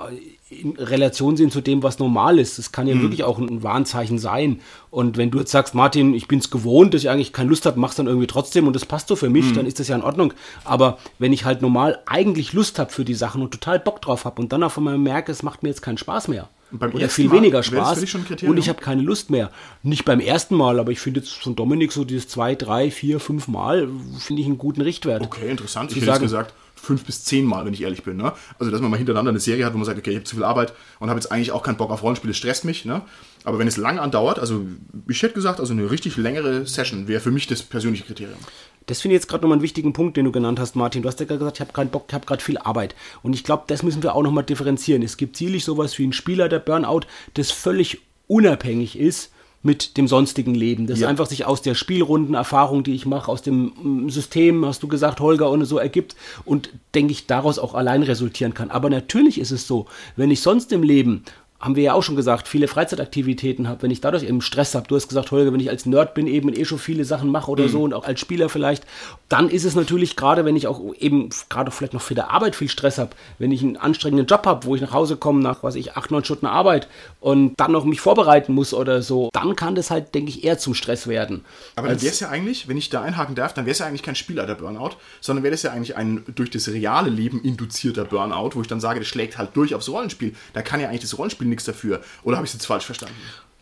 in 0.60 0.76
Relation 0.76 1.36
sehen 1.36 1.50
zu 1.50 1.60
dem, 1.60 1.82
was 1.82 1.98
normal 1.98 2.38
ist. 2.38 2.58
Das 2.58 2.72
kann 2.72 2.86
ja 2.86 2.94
mhm. 2.94 3.02
wirklich 3.02 3.24
auch 3.24 3.38
ein 3.38 3.62
Warnzeichen 3.62 4.18
sein. 4.18 4.60
Und 4.90 5.16
wenn 5.16 5.30
du 5.30 5.38
jetzt 5.38 5.50
sagst, 5.50 5.74
Martin, 5.74 6.14
ich 6.14 6.28
bin 6.28 6.38
es 6.38 6.50
gewohnt, 6.50 6.94
dass 6.94 7.02
ich 7.02 7.10
eigentlich 7.10 7.32
keine 7.32 7.50
Lust 7.50 7.66
habe, 7.66 7.80
mach's 7.80 7.96
dann 7.96 8.06
irgendwie 8.06 8.26
trotzdem 8.26 8.66
und 8.66 8.74
das 8.74 8.86
passt 8.86 9.08
so 9.08 9.16
für 9.16 9.30
mich, 9.30 9.46
mhm. 9.46 9.54
dann 9.54 9.66
ist 9.66 9.80
das 9.80 9.88
ja 9.88 9.96
in 9.96 10.02
Ordnung. 10.02 10.34
Aber 10.64 10.98
wenn 11.18 11.32
ich 11.32 11.44
halt 11.44 11.62
normal 11.62 12.00
eigentlich 12.06 12.52
Lust 12.52 12.78
habe 12.78 12.92
für 12.92 13.04
die 13.04 13.14
Sachen 13.14 13.42
und 13.42 13.50
total 13.50 13.78
Bock 13.78 14.02
drauf 14.02 14.24
habe 14.24 14.40
und 14.42 14.52
dann 14.52 14.62
auf 14.62 14.76
einmal 14.76 14.98
merke, 14.98 15.32
es 15.32 15.42
macht 15.42 15.62
mir 15.62 15.70
jetzt 15.70 15.82
keinen 15.82 15.98
Spaß 15.98 16.28
mehr. 16.28 16.48
Oder 16.72 17.08
viel 17.10 17.28
Mal 17.28 17.36
weniger 17.36 17.62
Spaß 17.62 18.02
und 18.42 18.56
ich 18.56 18.68
habe 18.70 18.80
keine 18.80 19.02
Lust 19.02 19.28
mehr. 19.28 19.50
Nicht 19.82 20.06
beim 20.06 20.20
ersten 20.20 20.56
Mal, 20.56 20.80
aber 20.80 20.90
ich 20.90 21.00
finde 21.00 21.20
jetzt 21.20 21.34
von 21.34 21.54
Dominik 21.54 21.92
so 21.92 22.04
dieses 22.04 22.28
zwei, 22.28 22.54
drei, 22.54 22.90
vier, 22.90 23.20
fünf 23.20 23.46
Mal, 23.46 23.88
finde 24.18 24.40
ich 24.40 24.48
einen 24.48 24.56
guten 24.56 24.80
Richtwert. 24.80 25.22
Okay, 25.22 25.50
interessant. 25.50 25.90
Ich, 25.90 25.98
ich 25.98 26.02
hätte 26.02 26.12
sagen, 26.12 26.22
gesagt, 26.22 26.54
fünf 26.82 27.04
bis 27.04 27.24
zehn 27.24 27.44
Mal, 27.44 27.64
wenn 27.64 27.72
ich 27.72 27.82
ehrlich 27.82 28.02
bin. 28.02 28.16
Ne? 28.16 28.32
Also, 28.58 28.72
dass 28.72 28.80
man 28.80 28.90
mal 28.90 28.96
hintereinander 28.96 29.30
eine 29.30 29.40
Serie 29.40 29.64
hat, 29.64 29.72
wo 29.72 29.78
man 29.78 29.86
sagt, 29.86 29.98
okay, 29.98 30.10
ich 30.10 30.16
habe 30.16 30.24
zu 30.24 30.36
viel 30.36 30.44
Arbeit 30.44 30.72
und 30.98 31.08
habe 31.08 31.18
jetzt 31.18 31.30
eigentlich 31.30 31.52
auch 31.52 31.62
keinen 31.62 31.76
Bock 31.76 31.90
auf 31.90 32.02
Rollenspiele, 32.02 32.34
stresst 32.34 32.64
mich. 32.64 32.84
Ne? 32.84 33.02
Aber 33.44 33.58
wenn 33.58 33.68
es 33.68 33.76
lang 33.76 34.00
andauert, 34.00 34.40
also 34.40 34.66
ich 35.08 35.22
hätte 35.22 35.34
gesagt, 35.34 35.60
also 35.60 35.72
eine 35.72 35.90
richtig 35.90 36.16
längere 36.16 36.66
Session 36.66 37.06
wäre 37.06 37.20
für 37.20 37.30
mich 37.30 37.46
das 37.46 37.62
persönliche 37.62 38.04
Kriterium. 38.04 38.38
Das 38.86 39.00
finde 39.00 39.14
ich 39.14 39.22
jetzt 39.22 39.28
gerade 39.28 39.42
nochmal 39.42 39.56
einen 39.56 39.62
wichtigen 39.62 39.92
Punkt, 39.92 40.16
den 40.16 40.24
du 40.24 40.32
genannt 40.32 40.58
hast, 40.58 40.74
Martin. 40.74 41.02
Du 41.02 41.08
hast 41.08 41.20
ja 41.20 41.26
gesagt, 41.26 41.56
ich 41.56 41.60
habe 41.60 41.72
keinen 41.72 41.90
Bock, 41.90 42.06
ich 42.08 42.14
habe 42.14 42.26
gerade 42.26 42.42
viel 42.42 42.58
Arbeit. 42.58 42.96
Und 43.22 43.32
ich 43.32 43.44
glaube, 43.44 43.64
das 43.68 43.84
müssen 43.84 44.02
wir 44.02 44.16
auch 44.16 44.22
nochmal 44.22 44.44
differenzieren. 44.44 45.02
Es 45.02 45.16
gibt 45.16 45.36
ziemlich 45.36 45.64
sowas 45.64 45.96
wie 45.98 46.02
einen 46.02 46.12
Spieler, 46.12 46.48
der 46.48 46.58
Burnout, 46.58 47.02
das 47.34 47.52
völlig 47.52 48.00
unabhängig 48.26 48.98
ist 48.98 49.31
mit 49.62 49.96
dem 49.96 50.08
sonstigen 50.08 50.54
Leben. 50.54 50.86
Das 50.86 51.00
ja. 51.00 51.08
einfach 51.08 51.26
sich 51.26 51.44
aus 51.44 51.62
der 51.62 51.74
Spielrundenerfahrung, 51.74 52.82
die 52.82 52.94
ich 52.94 53.06
mache, 53.06 53.30
aus 53.30 53.42
dem 53.42 53.72
mm, 54.06 54.10
System, 54.10 54.66
hast 54.66 54.82
du 54.82 54.88
gesagt, 54.88 55.20
Holger, 55.20 55.50
und 55.50 55.64
so 55.64 55.78
ergibt 55.78 56.16
und 56.44 56.70
denke 56.94 57.12
ich 57.12 57.26
daraus 57.26 57.58
auch 57.58 57.74
allein 57.74 58.02
resultieren 58.02 58.54
kann. 58.54 58.70
Aber 58.70 58.90
natürlich 58.90 59.38
ist 59.38 59.52
es 59.52 59.66
so, 59.66 59.86
wenn 60.16 60.30
ich 60.30 60.40
sonst 60.40 60.72
im 60.72 60.82
Leben 60.82 61.22
haben 61.62 61.76
wir 61.76 61.84
ja 61.84 61.92
auch 61.94 62.02
schon 62.02 62.16
gesagt, 62.16 62.48
viele 62.48 62.66
Freizeitaktivitäten 62.66 63.68
habe, 63.68 63.82
wenn 63.82 63.92
ich 63.92 64.00
dadurch 64.00 64.24
eben 64.24 64.40
Stress 64.40 64.74
habe. 64.74 64.88
Du 64.88 64.96
hast 64.96 65.06
gesagt, 65.06 65.30
Holger, 65.30 65.52
wenn 65.52 65.60
ich 65.60 65.70
als 65.70 65.86
Nerd 65.86 66.12
bin, 66.12 66.26
eben 66.26 66.52
eh 66.52 66.64
schon 66.64 66.80
viele 66.80 67.04
Sachen 67.04 67.30
mache 67.30 67.48
oder 67.48 67.64
mhm. 67.64 67.68
so 67.68 67.82
und 67.84 67.94
auch 67.94 68.04
als 68.04 68.18
Spieler 68.18 68.48
vielleicht, 68.48 68.84
dann 69.28 69.48
ist 69.48 69.64
es 69.64 69.76
natürlich 69.76 70.16
gerade, 70.16 70.44
wenn 70.44 70.56
ich 70.56 70.66
auch 70.66 70.80
eben 70.98 71.30
gerade 71.48 71.70
vielleicht 71.70 71.94
noch 71.94 72.02
für 72.02 72.16
der 72.16 72.32
Arbeit 72.32 72.56
viel 72.56 72.68
Stress 72.68 72.98
habe, 72.98 73.10
wenn 73.38 73.52
ich 73.52 73.62
einen 73.62 73.76
anstrengenden 73.76 74.26
Job 74.26 74.44
habe, 74.44 74.66
wo 74.66 74.74
ich 74.74 74.82
nach 74.82 74.92
Hause 74.92 75.16
komme 75.16 75.40
nach, 75.40 75.62
was 75.62 75.76
ich, 75.76 75.96
acht, 75.96 76.10
neun 76.10 76.24
Stunden 76.24 76.46
Arbeit 76.46 76.88
und 77.20 77.54
dann 77.60 77.70
noch 77.70 77.84
mich 77.84 78.00
vorbereiten 78.00 78.52
muss 78.52 78.74
oder 78.74 79.00
so, 79.00 79.30
dann 79.32 79.54
kann 79.54 79.76
das 79.76 79.92
halt, 79.92 80.16
denke 80.16 80.30
ich, 80.30 80.42
eher 80.42 80.58
zum 80.58 80.74
Stress 80.74 81.06
werden. 81.06 81.44
Aber 81.76 81.86
dann 81.86 82.02
wäre 82.02 82.12
es 82.12 82.18
ja 82.18 82.28
eigentlich, 82.28 82.66
wenn 82.66 82.76
ich 82.76 82.90
da 82.90 83.02
einhaken 83.02 83.36
darf, 83.36 83.54
dann 83.54 83.66
wäre 83.66 83.72
es 83.72 83.78
ja 83.78 83.86
eigentlich 83.86 84.02
kein 84.02 84.16
Spielleiter-Burnout, 84.16 84.96
sondern 85.20 85.44
wäre 85.44 85.52
das 85.52 85.62
ja 85.62 85.70
eigentlich 85.70 85.96
ein 85.96 86.24
durch 86.34 86.50
das 86.50 86.68
reale 86.68 87.08
Leben 87.08 87.40
induzierter 87.40 88.04
Burnout, 88.04 88.50
wo 88.54 88.62
ich 88.62 88.66
dann 88.66 88.80
sage, 88.80 88.98
das 88.98 89.08
schlägt 89.08 89.38
halt 89.38 89.50
durch 89.54 89.76
aufs 89.76 89.88
Rollenspiel. 89.88 90.34
Da 90.54 90.62
kann 90.62 90.80
ja 90.80 90.88
eigentlich 90.88 91.02
das 91.02 91.16
Rollenspiel 91.16 91.51
nichts 91.52 91.64
dafür. 91.64 92.00
Oder 92.24 92.36
habe 92.36 92.46
ich 92.46 92.50
es 92.50 92.54
jetzt 92.54 92.66
falsch 92.66 92.84
verstanden? 92.84 93.14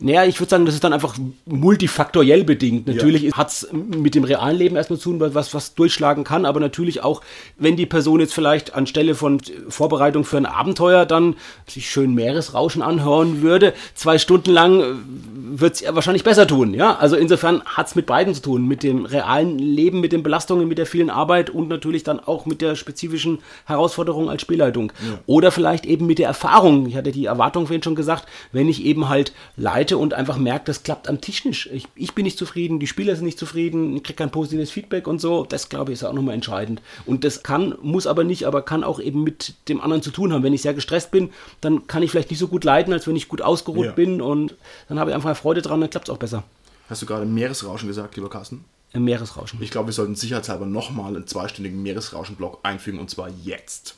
Naja, 0.03 0.25
ich 0.25 0.39
würde 0.39 0.49
sagen, 0.49 0.65
das 0.65 0.73
ist 0.73 0.83
dann 0.83 0.93
einfach 0.93 1.15
multifaktoriell 1.45 2.43
bedingt. 2.43 2.87
Natürlich 2.87 3.21
ja. 3.21 3.33
hat 3.33 3.49
es 3.49 3.69
mit 3.71 4.15
dem 4.15 4.23
realen 4.23 4.57
Leben 4.57 4.75
erstmal 4.75 4.97
zu 4.97 5.11
tun, 5.11 5.33
was, 5.33 5.53
was 5.53 5.75
durchschlagen 5.75 6.23
kann, 6.23 6.45
aber 6.45 6.59
natürlich 6.59 7.03
auch, 7.03 7.21
wenn 7.57 7.75
die 7.75 7.85
Person 7.85 8.19
jetzt 8.19 8.33
vielleicht 8.33 8.73
anstelle 8.73 9.13
von 9.13 9.39
Vorbereitung 9.69 10.25
für 10.25 10.37
ein 10.37 10.47
Abenteuer 10.47 11.05
dann 11.05 11.35
sich 11.67 11.89
schön 11.89 12.15
Meeresrauschen 12.15 12.81
anhören 12.81 13.43
würde, 13.43 13.73
zwei 13.93 14.17
Stunden 14.17 14.51
lang 14.51 14.81
äh, 14.81 14.85
wird 15.59 15.75
es 15.75 15.95
wahrscheinlich 15.95 16.23
besser 16.23 16.47
tun. 16.47 16.73
Ja, 16.73 16.95
also 16.95 17.15
insofern 17.15 17.61
hat 17.65 17.87
es 17.87 17.95
mit 17.95 18.07
beiden 18.07 18.33
zu 18.33 18.41
tun, 18.41 18.67
mit 18.67 18.83
dem 18.83 19.05
realen 19.05 19.59
Leben, 19.59 19.99
mit 19.99 20.13
den 20.13 20.23
Belastungen, 20.23 20.67
mit 20.67 20.79
der 20.79 20.87
vielen 20.87 21.09
Arbeit 21.09 21.49
und 21.51 21.67
natürlich 21.67 22.03
dann 22.03 22.19
auch 22.19 22.45
mit 22.45 22.61
der 22.61 22.75
spezifischen 22.75 23.39
Herausforderung 23.65 24.29
als 24.29 24.41
Spielleitung. 24.41 24.91
Ja. 25.05 25.19
Oder 25.27 25.51
vielleicht 25.51 25.85
eben 25.85 26.07
mit 26.07 26.17
der 26.19 26.27
Erfahrung. 26.27 26.87
Ich 26.87 26.95
hatte 26.95 27.11
die 27.11 27.25
Erwartung 27.25 27.67
vorhin 27.67 27.83
schon 27.83 27.95
gesagt, 27.95 28.25
wenn 28.51 28.67
ich 28.67 28.83
eben 28.83 29.09
halt 29.09 29.33
leite, 29.55 29.90
Seite 29.91 29.97
und 29.97 30.13
einfach 30.13 30.37
merkt, 30.37 30.67
das 30.67 30.83
klappt 30.83 31.07
am 31.07 31.21
Tisch 31.21 31.45
nicht. 31.45 31.67
Ich, 31.71 31.87
ich 31.95 32.13
bin 32.13 32.23
nicht 32.23 32.37
zufrieden, 32.37 32.79
die 32.79 32.87
Spieler 32.87 33.15
sind 33.15 33.25
nicht 33.25 33.37
zufrieden, 33.37 33.95
ich 33.97 34.03
kriege 34.03 34.17
kein 34.17 34.31
positives 34.31 34.71
Feedback 34.71 35.07
und 35.07 35.19
so. 35.19 35.45
Das, 35.45 35.69
glaube 35.69 35.91
ich, 35.91 35.99
ist 35.99 36.03
auch 36.03 36.13
nochmal 36.13 36.35
entscheidend. 36.35 36.81
Und 37.05 37.23
das 37.23 37.43
kann, 37.43 37.75
muss 37.81 38.07
aber 38.07 38.23
nicht, 38.23 38.45
aber 38.45 38.61
kann 38.61 38.83
auch 38.83 38.99
eben 38.99 39.23
mit 39.23 39.53
dem 39.67 39.81
anderen 39.81 40.01
zu 40.01 40.11
tun 40.11 40.33
haben. 40.33 40.43
Wenn 40.43 40.53
ich 40.53 40.61
sehr 40.61 40.73
gestresst 40.73 41.11
bin, 41.11 41.31
dann 41.59 41.87
kann 41.87 42.03
ich 42.03 42.11
vielleicht 42.11 42.29
nicht 42.29 42.39
so 42.39 42.47
gut 42.47 42.63
leiten, 42.63 42.93
als 42.93 43.07
wenn 43.07 43.15
ich 43.15 43.27
gut 43.27 43.41
ausgeruht 43.41 43.87
ja. 43.87 43.91
bin 43.91 44.21
und 44.21 44.55
dann 44.87 44.99
habe 44.99 45.11
ich 45.11 45.15
einfach 45.15 45.35
Freude 45.35 45.61
dran, 45.61 45.81
dann 45.81 45.89
klappt 45.89 46.07
es 46.07 46.13
auch 46.13 46.19
besser. 46.19 46.43
Hast 46.89 47.01
du 47.01 47.05
gerade 47.05 47.25
Meeresrauschen 47.25 47.87
gesagt, 47.87 48.15
lieber 48.15 48.29
Carsten? 48.29 48.65
Meeresrauschen. 48.93 49.61
Ich 49.61 49.71
glaube, 49.71 49.87
wir 49.87 49.93
sollten 49.93 50.15
sicherheitshalber 50.15 50.65
nochmal 50.65 51.15
einen 51.15 51.25
zweistündigen 51.25 51.81
Meeresrauschen-Block 51.81 52.59
einfügen 52.63 52.99
und 52.99 53.09
zwar 53.09 53.29
jetzt. 53.43 53.95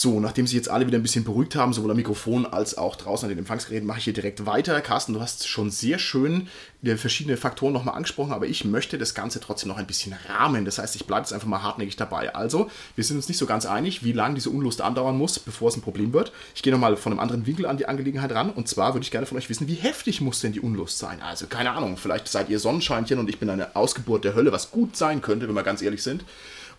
So, 0.00 0.20
nachdem 0.20 0.46
sich 0.46 0.54
jetzt 0.54 0.70
alle 0.70 0.86
wieder 0.86 0.96
ein 0.96 1.02
bisschen 1.02 1.24
beruhigt 1.24 1.56
haben, 1.56 1.72
sowohl 1.72 1.90
am 1.90 1.96
Mikrofon 1.96 2.46
als 2.46 2.78
auch 2.78 2.94
draußen 2.94 3.26
an 3.26 3.30
den 3.30 3.38
Empfangsgeräten, 3.40 3.84
mache 3.84 3.98
ich 3.98 4.04
hier 4.04 4.12
direkt 4.12 4.46
weiter. 4.46 4.80
Carsten, 4.80 5.12
du 5.12 5.20
hast 5.20 5.48
schon 5.48 5.72
sehr 5.72 5.98
schön 5.98 6.46
verschiedene 6.84 7.36
Faktoren 7.36 7.72
nochmal 7.72 7.96
angesprochen, 7.96 8.30
aber 8.30 8.46
ich 8.46 8.64
möchte 8.64 8.96
das 8.96 9.12
Ganze 9.12 9.40
trotzdem 9.40 9.68
noch 9.68 9.76
ein 9.76 9.88
bisschen 9.88 10.14
rahmen. 10.28 10.64
Das 10.64 10.78
heißt, 10.78 10.94
ich 10.94 11.06
bleibe 11.06 11.22
jetzt 11.22 11.32
einfach 11.32 11.48
mal 11.48 11.64
hartnäckig 11.64 11.96
dabei. 11.96 12.32
Also, 12.32 12.70
wir 12.94 13.02
sind 13.02 13.16
uns 13.16 13.26
nicht 13.26 13.38
so 13.38 13.46
ganz 13.46 13.66
einig, 13.66 14.04
wie 14.04 14.12
lange 14.12 14.36
diese 14.36 14.50
Unlust 14.50 14.82
andauern 14.82 15.18
muss, 15.18 15.40
bevor 15.40 15.70
es 15.70 15.76
ein 15.76 15.82
Problem 15.82 16.12
wird. 16.12 16.30
Ich 16.54 16.62
gehe 16.62 16.72
nochmal 16.72 16.96
von 16.96 17.10
einem 17.10 17.18
anderen 17.18 17.46
Winkel 17.46 17.66
an 17.66 17.76
die 17.76 17.86
Angelegenheit 17.86 18.30
ran. 18.30 18.50
Und 18.50 18.68
zwar 18.68 18.94
würde 18.94 19.02
ich 19.02 19.10
gerne 19.10 19.26
von 19.26 19.36
euch 19.36 19.50
wissen, 19.50 19.66
wie 19.66 19.74
heftig 19.74 20.20
muss 20.20 20.38
denn 20.38 20.52
die 20.52 20.60
Unlust 20.60 21.00
sein? 21.00 21.20
Also, 21.22 21.48
keine 21.48 21.72
Ahnung, 21.72 21.96
vielleicht 21.96 22.28
seid 22.28 22.50
ihr 22.50 22.60
Sonnenscheinchen 22.60 23.18
und 23.18 23.28
ich 23.28 23.40
bin 23.40 23.50
eine 23.50 23.74
Ausgeburt 23.74 24.22
der 24.22 24.36
Hölle, 24.36 24.52
was 24.52 24.70
gut 24.70 24.96
sein 24.96 25.22
könnte, 25.22 25.48
wenn 25.48 25.56
wir 25.56 25.64
ganz 25.64 25.82
ehrlich 25.82 26.04
sind. 26.04 26.22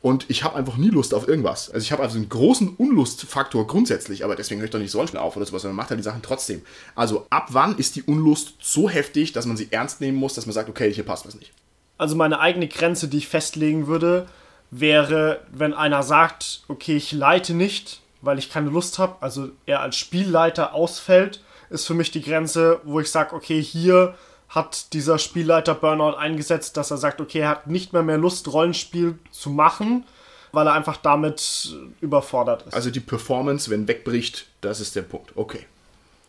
Und 0.01 0.29
ich 0.29 0.43
habe 0.43 0.55
einfach 0.55 0.77
nie 0.77 0.89
Lust 0.89 1.13
auf 1.13 1.27
irgendwas. 1.27 1.69
Also 1.69 1.83
ich 1.83 1.91
habe 1.91 2.03
also 2.03 2.17
einen 2.17 2.29
großen 2.29 2.69
Unlustfaktor 2.77 3.67
grundsätzlich, 3.67 4.23
aber 4.23 4.35
deswegen 4.35 4.61
höre 4.61 4.65
ich 4.65 4.71
doch 4.71 4.79
nicht 4.79 4.91
so 4.91 5.05
schnell 5.05 5.21
auf 5.21 5.35
oder 5.35 5.45
sowas, 5.45 5.63
sondern 5.63 5.75
macht 5.75 5.89
halt 5.89 5.99
die 5.99 6.03
Sachen 6.03 6.21
trotzdem. 6.21 6.61
Also 6.95 7.27
ab 7.29 7.47
wann 7.49 7.77
ist 7.77 7.97
die 7.97 8.03
Unlust 8.03 8.53
so 8.61 8.89
heftig, 8.89 9.33
dass 9.33 9.45
man 9.45 9.57
sie 9.57 9.67
ernst 9.71 9.99
nehmen 9.99 10.17
muss, 10.17 10.35
dass 10.35 10.45
man 10.45 10.53
sagt, 10.53 10.69
okay, 10.69 10.93
hier 10.93 11.03
passt 11.03 11.27
was 11.27 11.35
nicht? 11.35 11.51
Also 11.97 12.15
meine 12.15 12.39
eigene 12.39 12.69
Grenze, 12.69 13.09
die 13.09 13.17
ich 13.17 13.27
festlegen 13.27 13.87
würde, 13.87 14.27
wäre, 14.71 15.41
wenn 15.51 15.73
einer 15.73 16.03
sagt, 16.03 16.61
okay, 16.69 16.95
ich 16.95 17.11
leite 17.11 17.53
nicht, 17.53 18.01
weil 18.21 18.39
ich 18.39 18.49
keine 18.49 18.69
Lust 18.69 18.99
habe, 18.99 19.17
also 19.21 19.49
er 19.65 19.81
als 19.81 19.97
Spielleiter 19.97 20.73
ausfällt, 20.73 21.43
ist 21.69 21.85
für 21.85 21.93
mich 21.93 22.11
die 22.11 22.21
Grenze, 22.21 22.79
wo 22.83 23.01
ich 23.01 23.11
sage, 23.11 23.35
okay, 23.35 23.61
hier 23.61 24.15
hat 24.49 24.93
dieser 24.93 25.19
Spielleiter 25.19 25.75
Burnout 25.75 26.17
eingesetzt, 26.17 26.75
dass 26.75 26.91
er 26.91 26.97
sagt, 26.97 27.21
okay, 27.21 27.39
er 27.39 27.49
hat 27.49 27.67
nicht 27.67 27.93
mehr 27.93 28.01
mehr 28.01 28.17
Lust, 28.17 28.51
Rollenspiel 28.51 29.17
zu 29.31 29.51
machen, 29.51 30.03
weil 30.51 30.65
er 30.67 30.73
einfach 30.73 30.97
damit 30.97 31.75
überfordert 32.01 32.63
ist. 32.67 32.73
Also 32.73 32.89
die 32.89 32.99
Performance, 32.99 33.69
wenn 33.69 33.87
wegbricht, 33.87 34.47
das 34.61 34.79
ist 34.79 34.95
der 34.95 35.03
Punkt. 35.03 35.33
Okay. 35.35 35.65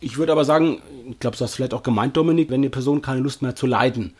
Ich 0.01 0.17
würde 0.17 0.33
aber 0.33 0.45
sagen, 0.45 0.81
ich 1.11 1.19
glaube, 1.19 1.37
du 1.37 1.45
hast 1.45 1.55
vielleicht 1.55 1.75
auch 1.75 1.83
gemeint, 1.83 2.17
Dominik, 2.17 2.51
wenn 2.51 2.63
die 2.63 2.69
Person 2.69 3.03
keine 3.03 3.21
Lust 3.21 3.43
mehr 3.43 3.57
zu 3.57 3.67
leiden, 3.67 4.15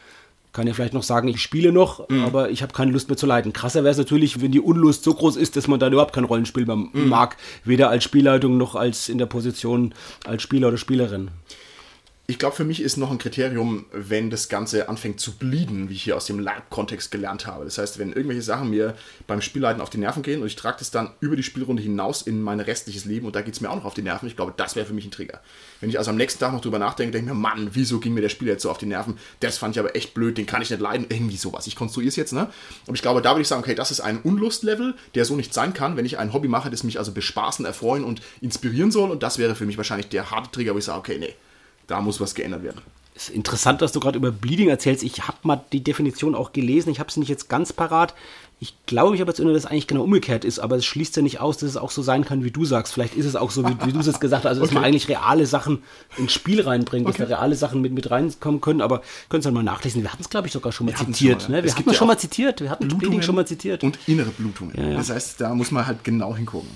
kann 0.53 0.67
ja 0.67 0.75
vielleicht 0.75 0.95
noch 0.95 1.03
sagen, 1.03 1.29
ich 1.29 1.41
spiele 1.41 1.71
noch, 1.73 2.09
mhm. 2.09 2.25
aber 2.25 2.51
ich 2.51 2.63
habe 2.63 2.73
keine 2.73 2.91
Lust 2.91 3.09
mehr 3.09 3.17
zu 3.17 3.27
leiden. 3.27 3.53
Krasser 3.53 3.85
wäre 3.85 3.93
es 3.93 3.99
natürlich, 3.99 4.41
wenn 4.41 4.51
die 4.51 4.61
Unlust 4.61 5.05
so 5.05 5.15
groß 5.15 5.37
ist, 5.37 5.57
dass 5.57 5.69
man 5.69 5.79
dann 5.79 5.93
überhaupt 5.93 6.13
kein 6.13 6.25
Rollenspiel 6.25 6.67
mehr 6.67 6.77
mhm. 6.77 7.09
mag, 7.09 7.37
weder 7.65 7.89
als 7.89 8.05
Spielleitung 8.05 8.57
noch 8.57 8.75
als 8.75 9.09
in 9.09 9.19
der 9.19 9.27
Position 9.27 9.95
als 10.27 10.43
Spieler 10.43 10.69
oder 10.69 10.77
Spielerin. 10.77 11.31
Ich 12.31 12.39
glaube, 12.39 12.55
für 12.55 12.65
mich 12.65 12.81
ist 12.81 12.97
noch 12.97 13.11
ein 13.11 13.19
Kriterium, 13.19 13.87
wenn 13.91 14.31
das 14.31 14.49
Ganze 14.49 14.89
anfängt 14.89 15.19
zu 15.19 15.33
blieben, 15.33 15.89
wie 15.89 15.95
ich 15.95 16.05
hier 16.05 16.17
aus 16.17 16.27
dem 16.27 16.39
Lab-Kontext 16.39 17.11
gelernt 17.11 17.49
habe. 17.49 17.65
Das 17.65 17.77
heißt, 17.77 17.99
wenn 17.99 18.13
irgendwelche 18.13 18.43
Sachen 18.43 18.71
mir 18.71 18.95
beim 19.27 19.43
Spielleiten 19.43 19.83
auf 19.83 19.91
die 19.91 19.99
Nerven 19.99 20.23
gehen 20.23 20.41
und 20.41 20.47
ich 20.47 20.55
trage 20.55 20.77
das 20.79 20.93
dann 20.93 21.11
über 21.19 21.35
die 21.35 21.43
Spielrunde 21.43 21.83
hinaus 21.83 22.23
in 22.23 22.41
mein 22.41 22.61
restliches 22.61 23.05
Leben 23.05 23.27
und 23.27 23.35
da 23.35 23.43
geht 23.43 23.55
es 23.55 23.61
mir 23.61 23.69
auch 23.69 23.75
noch 23.75 23.85
auf 23.85 23.95
die 23.95 24.03
Nerven, 24.03 24.29
ich 24.29 24.37
glaube, 24.37 24.55
das 24.57 24.77
wäre 24.77 24.87
für 24.87 24.95
mich 24.95 25.07
ein 25.07 25.11
Trigger. 25.11 25.41
Wenn 25.81 25.91
ich 25.91 25.99
also 25.99 26.13
am 26.13 26.17
nächsten 26.17 26.39
Tag 26.39 26.53
noch 26.53 26.61
drüber 26.61 26.79
nachdenke, 26.79 27.11
denke 27.11 27.33
ich 27.33 27.35
mir, 27.35 27.41
Mann, 27.41 27.71
wieso 27.73 27.99
ging 27.99 28.15
mir 28.15 28.21
der 28.21 28.29
Spieler 28.29 28.53
jetzt 28.53 28.63
so 28.63 28.71
auf 28.71 28.79
die 28.79 28.87
Nerven? 28.87 29.19
Das 29.41 29.59
fand 29.59 29.75
ich 29.75 29.81
aber 29.81 29.97
echt 29.97 30.15
blöd, 30.15 30.39
den 30.39 30.47
kann 30.47 30.63
ich 30.63 30.71
nicht 30.71 30.79
leiden. 30.79 31.07
Irgendwie 31.09 31.37
sowas. 31.37 31.67
Ich 31.67 31.75
konstruiere 31.75 32.11
es 32.11 32.17
jetzt, 32.17 32.33
ne? 32.33 32.49
Aber 32.87 32.95
ich 32.95 33.03
glaube, 33.03 33.23
da 33.23 33.31
würde 33.33 33.43
ich 33.43 33.49
sagen, 33.49 33.65
okay, 33.65 33.75
das 33.75 33.91
ist 33.91 33.99
ein 33.99 34.21
Unlustlevel, 34.23 34.95
der 35.17 35.25
so 35.25 35.35
nicht 35.35 35.53
sein 35.53 35.75
kann, 35.75 35.97
wenn 35.97 36.07
ich 36.07 36.17
ein 36.17 36.33
Hobby 36.33 36.47
mache, 36.47 36.71
das 36.71 36.85
mich 36.85 37.01
also 37.01 37.11
bespaßen, 37.11 37.65
erfreuen 37.65 38.05
und 38.05 38.23
inspirieren 38.41 38.93
soll. 38.93 39.11
Und 39.11 39.25
das 39.25 39.39
wäre 39.39 39.57
für 39.57 39.67
mich 39.67 39.79
wahrscheinlich 39.79 40.11
der 40.11 40.31
harte 40.31 40.53
Trigger, 40.53 40.75
wo 40.75 40.79
ich 40.79 40.85
sage, 40.85 41.01
okay, 41.01 41.19
nee, 41.19 41.35
da 41.91 42.01
muss 42.01 42.21
was 42.21 42.35
geändert 42.35 42.63
werden. 42.63 42.81
Es 43.15 43.29
ist 43.29 43.35
interessant, 43.35 43.83
dass 43.83 43.93
du 43.93 44.01
gerade 44.01 44.17
über 44.17 44.31
Bleeding 44.31 44.69
erzählst. 44.69 45.03
Ich 45.03 45.27
habe 45.27 45.39
mal 45.43 45.63
die 45.73 45.83
Definition 45.83 46.35
auch 46.35 46.53
gelesen. 46.53 46.91
Ich 46.91 47.01
habe 47.01 47.11
es 47.11 47.17
nicht 47.17 47.29
jetzt 47.29 47.49
ganz 47.49 47.73
parat. 47.73 48.15
Ich 48.63 48.75
glaube, 48.85 49.15
ich 49.15 49.23
habe 49.23 49.31
jetzt 49.31 49.41
dass 49.41 49.57
es 49.57 49.67
eigentlich 49.67 49.87
genau 49.87 50.03
umgekehrt 50.03 50.45
ist, 50.45 50.59
aber 50.59 50.77
es 50.77 50.85
schließt 50.85 51.17
ja 51.17 51.23
nicht 51.23 51.41
aus, 51.41 51.57
dass 51.57 51.71
es 51.71 51.77
auch 51.79 51.91
so 51.91 52.03
sein 52.03 52.27
kann, 52.27 52.45
wie 52.45 52.51
du 52.51 52.67
sagst. 52.67 52.93
Vielleicht 52.93 53.17
ist 53.17 53.25
es 53.25 53.35
auch 53.35 53.51
so, 53.51 53.67
wie, 53.67 53.75
wie 53.87 53.93
du 53.93 54.01
es 54.01 54.07
jetzt 54.07 54.21
gesagt 54.21 54.45
hast, 54.45 54.51
also 54.51 54.61
dass 54.61 54.69
okay. 54.71 54.75
man 54.75 54.85
eigentlich 54.85 55.09
reale 55.09 55.47
Sachen 55.47 55.83
ins 56.19 56.33
Spiel 56.33 56.61
reinbringt, 56.61 57.07
okay. 57.07 57.19
dass 57.19 57.29
da 57.29 57.37
reale 57.37 57.57
Sachen 57.57 57.81
mit, 57.81 57.93
mit 57.93 58.11
reinkommen 58.11 58.61
können, 58.61 58.83
aber 58.83 59.01
könnt 59.31 59.47
ihr 59.47 59.51
mal 59.51 59.63
nachlesen. 59.63 60.03
Wir 60.03 60.13
hatten 60.13 60.23
es, 60.23 60.29
glaube 60.29 60.47
ich, 60.47 60.53
sogar 60.53 60.73
schon 60.73 60.87
mal 60.87 60.93
wir 60.93 60.99
zitiert. 60.99 61.43
Schon 61.43 61.53
mal, 61.53 61.57
ja. 61.57 61.63
ne? 61.63 61.69
Wir 61.69 61.75
hatten 61.75 61.91
es 61.91 61.97
schon 61.97 62.07
mal 62.07 62.19
zitiert. 62.19 62.61
Wir 62.61 62.71
hatten 62.71 62.89
Bleeding 62.89 63.23
schon 63.23 63.35
mal 63.35 63.47
zitiert. 63.47 63.83
Und 63.83 63.99
innere 64.07 64.29
Blutungen. 64.31 64.75
Ja, 64.77 64.89
ja. 64.91 64.97
Das 64.97 65.09
heißt, 65.09 65.41
da 65.41 65.55
muss 65.55 65.71
man 65.71 65.87
halt 65.87 66.05
genau 66.05 66.37
hingucken. 66.37 66.71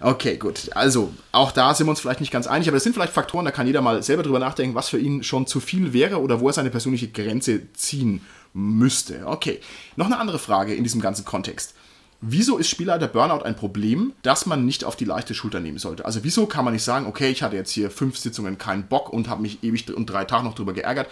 Okay, 0.00 0.36
gut. 0.36 0.70
Also, 0.74 1.12
auch 1.32 1.52
da 1.52 1.74
sind 1.74 1.86
wir 1.86 1.90
uns 1.90 2.00
vielleicht 2.00 2.20
nicht 2.20 2.32
ganz 2.32 2.46
einig, 2.46 2.68
aber 2.68 2.76
das 2.76 2.84
sind 2.84 2.92
vielleicht 2.92 3.12
Faktoren, 3.12 3.44
da 3.44 3.50
kann 3.50 3.66
jeder 3.66 3.80
mal 3.80 4.02
selber 4.02 4.22
drüber 4.22 4.38
nachdenken, 4.38 4.74
was 4.74 4.88
für 4.88 4.98
ihn 4.98 5.22
schon 5.22 5.46
zu 5.46 5.60
viel 5.60 5.92
wäre 5.92 6.20
oder 6.20 6.40
wo 6.40 6.48
er 6.48 6.52
seine 6.52 6.70
persönliche 6.70 7.08
Grenze 7.08 7.72
ziehen 7.72 8.20
müsste. 8.52 9.26
Okay. 9.26 9.60
Noch 9.96 10.06
eine 10.06 10.18
andere 10.18 10.38
Frage 10.38 10.74
in 10.74 10.84
diesem 10.84 11.00
ganzen 11.00 11.24
Kontext. 11.24 11.74
Wieso 12.20 12.56
ist 12.56 12.70
Spielleiter 12.70 13.06
Burnout 13.06 13.44
ein 13.44 13.54
Problem, 13.56 14.14
das 14.22 14.46
man 14.46 14.64
nicht 14.64 14.84
auf 14.84 14.96
die 14.96 15.04
leichte 15.04 15.34
Schulter 15.34 15.60
nehmen 15.60 15.78
sollte? 15.78 16.06
Also 16.06 16.24
wieso 16.24 16.46
kann 16.46 16.64
man 16.64 16.72
nicht 16.72 16.84
sagen, 16.84 17.06
okay, 17.06 17.30
ich 17.30 17.42
hatte 17.42 17.56
jetzt 17.56 17.70
hier 17.70 17.90
fünf 17.90 18.16
Sitzungen 18.16 18.56
keinen 18.56 18.86
Bock 18.86 19.12
und 19.12 19.28
habe 19.28 19.42
mich 19.42 19.62
ewig 19.62 19.92
und 19.94 20.06
drei 20.06 20.24
Tage 20.24 20.44
noch 20.44 20.54
drüber 20.54 20.72
geärgert, 20.72 21.08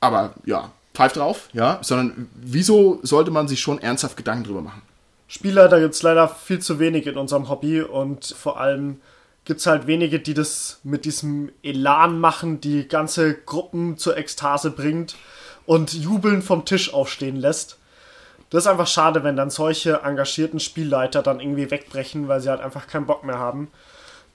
aber 0.00 0.34
ja, 0.44 0.70
pfeift 0.92 1.16
drauf, 1.16 1.48
ja, 1.52 1.80
sondern 1.82 2.28
wieso 2.34 3.00
sollte 3.02 3.32
man 3.32 3.48
sich 3.48 3.60
schon 3.60 3.78
ernsthaft 3.78 4.16
Gedanken 4.16 4.44
drüber 4.44 4.62
machen? 4.62 4.82
Spielleiter 5.26 5.80
gibt 5.80 5.94
es 5.94 6.02
leider 6.02 6.28
viel 6.28 6.58
zu 6.58 6.78
wenig 6.78 7.06
in 7.06 7.16
unserem 7.16 7.48
Hobby 7.48 7.80
und 7.80 8.26
vor 8.26 8.60
allem 8.60 9.00
gibt 9.44 9.60
es 9.60 9.66
halt 9.66 9.86
wenige, 9.86 10.20
die 10.20 10.34
das 10.34 10.80
mit 10.84 11.04
diesem 11.04 11.50
Elan 11.62 12.18
machen, 12.18 12.60
die 12.60 12.88
ganze 12.88 13.34
Gruppen 13.34 13.96
zur 13.96 14.16
Ekstase 14.16 14.70
bringt 14.70 15.16
und 15.66 15.92
jubeln 15.92 16.42
vom 16.42 16.64
Tisch 16.64 16.92
aufstehen 16.92 17.36
lässt. 17.36 17.78
Das 18.50 18.64
ist 18.64 18.70
einfach 18.70 18.86
schade, 18.86 19.24
wenn 19.24 19.36
dann 19.36 19.50
solche 19.50 20.02
engagierten 20.02 20.60
Spielleiter 20.60 21.22
dann 21.22 21.40
irgendwie 21.40 21.70
wegbrechen, 21.70 22.28
weil 22.28 22.40
sie 22.40 22.50
halt 22.50 22.60
einfach 22.60 22.86
keinen 22.86 23.06
Bock 23.06 23.24
mehr 23.24 23.38
haben. 23.38 23.68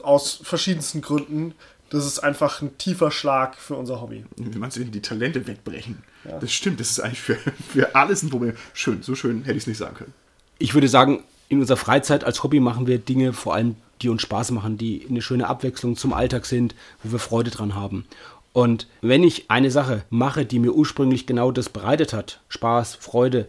Aus 0.01 0.39
verschiedensten 0.43 1.01
Gründen. 1.01 1.53
Das 1.89 2.05
ist 2.05 2.19
einfach 2.19 2.61
ein 2.61 2.77
tiefer 2.77 3.09
Schlag 3.09 3.55
für 3.55 3.75
unser 3.75 4.01
Hobby. 4.01 4.25
Wie 4.35 4.57
meinst 4.59 4.77
du, 4.77 4.85
die 4.85 5.01
Talente 5.01 5.47
wegbrechen? 5.47 6.03
Ja. 6.23 6.37
Das 6.37 6.51
stimmt, 6.51 6.79
das 6.79 6.91
ist 6.91 6.99
eigentlich 6.99 7.21
für, 7.21 7.37
für 7.73 7.95
alles 7.95 8.21
ein 8.21 8.29
Problem. 8.29 8.55
Schön, 8.73 9.01
so 9.01 9.15
schön 9.15 9.43
hätte 9.43 9.57
ich 9.57 9.63
es 9.63 9.67
nicht 9.67 9.77
sagen 9.77 9.95
können 9.95 10.13
ich 10.59 10.73
würde 10.73 10.87
sagen, 10.87 11.23
in 11.47 11.59
unserer 11.59 11.77
Freizeit 11.77 12.23
als 12.23 12.43
Hobby 12.43 12.59
machen 12.59 12.85
wir 12.85 12.99
Dinge 12.99 13.33
vor 13.33 13.55
allem, 13.55 13.75
die 14.01 14.09
uns 14.09 14.21
Spaß 14.21 14.51
machen, 14.51 14.77
die 14.77 15.05
eine 15.09 15.21
schöne 15.21 15.47
Abwechslung 15.47 15.95
zum 15.95 16.13
Alltag 16.13 16.45
sind, 16.45 16.75
wo 17.03 17.13
wir 17.13 17.19
Freude 17.19 17.49
dran 17.49 17.75
haben. 17.75 18.05
Und 18.53 18.87
wenn 19.01 19.23
ich 19.23 19.49
eine 19.49 19.71
Sache 19.71 20.03
mache, 20.09 20.45
die 20.45 20.59
mir 20.59 20.73
ursprünglich 20.73 21.25
genau 21.25 21.51
das 21.51 21.69
bereitet 21.69 22.13
hat, 22.13 22.39
Spaß, 22.49 22.95
Freude, 22.95 23.47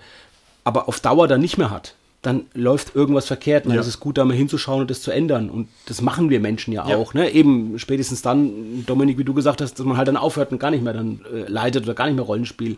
aber 0.65 0.89
auf 0.89 1.01
Dauer 1.01 1.29
dann 1.29 1.41
nicht 1.41 1.59
mehr 1.59 1.71
hat, 1.71 1.95
dann 2.23 2.45
läuft 2.53 2.95
irgendwas 2.95 3.27
verkehrt. 3.27 3.65
Und 3.65 3.71
dann 3.71 3.77
ja. 3.77 3.81
ist 3.81 3.87
es 3.87 3.99
gut, 3.99 4.19
da 4.19 4.25
mal 4.25 4.37
hinzuschauen 4.37 4.83
und 4.83 4.91
das 4.91 5.01
zu 5.01 5.11
ändern. 5.11 5.49
Und 5.49 5.69
das 5.87 6.03
machen 6.03 6.29
wir 6.29 6.39
Menschen 6.39 6.73
ja, 6.73 6.87
ja. 6.87 6.97
auch. 6.97 7.15
Ne? 7.15 7.31
Eben 7.31 7.79
spätestens 7.79 8.21
dann, 8.21 8.85
Dominik, 8.85 9.17
wie 9.17 9.25
du 9.25 9.33
gesagt 9.33 9.63
hast, 9.63 9.79
dass 9.79 9.87
man 9.87 9.97
halt 9.97 10.09
dann 10.09 10.19
aufhört 10.19 10.53
und 10.53 10.59
gar 10.59 10.71
nicht 10.71 10.85
mehr 10.85 10.93
dann 10.93 11.21
äh, 11.33 11.51
leidet 11.51 11.85
oder 11.85 11.95
gar 11.95 12.07
nicht 12.07 12.17
mehr 12.17 12.25
Rollenspiel 12.25 12.73
äh, 12.73 12.77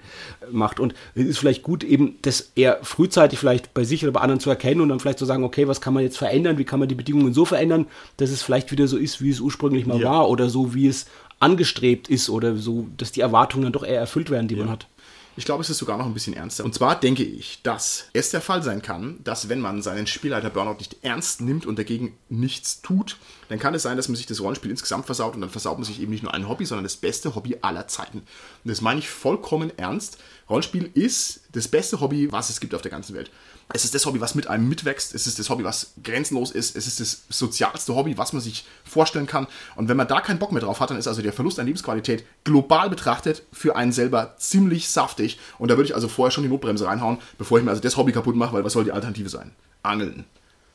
macht. 0.52 0.78
Und 0.78 0.94
es 1.16 1.26
ist 1.26 1.38
vielleicht 1.38 1.64
gut, 1.64 1.82
eben 1.82 2.16
das 2.22 2.52
eher 2.54 2.78
frühzeitig 2.82 3.38
vielleicht 3.38 3.74
bei 3.74 3.82
sich 3.82 4.04
oder 4.04 4.12
bei 4.12 4.20
anderen 4.20 4.40
zu 4.40 4.48
erkennen 4.48 4.80
und 4.80 4.90
dann 4.90 5.00
vielleicht 5.00 5.18
zu 5.18 5.24
sagen, 5.24 5.42
okay, 5.42 5.66
was 5.66 5.80
kann 5.80 5.94
man 5.94 6.04
jetzt 6.04 6.18
verändern? 6.18 6.58
Wie 6.58 6.64
kann 6.64 6.78
man 6.78 6.88
die 6.88 6.94
Bedingungen 6.94 7.34
so 7.34 7.44
verändern, 7.44 7.86
dass 8.18 8.30
es 8.30 8.42
vielleicht 8.42 8.70
wieder 8.70 8.86
so 8.86 8.96
ist, 8.96 9.20
wie 9.20 9.30
es 9.30 9.40
ursprünglich 9.40 9.86
mal 9.86 10.00
ja. 10.00 10.10
war 10.10 10.28
oder 10.28 10.48
so, 10.50 10.74
wie 10.74 10.86
es 10.86 11.06
angestrebt 11.40 12.08
ist 12.08 12.30
oder 12.30 12.54
so, 12.54 12.86
dass 12.96 13.10
die 13.10 13.20
Erwartungen 13.20 13.64
dann 13.64 13.72
doch 13.72 13.82
eher 13.82 13.98
erfüllt 13.98 14.30
werden, 14.30 14.46
die 14.46 14.54
man 14.54 14.70
hat. 14.70 14.86
Ich 15.34 15.46
glaube, 15.46 15.62
es 15.62 15.70
ist 15.70 15.78
sogar 15.78 15.96
noch 15.96 16.04
ein 16.04 16.12
bisschen 16.12 16.34
ernster. 16.34 16.62
Und 16.62 16.74
zwar 16.74 17.00
denke 17.00 17.22
ich, 17.22 17.62
dass 17.62 18.06
es 18.12 18.30
der 18.30 18.42
Fall 18.42 18.62
sein 18.62 18.82
kann, 18.82 19.18
dass 19.24 19.48
wenn 19.48 19.60
man 19.60 19.80
seinen 19.80 20.06
Spielleiter 20.06 20.50
Burnout 20.50 20.74
nicht 20.74 20.96
ernst 21.02 21.40
nimmt 21.40 21.64
und 21.64 21.78
dagegen 21.78 22.18
nichts 22.28 22.82
tut, 22.82 23.16
dann 23.48 23.58
kann 23.58 23.74
es 23.74 23.82
sein, 23.82 23.96
dass 23.96 24.08
man 24.08 24.16
sich 24.16 24.26
das 24.26 24.40
Rollenspiel 24.40 24.70
insgesamt 24.70 25.06
versaut 25.06 25.34
und 25.34 25.40
dann 25.40 25.48
versaut 25.48 25.78
man 25.78 25.84
sich 25.84 26.02
eben 26.02 26.12
nicht 26.12 26.22
nur 26.22 26.34
ein 26.34 26.48
Hobby, 26.48 26.66
sondern 26.66 26.84
das 26.84 26.96
beste 26.96 27.34
Hobby 27.34 27.56
aller 27.62 27.88
Zeiten. 27.88 28.18
Und 28.18 28.26
das 28.64 28.82
meine 28.82 29.00
ich 29.00 29.08
vollkommen 29.08 29.72
ernst. 29.78 30.18
Rollenspiel 30.50 30.90
ist 30.92 31.40
das 31.52 31.66
beste 31.66 32.00
Hobby, 32.00 32.30
was 32.30 32.50
es 32.50 32.60
gibt 32.60 32.74
auf 32.74 32.82
der 32.82 32.90
ganzen 32.90 33.14
Welt. 33.14 33.30
Es 33.74 33.84
ist 33.84 33.94
das 33.94 34.04
Hobby, 34.04 34.20
was 34.20 34.34
mit 34.34 34.48
einem 34.48 34.68
mitwächst. 34.68 35.14
Es 35.14 35.26
ist 35.26 35.38
das 35.38 35.48
Hobby, 35.48 35.64
was 35.64 35.92
grenzenlos 36.02 36.50
ist. 36.50 36.76
Es 36.76 36.86
ist 36.86 37.00
das 37.00 37.22
sozialste 37.30 37.94
Hobby, 37.94 38.18
was 38.18 38.32
man 38.32 38.42
sich 38.42 38.64
vorstellen 38.84 39.26
kann. 39.26 39.46
Und 39.76 39.88
wenn 39.88 39.96
man 39.96 40.08
da 40.08 40.20
keinen 40.20 40.38
Bock 40.38 40.52
mehr 40.52 40.60
drauf 40.60 40.80
hat, 40.80 40.90
dann 40.90 40.98
ist 40.98 41.08
also 41.08 41.22
der 41.22 41.32
Verlust 41.32 41.58
an 41.58 41.66
Lebensqualität 41.66 42.24
global 42.44 42.90
betrachtet 42.90 43.42
für 43.52 43.74
einen 43.76 43.92
selber 43.92 44.34
ziemlich 44.36 44.88
saftig. 44.88 45.38
Und 45.58 45.70
da 45.70 45.76
würde 45.76 45.88
ich 45.88 45.94
also 45.94 46.08
vorher 46.08 46.30
schon 46.30 46.44
die 46.44 46.50
Notbremse 46.50 46.86
reinhauen, 46.86 47.18
bevor 47.38 47.58
ich 47.58 47.64
mir 47.64 47.70
also 47.70 47.82
das 47.82 47.96
Hobby 47.96 48.12
kaputt 48.12 48.36
mache, 48.36 48.52
weil 48.52 48.64
was 48.64 48.74
soll 48.74 48.84
die 48.84 48.92
Alternative 48.92 49.28
sein? 49.28 49.52
Angeln. 49.82 50.24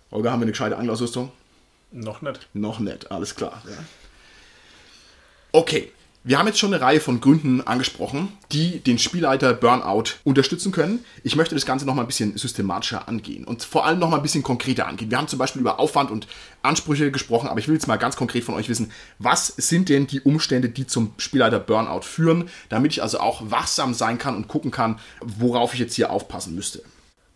Olga, 0.10 0.32
haben 0.32 0.40
wir 0.40 0.46
eine 0.46 0.52
gescheite 0.52 0.78
Angelausrüstung? 0.78 1.32
Noch 1.92 2.22
nicht. 2.22 2.48
Noch 2.54 2.80
nicht, 2.80 3.12
alles 3.12 3.36
klar. 3.36 3.62
Ja. 3.66 3.78
Okay, 5.52 5.92
wir 6.28 6.38
haben 6.38 6.48
jetzt 6.48 6.60
schon 6.60 6.74
eine 6.74 6.84
Reihe 6.84 7.00
von 7.00 7.22
Gründen 7.22 7.66
angesprochen, 7.66 8.34
die 8.52 8.80
den 8.82 9.00
Spielleiter 9.00 9.54
Burnout 9.54 10.16
unterstützen 10.26 10.74
können. 10.74 11.06
Ich 11.24 11.38
möchte 11.38 11.56
das 11.56 11.66
Ganze 11.66 11.86
noch 11.86 11.96
mal 11.96 12.02
ein 12.02 12.08
bisschen 12.08 12.38
systematischer 12.38 13.08
angehen 13.08 13.46
und 13.46 13.64
vor 13.64 13.86
allem 13.86 14.00
noch 14.00 14.10
mal 14.10 14.18
ein 14.18 14.24
bisschen 14.24 14.44
konkreter 14.44 14.88
angehen. 14.88 15.10
Wir 15.10 15.18
haben 15.20 15.30
zum 15.30 15.40
Beispiel 15.40 15.62
über 15.62 15.80
Aufwand 15.80 16.12
und 16.12 16.28
Ansprüche 16.64 17.12
gesprochen, 17.12 17.48
aber 17.48 17.62
ich 17.62 17.70
will 17.70 17.76
jetzt 17.76 17.88
mal 17.88 17.96
ganz 17.96 18.18
konkret 18.18 18.44
von 18.44 18.56
euch 18.56 18.68
wissen, 18.68 18.92
was 19.20 19.48
sind 19.48 19.88
denn 19.88 20.06
die 20.06 20.20
Umstände, 20.20 20.68
die 20.68 20.86
zum 20.86 21.14
Spielleiter 21.18 21.60
Burnout 21.60 22.02
führen, 22.02 22.50
damit 22.68 22.92
ich 22.92 23.02
also 23.02 23.22
auch 23.22 23.50
wachsam 23.50 23.94
sein 23.94 24.18
kann 24.18 24.36
und 24.36 24.50
gucken 24.50 24.70
kann, 24.70 25.00
worauf 25.22 25.74
ich 25.74 25.80
jetzt 25.80 25.96
hier 25.96 26.12
aufpassen 26.12 26.56
müsste. 26.56 26.84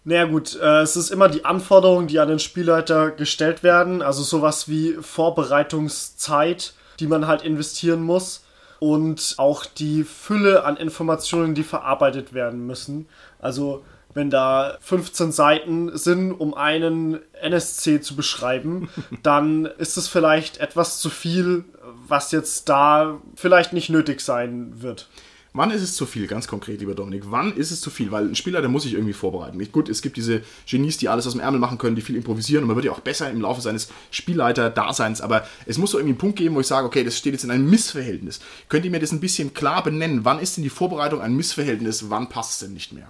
Naja 0.03 0.25
gut, 0.25 0.59
äh, 0.61 0.81
es 0.81 0.97
ist 0.97 1.11
immer 1.11 1.29
die 1.29 1.45
Anforderung, 1.45 2.07
die 2.07 2.19
an 2.19 2.27
den 2.27 2.39
Spielleiter 2.39 3.11
gestellt 3.11 3.63
werden. 3.63 4.01
Also 4.01 4.21
sowas 4.21 4.67
wie 4.67 4.97
Vorbereitungszeit, 4.99 6.73
die 6.99 7.07
man 7.07 7.25
halt 7.25 7.43
investieren 7.43 8.03
muss. 8.03 8.40
Und 8.83 9.35
auch 9.37 9.65
die 9.65 10.03
Fülle 10.03 10.65
an 10.65 10.75
Informationen, 10.75 11.53
die 11.53 11.63
verarbeitet 11.63 12.33
werden 12.33 12.65
müssen. 12.65 13.07
Also 13.39 13.83
wenn 14.13 14.29
da 14.29 14.77
15 14.81 15.31
Seiten 15.31 15.95
sind, 15.97 16.31
um 16.31 16.53
einen 16.55 17.19
NSC 17.41 18.01
zu 18.01 18.15
beschreiben, 18.15 18.89
dann 19.23 19.65
ist 19.65 19.97
es 19.97 20.07
vielleicht 20.07 20.57
etwas 20.57 20.99
zu 20.99 21.09
viel, 21.09 21.63
was 22.07 22.31
jetzt 22.31 22.69
da 22.69 23.19
vielleicht 23.35 23.71
nicht 23.71 23.89
nötig 23.89 24.21
sein 24.21 24.81
wird. 24.81 25.07
Wann 25.53 25.71
ist 25.71 25.81
es 25.81 25.95
zu 25.95 26.05
viel, 26.05 26.27
ganz 26.27 26.47
konkret, 26.47 26.79
lieber 26.79 26.95
Dominik? 26.95 27.23
Wann 27.25 27.53
ist 27.53 27.71
es 27.71 27.81
zu 27.81 27.89
viel? 27.89 28.09
Weil 28.11 28.25
ein 28.25 28.35
Spieler, 28.35 28.61
der 28.61 28.69
muss 28.69 28.83
sich 28.83 28.93
irgendwie 28.93 29.11
vorbereiten. 29.11 29.61
Gut, 29.73 29.89
es 29.89 30.01
gibt 30.01 30.15
diese 30.15 30.43
Genies, 30.65 30.97
die 30.97 31.09
alles 31.09 31.27
aus 31.27 31.33
dem 31.33 31.41
Ärmel 31.41 31.59
machen 31.59 31.77
können, 31.77 31.97
die 31.97 32.01
viel 32.01 32.15
improvisieren 32.15 32.63
und 32.63 32.67
man 32.67 32.77
wird 32.77 32.85
ja 32.85 32.93
auch 32.93 33.01
besser 33.01 33.29
im 33.29 33.41
Laufe 33.41 33.59
seines 33.59 33.89
Spielleiter-Daseins, 34.11 35.19
aber 35.19 35.45
es 35.65 35.77
muss 35.77 35.91
so 35.91 35.97
irgendwie 35.97 36.13
einen 36.13 36.19
Punkt 36.19 36.37
geben, 36.37 36.55
wo 36.55 36.61
ich 36.61 36.67
sage, 36.67 36.87
okay, 36.87 37.03
das 37.03 37.17
steht 37.17 37.33
jetzt 37.33 37.43
in 37.43 37.51
einem 37.51 37.69
Missverhältnis. 37.69 38.39
Könnt 38.69 38.85
ihr 38.85 38.91
mir 38.91 39.01
das 39.01 39.11
ein 39.11 39.19
bisschen 39.19 39.53
klar 39.53 39.83
benennen? 39.83 40.23
Wann 40.23 40.39
ist 40.39 40.55
denn 40.55 40.63
die 40.63 40.69
Vorbereitung 40.69 41.19
ein 41.19 41.35
Missverhältnis? 41.35 42.09
Wann 42.09 42.29
passt 42.29 42.53
es 42.53 42.59
denn 42.59 42.73
nicht 42.73 42.93
mehr? 42.93 43.09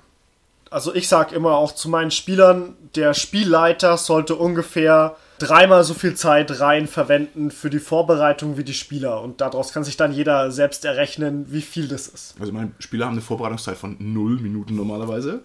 Also 0.72 0.96
ich 0.96 1.08
sage 1.08 1.36
immer 1.36 1.52
auch 1.52 1.76
zu 1.76 1.90
meinen 1.90 2.12
Spielern, 2.12 2.76
der 2.96 3.14
Spielleiter 3.14 3.98
sollte 3.98 4.36
ungefähr 4.36 5.16
dreimal 5.42 5.84
so 5.84 5.94
viel 5.94 6.16
Zeit 6.16 6.60
rein 6.60 6.88
verwenden 6.88 7.52
für 7.52 7.70
die 7.70 7.80
Vorbereitung 7.80 8.58
wie 8.58 8.64
die 8.64 8.74
Spieler. 8.74 9.22
Und 9.22 9.42
daraus 9.42 9.74
kann 9.74 9.84
sich 9.84 9.98
dann 9.98 10.14
jeder 10.14 10.52
selbst 10.52 10.86
errechnen, 10.86 11.52
wie 11.52 11.62
viel 11.62 11.88
das 11.88 12.08
ist. 12.08 12.36
Also 12.40 12.54
meine 12.54 12.72
Spieler 12.80 13.06
haben 13.06 13.14
eine 13.14 13.22
Vorbereitungszeit 13.22 13.78
von 13.78 13.98
0 14.00 14.40
Minuten 14.40 14.76
normalerweise. 14.76 15.42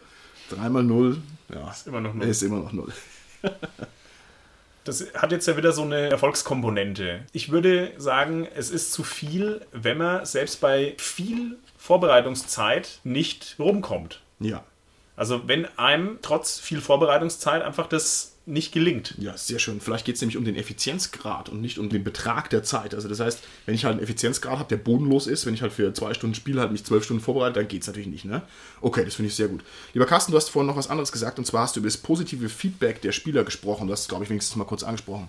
Dreimal 0.51 0.85
0, 0.85 1.19
ja. 1.53 1.71
Ist 1.71 1.87
immer 1.87 2.01
noch 2.01 2.15
null. 2.15 2.27
Ist 2.27 2.43
immer 2.43 2.59
noch 2.59 2.73
0. 2.73 2.93
Das 4.85 5.05
hat 5.15 5.33
jetzt 5.33 5.49
ja 5.49 5.57
wieder 5.57 5.73
so 5.73 5.83
eine 5.83 6.11
Erfolgskomponente. 6.11 7.25
Ich 7.33 7.51
würde 7.51 7.91
sagen, 7.97 8.47
es 8.55 8.71
ist 8.71 8.93
zu 8.93 9.03
viel, 9.03 9.61
wenn 9.73 9.99
man 9.99 10.25
selbst 10.25 10.61
bei 10.61 10.95
viel 10.97 11.59
Vorbereitungszeit 11.77 13.01
nicht 13.03 13.57
rumkommt. 13.59 14.23
Ja. 14.39 14.63
Also 15.17 15.49
wenn 15.49 15.67
einem 15.77 16.21
trotz 16.23 16.61
viel 16.61 16.81
Vorbereitungszeit 16.81 17.63
einfach 17.63 17.89
das 17.89 18.36
nicht 18.47 18.73
gelingt. 18.73 19.15
Ja, 19.19 19.37
sehr 19.37 19.59
schön. 19.59 19.81
Vielleicht 19.81 20.05
geht 20.05 20.15
es 20.15 20.21
nämlich 20.21 20.37
um 20.37 20.45
den 20.45 20.55
Effizienzgrad 20.55 21.49
und 21.49 21.61
nicht 21.61 21.79
um 21.79 21.89
den 21.89 22.05
Betrag 22.05 22.49
der 22.49 22.63
Zeit. 22.63 22.95
Also 22.95 23.09
das 23.09 23.19
heißt, 23.19 23.41
wenn 23.67 23.75
ich 23.75 23.85
halt 23.85 23.95
einen 23.95 24.05
Effizienzgrad 24.05 24.61
habe, 24.61 24.69
der 24.69 24.77
bodenlos 24.77 25.27
ist, 25.27 25.47
wenn 25.47 25.55
ich 25.55 25.63
halt 25.63 25.73
für 25.73 25.93
zwei 25.93 26.15
Stunden 26.15 26.37
spiele, 26.37 26.61
halt 26.61 26.71
mich 26.71 26.85
zwölf 26.85 27.03
Stunden 27.03 27.23
vorbereite, 27.23 27.55
dann 27.55 27.69
geht 27.69 27.83
es 27.83 27.89
natürlich 27.89 28.09
nicht. 28.09 28.25
Ne? 28.25 28.43
Okay, 28.81 29.05
das 29.05 29.17
finde 29.17 29.31
ich 29.31 29.35
sehr 29.35 29.49
gut. 29.49 29.65
Lieber 29.95 30.07
Carsten, 30.07 30.31
du 30.31 30.39
hast 30.39 30.49
vorhin 30.49 30.69
noch 30.69 30.77
was 30.77 30.89
anderes 30.89 31.11
gesagt 31.11 31.41
und 31.41 31.45
zwar 31.45 31.63
hast 31.63 31.75
du 31.75 31.81
über 31.81 31.89
das 31.89 31.97
positive 31.97 32.49
Feedback 32.49 33.03
der 33.03 33.11
Spieler 33.11 33.43
gesprochen. 33.43 33.89
Das 33.89 34.07
glaube 34.07 34.23
ich, 34.23 34.31
wenigstens 34.31 34.55
mal 34.55 34.65
kurz 34.65 34.85
angesprochen. 34.85 35.29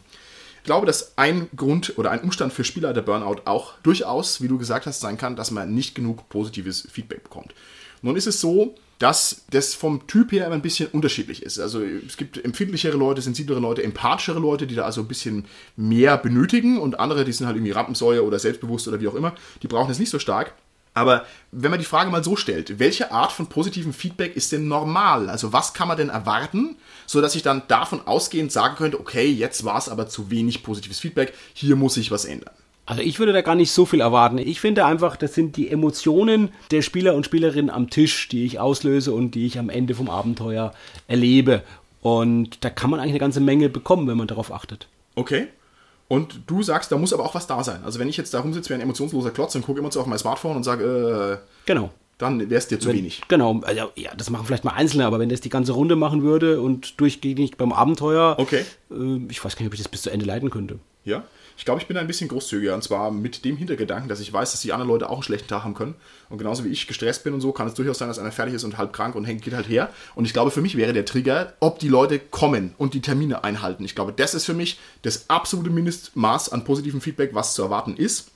Ich 0.59 0.63
glaube, 0.63 0.85
dass 0.85 1.17
ein 1.17 1.49
Grund 1.55 1.97
oder 1.97 2.11
ein 2.11 2.21
Umstand 2.21 2.53
für 2.53 2.63
Spieler 2.63 2.93
der 2.93 3.01
Burnout 3.01 3.41
auch 3.45 3.73
durchaus, 3.81 4.41
wie 4.41 4.47
du 4.47 4.59
gesagt 4.59 4.85
hast, 4.85 4.99
sein 4.99 5.17
kann, 5.17 5.35
dass 5.35 5.49
man 5.49 5.73
nicht 5.73 5.95
genug 5.95 6.29
positives 6.29 6.87
Feedback 6.91 7.23
bekommt. 7.23 7.55
Nun 8.03 8.15
ist 8.15 8.27
es 8.27 8.39
so, 8.41 8.75
dass 8.99 9.45
das 9.51 9.73
vom 9.73 10.07
Typ 10.07 10.31
her 10.31 10.45
immer 10.45 10.55
ein 10.55 10.61
bisschen 10.61 10.89
unterschiedlich 10.89 11.43
ist. 11.43 11.59
Also 11.59 11.81
es 11.81 12.17
gibt 12.17 12.43
empfindlichere 12.43 12.97
Leute, 12.97 13.21
sensiblere 13.21 13.59
Leute, 13.59 13.83
empathischere 13.83 14.39
Leute, 14.39 14.65
die 14.67 14.75
da 14.75 14.85
also 14.85 15.01
ein 15.01 15.07
bisschen 15.07 15.45
mehr 15.75 16.17
benötigen 16.17 16.79
und 16.79 16.99
andere, 16.99 17.23
die 17.23 17.31
sind 17.31 17.45
halt 17.45 17.57
irgendwie 17.57 17.71
Rampensäue 17.71 18.23
oder 18.23 18.39
selbstbewusst 18.39 18.87
oder 18.87 18.99
wie 18.99 19.07
auch 19.07 19.15
immer, 19.15 19.35
die 19.61 19.67
brauchen 19.67 19.91
es 19.91 19.99
nicht 19.99 20.09
so 20.09 20.19
stark. 20.19 20.53
Aber 20.97 21.27
wenn 21.51 21.69
man 21.69 21.79
die 21.79 21.85
Frage 21.85 22.09
mal 22.09 22.23
so 22.23 22.35
stellt, 22.35 22.79
welche 22.79 23.11
Art 23.11 23.31
von 23.31 23.45
positivem 23.45 23.93
Feedback 23.93 24.35
ist 24.35 24.51
denn 24.51 24.67
normal? 24.67 25.29
Also 25.29 25.53
was 25.53 25.75
kann 25.75 25.87
man 25.87 25.95
denn 25.95 26.09
erwarten, 26.09 26.75
sodass 27.05 27.35
ich 27.35 27.43
dann 27.43 27.61
davon 27.67 28.07
ausgehend 28.07 28.51
sagen 28.51 28.75
könnte, 28.77 28.99
okay, 28.99 29.29
jetzt 29.29 29.63
war 29.63 29.77
es 29.77 29.89
aber 29.89 30.07
zu 30.07 30.31
wenig 30.31 30.63
positives 30.63 30.99
Feedback, 30.99 31.35
hier 31.53 31.75
muss 31.75 31.93
sich 31.93 32.09
was 32.09 32.25
ändern. 32.25 32.55
Also 32.87 33.01
ich 33.01 33.19
würde 33.19 33.33
da 33.33 33.41
gar 33.41 33.53
nicht 33.55 33.71
so 33.71 33.85
viel 33.85 33.99
erwarten. 34.01 34.37
Ich 34.37 34.61
finde 34.61 34.85
einfach, 34.85 35.17
das 35.17 35.35
sind 35.35 35.57
die 35.57 35.69
Emotionen 35.69 36.49
der 36.71 36.81
Spieler 36.81 37.15
und 37.15 37.25
Spielerinnen 37.25 37.69
am 37.69 37.89
Tisch, 37.89 38.29
die 38.29 38.45
ich 38.45 38.59
auslöse 38.59 39.11
und 39.13 39.31
die 39.35 39.45
ich 39.45 39.59
am 39.59 39.69
Ende 39.69 39.93
vom 39.93 40.09
Abenteuer 40.09 40.73
erlebe. 41.07 41.63
Und 42.01 42.63
da 42.63 42.69
kann 42.69 42.89
man 42.89 42.99
eigentlich 43.01 43.11
eine 43.11 43.19
ganze 43.19 43.41
Menge 43.41 43.67
bekommen, 43.69 44.07
wenn 44.07 44.17
man 44.17 44.27
darauf 44.27 44.51
achtet. 44.53 44.87
Okay. 45.15 45.47
Und 46.07 46.39
du 46.47 46.63
sagst, 46.63 46.89
da 46.91 46.97
muss 46.97 47.11
aber 47.11 47.25
auch 47.25 47.35
was 47.35 47.45
da 47.47 47.61
sein. 47.61 47.81
Also 47.83 47.99
wenn 47.99 48.07
ich 48.07 48.15
jetzt 48.15 48.33
da 48.33 48.39
rumsitze 48.39 48.69
wie 48.69 48.75
ein 48.75 48.81
emotionsloser 48.81 49.31
Klotz 49.31 49.55
und 49.55 49.65
gucke 49.65 49.79
immer 49.79 49.91
so 49.91 49.99
auf 49.99 50.05
mein 50.07 50.17
Smartphone 50.17 50.55
und 50.55 50.63
sage, 50.63 51.41
äh, 51.43 51.45
Genau. 51.65 51.89
dann 52.17 52.39
wäre 52.49 52.55
es 52.59 52.69
dir 52.69 52.79
zu 52.79 52.87
Wenn, 52.87 52.95
wenig. 52.95 53.21
Genau, 53.27 53.59
also, 53.63 53.91
ja, 53.97 54.15
das 54.15 54.29
machen 54.29 54.45
vielleicht 54.45 54.63
mal 54.63 54.71
Einzelne, 54.71 55.05
aber 55.05 55.19
wenn 55.19 55.27
das 55.27 55.41
die 55.41 55.49
ganze 55.49 55.73
Runde 55.73 55.97
machen 55.97 56.23
würde 56.23 56.61
und 56.61 57.01
durchgängig 57.01 57.57
beim 57.57 57.73
Abenteuer, 57.73 58.35
Okay. 58.39 58.63
äh, 58.89 59.19
ich 59.29 59.43
weiß 59.43 59.57
gar 59.57 59.63
nicht, 59.63 59.67
ob 59.67 59.73
ich 59.73 59.81
das 59.81 59.89
bis 59.89 60.03
zu 60.03 60.09
Ende 60.09 60.25
leiten 60.25 60.49
könnte. 60.49 60.79
Ja. 61.03 61.23
Ich 61.57 61.65
glaube, 61.65 61.81
ich 61.81 61.87
bin 61.87 61.97
ein 61.97 62.05
bisschen 62.05 62.29
großzügiger 62.29 62.75
und 62.75 62.83
zwar 62.83 63.09
mit 63.09 63.43
dem 63.43 63.57
Hintergedanken, 63.57 64.07
dass 64.07 64.19
ich 64.19 64.31
weiß, 64.31 64.51
dass 64.51 64.61
die 64.61 64.73
anderen 64.73 64.91
Leute 64.91 65.09
auch 65.09 65.15
einen 65.15 65.23
schlechten 65.23 65.47
Tag 65.47 65.63
haben 65.63 65.73
können. 65.73 65.95
Und 66.29 66.37
genauso 66.37 66.63
wie 66.63 66.69
ich 66.69 66.85
gestresst 66.85 67.23
bin 67.23 67.33
und 67.33 67.41
so, 67.41 67.51
kann 67.51 67.67
es 67.67 67.73
durchaus 67.73 67.97
sein, 67.97 68.07
dass 68.07 68.19
einer 68.19 68.31
fertig 68.31 68.53
ist 68.53 68.63
und 68.63 68.77
halb 68.77 68.93
krank 68.93 69.15
und 69.15 69.25
hängt, 69.25 69.41
geht 69.41 69.55
halt 69.55 69.67
her. 69.67 69.89
Und 70.13 70.25
ich 70.25 70.33
glaube, 70.33 70.51
für 70.51 70.61
mich 70.61 70.77
wäre 70.77 70.93
der 70.93 71.05
Trigger, 71.05 71.53
ob 71.59 71.79
die 71.79 71.87
Leute 71.87 72.19
kommen 72.19 72.75
und 72.77 72.93
die 72.93 73.01
Termine 73.01 73.43
einhalten. 73.43 73.83
Ich 73.85 73.95
glaube, 73.95 74.13
das 74.13 74.35
ist 74.35 74.45
für 74.45 74.53
mich 74.53 74.79
das 75.01 75.31
absolute 75.31 75.71
Mindestmaß 75.71 76.49
an 76.49 76.63
positivem 76.63 77.01
Feedback, 77.01 77.33
was 77.33 77.55
zu 77.55 77.63
erwarten 77.63 77.97
ist 77.97 78.29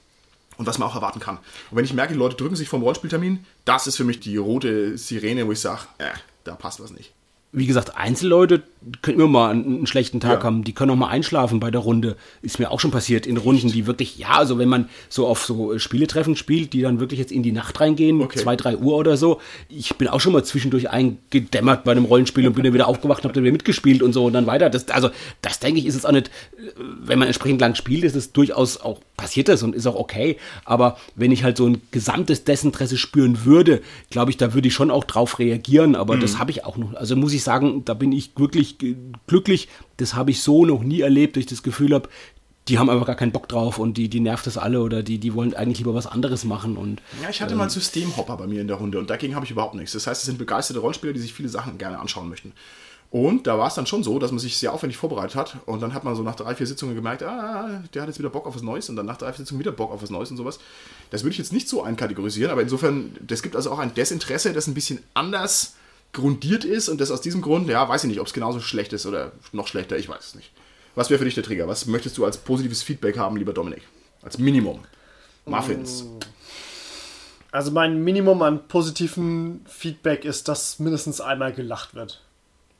und 0.57 0.65
was 0.65 0.79
man 0.79 0.89
auch 0.89 0.95
erwarten 0.95 1.19
kann. 1.19 1.37
Und 1.69 1.77
wenn 1.77 1.85
ich 1.85 1.93
merke, 1.93 2.13
die 2.13 2.19
Leute 2.19 2.37
drücken 2.37 2.55
sich 2.55 2.69
vom 2.69 2.81
Rollenspieltermin, 2.81 3.45
das 3.65 3.85
ist 3.85 3.97
für 3.97 4.03
mich 4.03 4.19
die 4.19 4.37
rote 4.37 4.97
Sirene, 4.97 5.45
wo 5.45 5.51
ich 5.51 5.59
sage, 5.59 5.81
äh, 5.99 6.09
da 6.43 6.55
passt 6.55 6.79
was 6.79 6.91
nicht. 6.91 7.13
Wie 7.53 7.65
gesagt, 7.67 7.97
Einzelleute 7.97 8.63
können 9.03 9.19
immer 9.19 9.27
mal 9.27 9.49
einen, 9.51 9.65
einen 9.65 9.85
schlechten 9.87 10.19
Tag 10.19 10.39
Ja. 10.39 10.45
haben. 10.45 10.63
Die 10.63 10.73
können 10.73 10.89
auch 10.91 10.95
mal 10.95 11.09
einschlafen 11.09 11.59
bei 11.59 11.69
der 11.69 11.81
Runde. 11.81 12.15
Ist 12.41 12.57
mir 12.59 12.71
auch 12.71 12.79
schon 12.79 12.89
passiert 12.89 13.27
in 13.27 13.37
Runden, 13.37 13.71
die 13.71 13.85
wirklich, 13.85 14.17
ja, 14.17 14.29
also 14.29 14.57
wenn 14.57 14.69
man 14.69 14.89
so 15.09 15.27
auf 15.27 15.43
so 15.45 15.73
äh, 15.73 15.79
Spieletreffen 15.79 16.35
spielt, 16.35 16.73
die 16.73 16.81
dann 16.81 16.99
wirklich 16.99 17.19
jetzt 17.19 17.31
in 17.31 17.43
die 17.43 17.51
Nacht 17.51 17.79
reingehen, 17.79 18.21
Okay. 18.21 18.39
zwei, 18.39 18.55
drei 18.55 18.77
Uhr 18.77 18.95
oder 18.95 19.17
so. 19.17 19.39
Ich 19.69 19.95
bin 19.97 20.07
auch 20.07 20.19
schon 20.21 20.33
mal 20.33 20.43
zwischendurch 20.43 20.89
eingedämmert 20.89 21.83
bei 21.83 21.91
einem 21.91 22.05
Rollenspiel 22.05 22.47
und 22.47 22.53
bin 22.53 22.63
dann 22.63 22.73
wieder 22.73 22.87
aufgewacht 22.87 23.19
und 23.23 23.25
hab 23.29 23.33
dann 23.33 23.43
wieder 23.43 23.51
mitgespielt 23.51 24.01
und 24.01 24.13
so 24.13 24.25
und 24.25 24.33
dann 24.33 24.47
weiter. 24.47 24.69
Das, 24.69 24.87
also, 24.89 25.09
das 25.41 25.59
denke 25.59 25.79
ich, 25.79 25.85
ist 25.85 25.95
jetzt 25.95 26.07
auch 26.07 26.11
nicht, 26.11 26.27
äh, 26.57 26.71
wenn 27.03 27.19
man 27.19 27.27
entsprechend 27.27 27.61
lang 27.61 27.75
spielt, 27.75 28.03
ist 28.03 28.15
es 28.15 28.31
durchaus 28.31 28.77
auch, 28.81 28.99
passiert 29.17 29.47
das 29.49 29.61
und 29.61 29.75
ist 29.75 29.85
auch 29.85 29.95
okay. 29.95 30.37
Aber 30.65 30.97
wenn 31.15 31.31
ich 31.31 31.43
halt 31.43 31.57
so 31.57 31.67
ein 31.67 31.81
gesamtes 31.91 32.45
Desinteresse 32.45 32.97
spüren 32.97 33.45
würde, 33.45 33.81
glaube 34.09 34.31
ich, 34.31 34.37
da 34.37 34.53
würde 34.55 34.69
ich 34.69 34.73
schon 34.73 34.89
auch 34.89 35.03
drauf 35.03 35.37
reagieren. 35.37 35.95
Aber 35.95 36.17
das 36.17 36.39
habe 36.39 36.49
ich 36.49 36.65
auch 36.65 36.77
noch. 36.77 36.95
Also 36.95 37.15
muss 37.15 37.33
ich 37.33 37.40
sagen, 37.43 37.83
da 37.85 37.93
bin 37.93 38.11
ich 38.11 38.31
wirklich 38.37 38.77
glücklich. 39.27 39.67
Das 39.97 40.15
habe 40.15 40.31
ich 40.31 40.41
so 40.41 40.65
noch 40.65 40.83
nie 40.83 41.01
erlebt, 41.01 41.35
dass 41.35 41.41
ich 41.41 41.49
das 41.49 41.63
Gefühl 41.63 41.93
habe, 41.93 42.09
die 42.67 42.77
haben 42.77 42.89
einfach 42.89 43.07
gar 43.07 43.15
keinen 43.15 43.31
Bock 43.31 43.47
drauf 43.49 43.79
und 43.79 43.97
die, 43.97 44.07
die 44.07 44.19
nervt 44.19 44.45
das 44.45 44.57
alle 44.57 44.81
oder 44.81 45.01
die, 45.03 45.17
die 45.17 45.33
wollen 45.33 45.53
eigentlich 45.53 45.79
lieber 45.79 45.95
was 45.95 46.07
anderes 46.07 46.45
machen. 46.45 46.77
Und 46.77 47.01
Ja, 47.21 47.29
ich 47.29 47.41
hatte 47.41 47.55
mal 47.55 47.69
Systemhopper 47.69 48.37
bei 48.37 48.47
mir 48.47 48.61
in 48.61 48.67
der 48.67 48.77
Runde 48.77 48.99
und 48.99 49.09
dagegen 49.09 49.35
habe 49.35 49.45
ich 49.45 49.51
überhaupt 49.51 49.75
nichts. 49.75 49.93
Das 49.93 50.07
heißt, 50.07 50.21
es 50.21 50.25
sind 50.25 50.37
begeisterte 50.37 50.79
Rollenspieler, 50.79 51.13
die 51.13 51.19
sich 51.19 51.33
viele 51.33 51.49
Sachen 51.49 51.77
gerne 51.77 51.99
anschauen 51.99 52.29
möchten. 52.29 52.53
Und 53.09 53.45
da 53.45 53.57
war 53.57 53.67
es 53.67 53.73
dann 53.73 53.85
schon 53.85 54.03
so, 54.03 54.19
dass 54.19 54.31
man 54.31 54.39
sich 54.39 54.55
sehr 54.55 54.71
aufwendig 54.71 54.95
vorbereitet 54.95 55.35
hat 55.35 55.57
und 55.65 55.81
dann 55.81 55.93
hat 55.93 56.05
man 56.05 56.15
so 56.15 56.23
nach 56.23 56.35
drei, 56.35 56.55
vier 56.55 56.65
Sitzungen 56.65 56.95
gemerkt, 56.95 57.23
ah, 57.23 57.83
der 57.93 58.03
hat 58.03 58.07
jetzt 58.07 58.19
wieder 58.19 58.29
Bock 58.29 58.47
auf 58.47 58.55
was 58.55 58.61
Neues 58.61 58.87
und 58.87 58.95
dann 58.95 59.05
nach 59.05 59.17
drei, 59.17 59.33
vier 59.33 59.43
Sitzungen 59.43 59.59
wieder 59.59 59.73
Bock 59.73 59.91
auf 59.91 60.01
was 60.01 60.11
Neues 60.11 60.31
und 60.31 60.37
sowas. 60.37 60.59
Das 61.09 61.23
würde 61.23 61.33
ich 61.33 61.37
jetzt 61.37 61.51
nicht 61.51 61.67
so 61.67 61.83
einkategorisieren, 61.83 62.53
aber 62.53 62.61
insofern, 62.61 63.13
das 63.19 63.43
gibt 63.43 63.57
also 63.57 63.69
auch 63.69 63.79
ein 63.79 63.93
Desinteresse, 63.93 64.53
das 64.53 64.67
ein 64.67 64.73
bisschen 64.73 64.99
anders 65.13 65.75
grundiert 66.13 66.65
ist 66.65 66.89
und 66.89 66.99
das 66.99 67.11
aus 67.11 67.21
diesem 67.21 67.41
Grund, 67.41 67.69
ja, 67.69 67.87
weiß 67.87 68.03
ich 68.03 68.09
nicht, 68.09 68.19
ob 68.19 68.27
es 68.27 68.33
genauso 68.33 68.59
schlecht 68.59 68.93
ist 68.93 69.05
oder 69.05 69.31
noch 69.51 69.67
schlechter, 69.67 69.97
ich 69.97 70.09
weiß 70.09 70.27
es 70.27 70.35
nicht. 70.35 70.51
Was 70.95 71.09
wäre 71.09 71.19
für 71.19 71.25
dich 71.25 71.35
der 71.35 71.43
Trigger? 71.43 71.67
Was 71.67 71.85
möchtest 71.85 72.17
du 72.17 72.25
als 72.25 72.37
positives 72.37 72.83
Feedback 72.83 73.17
haben, 73.17 73.37
lieber 73.37 73.53
Dominik? 73.53 73.83
Als 74.21 74.37
Minimum. 74.37 74.81
Muffins. 75.45 76.05
Also 77.51 77.71
mein 77.71 78.03
Minimum 78.03 78.41
an 78.41 78.67
positiven 78.67 79.65
Feedback 79.67 80.25
ist, 80.25 80.47
dass 80.47 80.79
mindestens 80.79 81.21
einmal 81.21 81.53
gelacht 81.53 81.95
wird. 81.95 82.21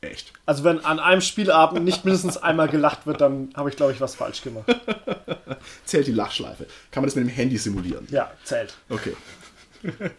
Echt. 0.00 0.32
Also 0.46 0.64
wenn 0.64 0.84
an 0.84 0.98
einem 0.98 1.20
Spielabend 1.20 1.84
nicht 1.84 2.04
mindestens 2.04 2.36
einmal 2.36 2.68
gelacht 2.68 3.06
wird, 3.06 3.20
dann 3.20 3.50
habe 3.54 3.70
ich, 3.70 3.76
glaube 3.76 3.92
ich, 3.92 4.00
was 4.00 4.14
falsch 4.14 4.42
gemacht. 4.42 4.66
Zählt 5.84 6.06
die 6.06 6.12
Lachschleife. 6.12 6.66
Kann 6.90 7.02
man 7.02 7.08
das 7.08 7.14
mit 7.14 7.24
dem 7.24 7.30
Handy 7.30 7.56
simulieren? 7.56 8.06
Ja, 8.10 8.32
zählt. 8.44 8.74
Okay. 8.88 9.14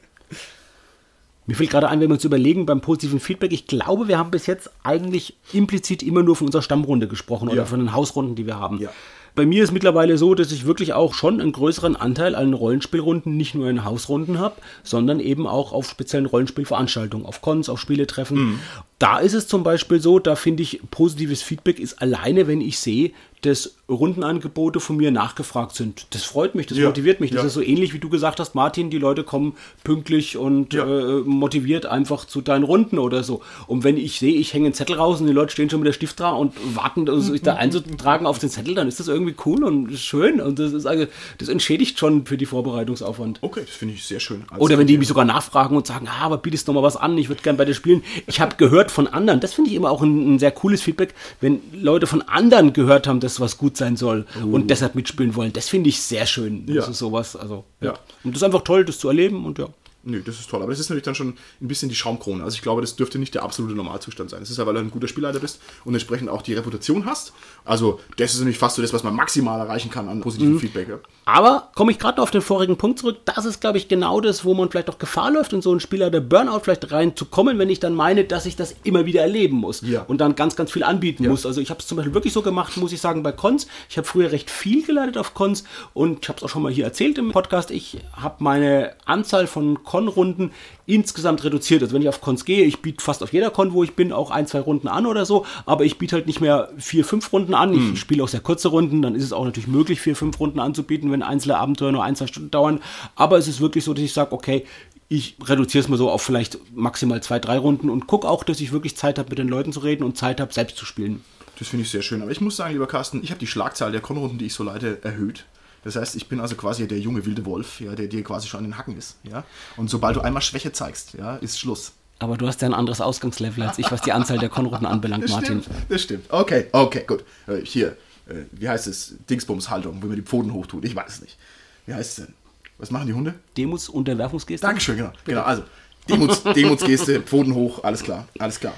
Mir 1.45 1.55
fällt 1.55 1.71
gerade 1.71 1.89
ein, 1.89 1.99
wenn 1.99 2.09
wir 2.09 2.13
uns 2.15 2.23
überlegen 2.23 2.65
beim 2.65 2.79
positiven 2.81 3.19
Feedback, 3.19 3.51
ich 3.51 3.67
glaube, 3.67 4.07
wir 4.07 4.17
haben 4.17 4.31
bis 4.31 4.45
jetzt 4.45 4.69
eigentlich 4.83 5.35
implizit 5.51 6.01
immer 6.01 6.23
nur 6.23 6.35
von 6.35 6.47
unserer 6.47 6.61
Stammrunde 6.61 7.07
gesprochen 7.07 7.49
oder 7.49 7.57
Ja. 7.57 7.65
von 7.65 7.79
den 7.79 7.93
Hausrunden, 7.93 8.35
die 8.35 8.45
wir 8.45 8.57
haben. 8.59 8.79
Ja. 8.79 8.89
Bei 9.35 9.45
mir 9.47 9.63
ist 9.63 9.71
mittlerweile 9.71 10.17
so, 10.19 10.35
dass 10.35 10.51
ich 10.51 10.67
wirklich 10.67 10.93
auch 10.93 11.15
schon 11.15 11.41
einen 11.41 11.51
größeren 11.51 11.95
Anteil 11.95 12.35
an 12.35 12.53
Rollenspielrunden 12.53 13.35
nicht 13.35 13.55
nur 13.55 13.67
in 13.67 13.83
Hausrunden 13.83 14.39
habe, 14.39 14.55
sondern 14.83 15.19
eben 15.19 15.47
auch 15.47 15.73
auf 15.73 15.89
speziellen 15.89 16.27
Rollenspielveranstaltungen, 16.27 17.25
auf 17.25 17.41
Cons, 17.41 17.67
auf 17.67 17.79
Spieletreffen. 17.79 18.37
Mhm. 18.37 18.59
Da 19.03 19.19
ist 19.19 19.33
es 19.33 19.47
zum 19.49 19.63
Beispiel 19.63 19.99
so, 19.99 20.17
da 20.19 20.37
finde 20.37 20.63
ich, 20.63 20.79
positives 20.89 21.41
Feedback 21.41 21.77
ist 21.77 22.01
alleine, 22.01 22.47
wenn 22.47 22.61
ich 22.61 22.79
sehe, 22.79 23.11
dass 23.41 23.75
Rundenangebote 23.89 24.79
von 24.79 24.95
mir 24.95 25.11
nachgefragt 25.11 25.75
sind. 25.75 26.07
Das 26.11 26.23
freut 26.23 26.55
mich, 26.55 26.67
das 26.67 26.77
Ja, 26.77 26.87
motiviert 26.87 27.19
mich. 27.19 27.31
Das 27.31 27.41
ja. 27.41 27.47
ist 27.47 27.53
so 27.55 27.61
ähnlich, 27.61 27.93
wie 27.93 27.99
du 27.99 28.07
gesagt 28.07 28.39
hast, 28.39 28.55
Martin, 28.55 28.89
die 28.89 28.97
Leute 28.99 29.25
kommen 29.25 29.57
pünktlich 29.83 30.37
und 30.37 30.73
Ja. 30.73 30.85
äh, 30.85 31.19
motiviert 31.25 31.85
einfach 31.85 32.23
zu 32.23 32.39
deinen 32.39 32.63
Runden 32.63 32.97
oder 32.99 33.23
so. 33.23 33.41
Und 33.67 33.83
wenn 33.83 33.97
ich 33.97 34.19
sehe, 34.19 34.33
ich 34.33 34.53
hänge 34.53 34.67
einen 34.67 34.73
Zettel 34.73 34.95
raus 34.95 35.19
und 35.19 35.27
die 35.27 35.33
Leute 35.33 35.51
stehen 35.51 35.69
schon 35.69 35.81
mit 35.81 35.87
der 35.87 35.93
Stift 35.93 36.21
dran 36.21 36.35
und 36.35 36.53
warten, 36.73 37.09
also 37.09 37.33
sich 37.33 37.41
da 37.41 37.55
einzutragen 37.57 38.25
auf 38.25 38.39
den 38.39 38.49
Zettel, 38.49 38.75
dann 38.75 38.87
ist 38.87 39.01
das 39.01 39.09
irgendwie 39.09 39.35
cool 39.45 39.65
und 39.65 39.93
schön. 39.99 40.39
Und 40.39 40.59
das 40.59 40.71
ist 40.71 40.85
also, 40.85 41.05
das 41.37 41.49
entschädigt 41.49 41.99
schon 41.99 42.25
für 42.25 42.37
die 42.37 42.45
Vorbereitungsaufwand. 42.45 43.39
Okay, 43.41 43.63
das 43.65 43.75
finde 43.75 43.95
ich 43.95 44.05
sehr 44.05 44.21
schön. 44.21 44.45
Also, 44.49 44.63
Oder 44.63 44.77
wenn 44.77 44.87
die 44.87 44.97
mich 44.97 45.09
sogar 45.09 45.25
nachfragen 45.25 45.75
und 45.75 45.85
sagen, 45.85 46.07
ah, 46.07 46.23
aber 46.23 46.37
bietest 46.37 46.67
noch 46.67 46.73
mal 46.75 46.83
was 46.83 46.95
an, 46.95 47.17
ich 47.17 47.27
würde 47.27 47.41
gern 47.43 47.57
bei 47.57 47.65
dir 47.65 47.73
spielen. 47.73 48.03
Ich 48.25 48.39
habe 48.39 48.55
gehört 48.55 48.89
von 48.93 49.07
anderen, 49.07 49.39
das 49.39 49.53
finde 49.53 49.69
ich 49.71 49.75
immer 49.75 49.91
auch 49.91 50.01
ein, 50.01 50.35
ein 50.35 50.39
sehr 50.39 50.51
cooles 50.51 50.81
Feedback, 50.81 51.13
wenn 51.41 51.59
Leute 51.73 52.07
von 52.07 52.21
anderen 52.21 52.71
gehört 52.73 53.07
haben, 53.07 53.19
dass 53.19 53.39
was 53.39 53.57
gut 53.57 53.75
sein 53.75 53.97
soll 53.97 54.25
und 54.49 54.69
deshalb 54.69 54.95
mitspielen 54.95 55.35
wollen. 55.35 55.51
Das 55.51 55.67
finde 55.69 55.89
ich 55.89 56.01
sehr 56.01 56.25
schön. 56.25 56.65
Das 56.67 56.75
Ja. 56.75 56.87
ist 56.91 56.97
sowas, 56.99 57.35
also. 57.35 57.65
Ja. 57.81 57.91
Und 58.23 58.31
das 58.35 58.37
ist 58.37 58.43
einfach 58.43 58.61
toll, 58.63 58.85
das 58.85 58.99
zu 58.99 59.07
erleben 59.09 59.45
und 59.45 59.59
ja. 59.59 59.67
Nö, 60.05 60.21
das 60.25 60.39
ist 60.39 60.49
toll. 60.49 60.61
Aber 60.61 60.71
das 60.71 60.79
ist 60.79 60.89
natürlich 60.89 61.05
dann 61.05 61.15
schon 61.15 61.29
ein 61.61 61.67
bisschen 61.67 61.87
die 61.89 61.95
Schaumkrone. 61.95 62.43
Also 62.43 62.55
ich 62.55 62.61
glaube, 62.61 62.81
das 62.81 62.95
dürfte 62.97 63.19
nicht 63.19 63.33
der 63.35 63.43
absolute 63.43 63.73
Normalzustand 63.75 64.29
sein. 64.29 64.41
Das 64.41 64.49
ist 64.49 64.57
ja, 64.57 64.65
weil 64.65 64.73
du 64.73 64.81
ein 64.81 64.91
guter 64.91 65.07
Spielleiter 65.07 65.39
bist 65.39 65.61
und 65.85 65.93
entsprechend 65.93 66.29
auch 66.29 66.41
die 66.41 66.53
Reputation 66.53 67.05
hast. 67.05 67.31
Also 67.63 67.99
das 68.17 68.33
ist 68.33 68.39
nämlich 68.39 68.57
fast 68.57 68.75
so 68.75 68.81
das, 68.81 68.91
was 68.93 69.03
man 69.03 69.15
maximal 69.15 69.59
erreichen 69.59 69.89
kann 69.89 70.09
an 70.09 70.19
positivem 70.19 70.59
Feedback. 70.59 70.89
Ja. 70.89 70.99
Aber 71.25 71.69
komme 71.73 71.91
ich 71.91 71.99
gerade 71.99 72.17
noch 72.17 72.23
auf 72.23 72.31
den 72.31 72.41
vorigen 72.41 72.75
Punkt 72.75 72.99
zurück, 72.99 73.19
das 73.23 73.45
ist, 73.45 73.61
glaube 73.61 73.77
ich, 73.77 73.87
genau 73.87 74.19
das, 74.19 74.43
wo 74.43 74.53
man 74.53 74.69
vielleicht 74.69 74.89
auch 74.89 74.97
Gefahr 74.99 75.31
läuft, 75.31 75.53
in 75.53 75.61
so 75.61 75.71
einen 75.71 75.79
Spieler 75.79 76.09
der 76.09 76.19
Burnout 76.19 76.59
vielleicht 76.63 76.91
reinzukommen, 76.91 77.57
wenn 77.57 77.69
ich 77.69 77.79
dann 77.79 77.95
meine, 77.95 78.25
dass 78.25 78.45
ich 78.45 78.57
das 78.57 78.75
immer 78.83 79.05
wieder 79.05 79.21
erleben 79.21 79.55
muss 79.55 79.81
Ja. 79.81 80.01
und 80.01 80.19
dann 80.19 80.35
ganz, 80.35 80.57
ganz 80.57 80.71
viel 80.71 80.83
anbieten 80.83 81.25
muss. 81.29 81.45
Also 81.45 81.61
ich 81.61 81.69
habe 81.69 81.79
es 81.79 81.87
zum 81.87 81.95
Beispiel 81.95 82.13
wirklich 82.13 82.33
so 82.33 82.41
gemacht, 82.41 82.75
muss 82.75 82.91
ich 82.91 82.99
sagen, 82.99 83.23
bei 83.23 83.31
Cons. 83.31 83.67
Ich 83.89 83.97
habe 83.97 84.05
früher 84.05 84.31
recht 84.33 84.49
viel 84.49 84.85
geleitet 84.85 85.17
auf 85.17 85.33
Cons 85.33 85.63
und 85.93 86.19
ich 86.23 86.27
habe 86.29 86.37
es 86.39 86.43
auch 86.43 86.49
schon 86.49 86.61
mal 86.61 86.71
hier 86.73 86.83
erzählt 86.83 87.17
im 87.17 87.31
Podcast. 87.31 87.71
Ich 87.71 87.99
habe 88.11 88.43
meine 88.43 88.93
Anzahl 89.05 89.47
von 89.47 89.81
Con-Runden 89.93 90.49
insgesamt 90.87 91.43
reduziert. 91.43 91.83
Also 91.83 91.93
wenn 91.93 92.01
ich 92.01 92.09
auf 92.09 92.19
Cons 92.19 92.45
gehe, 92.45 92.65
ich 92.65 92.81
biete 92.81 93.03
fast 93.03 93.21
auf 93.21 93.31
jeder 93.31 93.51
Con, 93.51 93.73
wo 93.73 93.83
ich 93.83 93.93
bin, 93.93 94.11
auch 94.11 94.31
ein, 94.31 94.47
zwei 94.47 94.59
Runden 94.59 94.87
an 94.87 95.05
oder 95.05 95.23
so, 95.23 95.45
aber 95.67 95.85
ich 95.85 95.99
biete 95.99 96.15
halt 96.15 96.25
nicht 96.25 96.41
mehr 96.41 96.69
vier, 96.79 97.05
fünf 97.05 97.31
Runden 97.31 97.53
an. 97.53 97.93
Ich 97.93 97.99
spiele 97.99 98.23
auch 98.23 98.27
sehr 98.27 98.39
kurze 98.39 98.69
Runden, 98.69 99.03
dann 99.03 99.13
ist 99.13 99.23
es 99.23 99.33
auch 99.33 99.45
natürlich 99.45 99.67
möglich, 99.67 100.01
vier, 100.01 100.15
fünf 100.15 100.39
Runden 100.39 100.59
anzubieten, 100.59 101.11
wenn 101.11 101.21
einzelne 101.21 101.59
Abenteuer 101.59 101.91
nur 101.91 102.03
ein, 102.03 102.15
zwei 102.15 102.25
Stunden 102.25 102.49
dauern. 102.49 102.79
Aber 103.13 103.37
es 103.37 103.47
ist 103.47 103.61
wirklich 103.61 103.83
so, 103.83 103.93
dass 103.93 104.03
ich 104.03 104.13
sage, 104.13 104.31
okay, 104.31 104.65
ich 105.09 105.35
reduziere 105.45 105.83
es 105.83 105.89
mal 105.89 105.97
so 105.97 106.09
auf 106.09 106.23
vielleicht 106.23 106.57
maximal 106.73 107.21
zwei, 107.21 107.37
drei 107.37 107.59
Runden 107.59 107.91
und 107.91 108.07
gucke 108.07 108.27
auch, 108.27 108.43
dass 108.43 108.61
ich 108.61 108.71
wirklich 108.71 108.97
Zeit 108.97 109.19
habe, 109.19 109.29
mit 109.29 109.37
den 109.37 109.47
Leuten 109.47 109.73
zu 109.73 109.81
reden 109.81 110.03
und 110.03 110.17
Zeit 110.17 110.41
habe, 110.41 110.51
selbst 110.51 110.75
zu 110.75 110.87
spielen. 110.87 111.21
Das 111.59 111.67
finde 111.67 111.83
ich 111.83 111.91
sehr 111.91 112.01
schön. 112.01 112.23
Aber 112.23 112.31
ich 112.31 112.41
muss 112.41 112.55
sagen, 112.55 112.73
lieber 112.73 112.87
Carsten, 112.87 113.21
ich 113.21 113.29
habe 113.29 113.39
die 113.39 113.45
Schlagzahl 113.45 113.91
der 113.91 114.01
Konrunden, 114.01 114.39
die 114.39 114.47
ich 114.47 114.55
so 114.55 114.63
leite, 114.63 115.03
erhöht. 115.03 115.45
Das 115.83 115.95
heißt, 115.95 116.15
ich 116.15 116.27
bin 116.27 116.39
also 116.39 116.55
quasi 116.55 116.87
der 116.87 116.99
junge 116.99 117.25
wilde 117.25 117.45
Wolf, 117.45 117.81
ja, 117.81 117.93
der 117.95 118.07
dir 118.07 118.23
quasi 118.23 118.47
schon 118.47 118.59
an 118.59 118.63
den 118.65 118.77
Hacken 118.77 118.97
ist. 118.97 119.17
Ja? 119.23 119.43
Und 119.77 119.89
sobald 119.89 120.15
du 120.15 120.21
einmal 120.21 120.41
Schwäche 120.41 120.71
zeigst, 120.71 121.13
ja, 121.13 121.35
ist 121.37 121.59
Schluss. 121.59 121.93
Aber 122.19 122.37
du 122.37 122.47
hast 122.47 122.61
ja 122.61 122.67
ein 122.69 122.73
anderes 122.73 123.01
Ausgangslevel 123.01 123.63
als 123.63 123.79
ich, 123.79 123.91
was 123.91 124.01
die 124.01 124.13
Anzahl 124.13 124.37
der 124.37 124.49
Konrunden 124.49 124.85
anbelangt, 124.85 125.23
Das 125.25 125.31
Martin. 125.31 125.61
stimmt, 125.61 125.77
das 125.89 126.01
stimmt. 126.01 126.25
Okay, 126.31 126.67
okay, 126.71 127.03
gut. 127.05 127.25
Äh, 127.47 127.57
hier, 127.65 127.97
äh, 128.27 128.43
wie 128.51 128.69
heißt 128.69 128.87
es? 128.87 129.15
Dingsbums-Haltung, 129.29 130.01
wo 130.01 130.07
man 130.07 130.15
die 130.15 130.21
Pfoten 130.21 130.53
hochtut. 130.53 130.85
Ich 130.85 130.95
weiß 130.95 131.15
es 131.15 131.21
nicht. 131.21 131.37
Wie 131.85 131.93
heißt 131.93 132.19
es 132.19 132.25
denn? 132.25 132.33
Was 132.77 132.91
machen 132.91 133.07
die 133.07 133.13
Hunde? 133.13 133.33
Demos, 133.57 133.89
Unterwerfungsgeste? 133.89 134.65
Dankeschön, 134.65 134.97
genau. 134.97 135.11
genau 135.25 135.41
also, 135.41 135.63
Demuts, 136.09 136.43
Demutsgeste, 136.43 137.21
Pfoten 137.21 137.53
hoch, 137.53 137.83
alles 137.83 138.03
klar, 138.03 138.27
alles 138.39 138.59
klar. 138.59 138.73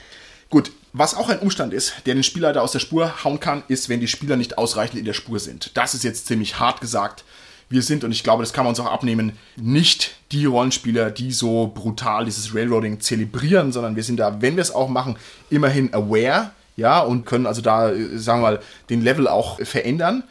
Gut, 0.50 0.72
was 0.97 1.13
auch 1.13 1.27
ein 1.29 1.39
Umstand 1.39 1.73
ist, 1.73 1.93
der 2.05 2.13
den 2.13 2.23
Spielleiter 2.23 2.62
aus 2.62 2.71
der 2.71 2.79
Spur 2.79 3.23
hauen 3.23 3.41
kann, 3.41 3.63
ist, 3.67 3.89
wenn 3.89 3.99
die 3.99 4.08
Spieler 4.08 4.38
nicht 4.38 4.58
ausreichend 4.58 4.97
in 4.97 5.05
der 5.05 5.13
Spur 5.13 5.39
sind. 5.39 5.71
Das 5.75 5.93
ist 5.93 6.05
jetzt 6.05 6.25
ziemlich 6.25 6.58
hart 6.58 6.79
gesagt. 6.79 7.25
Wir 7.67 7.81
sind, 7.81 8.05
und 8.05 8.12
ich 8.12 8.23
glaube, 8.23 8.43
das 8.43 8.53
kann 8.53 8.63
man 8.63 8.69
uns 8.69 8.79
auch 8.79 8.91
abnehmen, 8.91 9.38
nicht 9.58 10.15
die 10.31 10.45
Rollenspieler, 10.45 11.12
die 11.12 11.34
so 11.34 11.71
brutal 11.73 12.23
dieses 12.23 12.55
Railroading 12.55 13.01
zelebrieren, 13.01 13.73
sondern 13.73 13.97
wir 13.97 14.03
sind 14.03 14.17
da, 14.17 14.41
wenn 14.41 14.55
wir 14.55 14.62
es 14.62 14.73
auch 14.73 14.88
machen, 14.88 15.17
immerhin 15.49 15.93
aware, 15.93 16.51
ja, 16.77 16.99
und 16.99 17.25
können 17.25 17.45
also 17.45 17.62
da, 17.62 17.91
äh, 17.91 18.17
sagen 18.17 18.41
wir 18.41 18.51
mal, 18.51 18.60
den 18.89 19.01
Level 19.01 19.27
auch 19.27 19.60
verändern. 19.65 20.23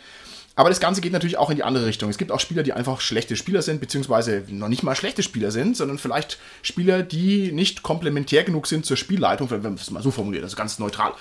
Aber 0.57 0.69
das 0.69 0.79
Ganze 0.79 1.01
geht 1.01 1.12
natürlich 1.12 1.37
auch 1.37 1.51
in 1.51 1.57
die 1.57 1.64
andere 1.64 1.87
Richtung. 1.87 2.11
Es 2.11 2.19
gibt 2.19 2.31
auch 2.31 2.38
Spieler, 2.38 2.62
die 2.62 2.73
einfach 2.73 3.01
schlechte 3.01 3.35
Spieler 3.35 3.61
sind, 3.61 3.81
beziehungsweise 3.81 4.45
noch 4.49 4.69
nicht 4.69 4.85
mal 4.85 4.95
schlechte 4.95 5.23
Spieler 5.23 5.51
sind, 5.51 5.77
sondern 5.77 5.99
vielleicht 5.99 6.38
Spieler, 6.62 7.03
die 7.03 7.51
nicht 7.51 7.83
komplementär 7.83 8.45
genug 8.45 8.69
sind 8.69 8.87
zur 8.87 8.97
Spielleitung, 8.97 9.51
wenn 9.51 9.62
man 9.62 9.75
es 9.75 9.90
mal 9.90 10.03
so 10.03 10.12
formuliert, 10.12 10.45
also 10.45 10.57
ganz 10.57 10.79
neutral. 10.79 11.12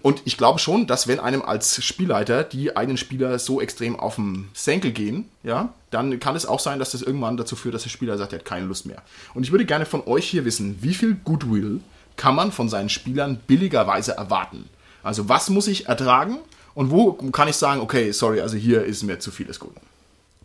Und 0.00 0.22
ich 0.24 0.36
glaube 0.36 0.58
schon, 0.58 0.86
dass 0.86 1.08
wenn 1.08 1.18
einem 1.18 1.42
als 1.42 1.82
Spielleiter 1.84 2.44
die 2.44 2.76
eigenen 2.76 2.96
Spieler 2.96 3.38
so 3.38 3.60
extrem 3.60 3.98
auf 3.98 4.14
den 4.14 4.48
Senkel 4.54 4.92
gehen, 4.92 5.28
ja, 5.42 5.74
dann 5.90 6.20
kann 6.20 6.36
es 6.36 6.46
auch 6.46 6.60
sein, 6.60 6.78
dass 6.78 6.92
das 6.92 7.02
irgendwann 7.02 7.36
dazu 7.36 7.56
führt, 7.56 7.74
dass 7.74 7.82
der 7.82 7.90
Spieler 7.90 8.16
sagt, 8.16 8.32
er 8.32 8.38
hat 8.38 8.46
keine 8.46 8.66
Lust 8.66 8.86
mehr. 8.86 9.02
Und 9.34 9.42
ich 9.42 9.50
würde 9.50 9.64
gerne 9.64 9.86
von 9.86 10.06
euch 10.06 10.28
hier 10.28 10.44
wissen, 10.44 10.78
wie 10.80 10.94
viel 10.94 11.16
Goodwill 11.24 11.80
kann 12.16 12.36
man 12.36 12.52
von 12.52 12.68
seinen 12.68 12.88
Spielern 12.88 13.40
billigerweise 13.46 14.12
erwarten? 14.12 14.68
Also 15.02 15.28
was 15.28 15.50
muss 15.50 15.66
ich 15.66 15.88
ertragen 15.88 16.38
und 16.74 16.90
wo 16.90 17.12
kann 17.12 17.48
ich 17.48 17.56
sagen, 17.56 17.80
okay, 17.80 18.12
sorry, 18.12 18.40
also 18.40 18.56
hier 18.56 18.84
ist 18.84 19.02
mir 19.02 19.18
zu 19.18 19.30
viel 19.30 19.46
des 19.46 19.58
Guten. 19.58 19.80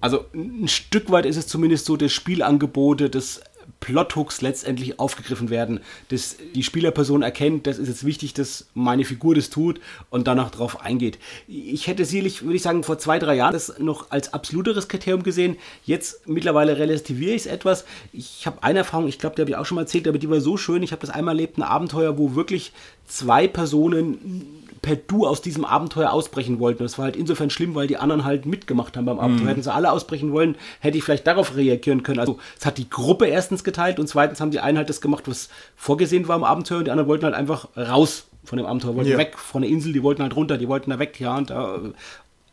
Also 0.02 0.26
ein 0.34 0.68
Stück 0.68 1.12
weit 1.12 1.26
ist 1.26 1.38
es 1.38 1.48
zumindest 1.48 1.86
so, 1.86 1.96
dass 1.96 2.12
Spielangebote, 2.12 3.10
dass 3.10 3.40
Plothooks 3.80 4.42
letztendlich 4.42 4.98
aufgegriffen 5.00 5.50
werden, 5.50 5.82
dass 6.08 6.38
die 6.56 6.64
Spielerperson 6.64 7.22
erkennt, 7.22 7.68
das 7.68 7.78
ist 7.78 7.90
jetzt 7.90 8.06
wichtig, 8.06 8.34
dass 8.34 8.68
meine 8.74 9.04
Figur 9.04 9.36
das 9.36 9.50
tut 9.50 9.82
und 10.10 10.28
danach 10.28 10.52
drauf 10.52 10.82
eingeht. 10.82 11.20
Ich 11.48 11.88
hätte 11.88 12.06
sicherlich, 12.06 12.44
würde 12.44 12.56
ich 12.56 12.62
sagen, 12.62 12.84
vor 12.84 12.98
zwei, 12.98 13.20
drei 13.20 13.36
Jahren 13.36 13.54
das 13.54 13.80
noch 13.80 14.10
als 14.12 14.34
absoluteres 14.34 14.88
Kriterium 14.88 15.24
gesehen. 15.24 15.58
Jetzt 15.86 16.28
mittlerweile 16.28 16.78
relativiere 16.78 17.34
ich 17.34 17.42
es 17.42 17.46
etwas. 17.46 17.84
Ich 18.14 18.46
habe 18.46 18.64
eine 18.64 18.80
Erfahrung, 18.80 19.08
ich 19.08 19.20
glaube, 19.20 19.36
die 19.36 19.42
habe 19.42 19.52
ich 19.52 19.58
auch 19.58 19.66
schon 19.66 19.76
mal 19.76 19.82
erzählt, 19.82 20.08
aber 20.08 20.18
die 20.18 20.30
war 20.30 20.40
so 20.40 20.56
schön. 20.56 20.82
Ich 20.82 20.92
habe 20.92 21.06
das 21.06 21.14
einmal 21.14 21.36
erlebt, 21.36 21.58
ein 21.58 21.64
Abenteuer, 21.64 22.18
wo 22.18 22.36
wirklich 22.36 22.72
zwei 23.06 23.48
Personen 23.48 24.63
per 24.84 24.96
Du 24.98 25.26
aus 25.26 25.42
diesem 25.42 25.66
Abenteuer 25.66 26.12
ausbrechen 26.12 26.60
wollten. 26.60 26.84
Das 26.84 27.00
war 27.00 27.06
halt 27.06 27.16
insofern 27.16 27.50
schlimm, 27.50 27.74
weil 27.74 27.88
die 27.88 27.98
anderen 27.98 28.24
halt 28.26 28.46
mitgemacht 28.46 28.96
haben 28.96 29.06
beim 29.06 29.20
Abenteuer. 29.20 29.48
Hätten 29.50 29.64
sie 29.64 29.74
alle 29.74 29.92
ausbrechen 29.92 30.32
wollen, 30.32 30.56
hätte 30.80 31.00
ich 31.00 31.04
vielleicht 31.04 31.26
darauf 31.26 31.56
reagieren 31.56 32.04
können. 32.04 32.20
Also 32.20 32.38
es 32.60 32.66
hat 32.68 32.78
die 32.78 32.90
Gruppe 32.90 33.26
erstens 33.26 33.64
geteilt 33.64 33.98
und 33.98 34.08
zweitens 34.08 34.40
haben 34.42 34.52
die 34.52 34.60
einen 34.60 34.78
halt 34.78 34.90
das 34.90 35.02
gemacht, 35.02 35.24
was 35.28 35.50
vorgesehen 35.76 36.28
war 36.28 36.36
im 36.36 36.44
Abenteuer 36.44 36.78
und 36.80 36.86
die 36.86 36.92
anderen 36.92 37.10
wollten 37.10 37.26
halt 37.26 37.34
einfach 37.34 37.70
raus 37.76 38.28
von 38.44 38.58
dem 38.58 38.66
Abenteuer, 38.68 38.96
wollten 38.96 39.10
Ja. 39.12 39.18
weg 39.18 39.40
von 39.40 39.62
der 39.62 39.72
Insel, 39.72 39.94
die 39.94 40.04
wollten 40.04 40.22
halt 40.22 40.36
runter, 40.36 40.58
die 40.58 40.68
wollten 40.68 40.90
da 40.90 41.00
weg, 41.00 41.18
ja, 41.20 41.38
und 41.38 41.50
da 41.50 41.80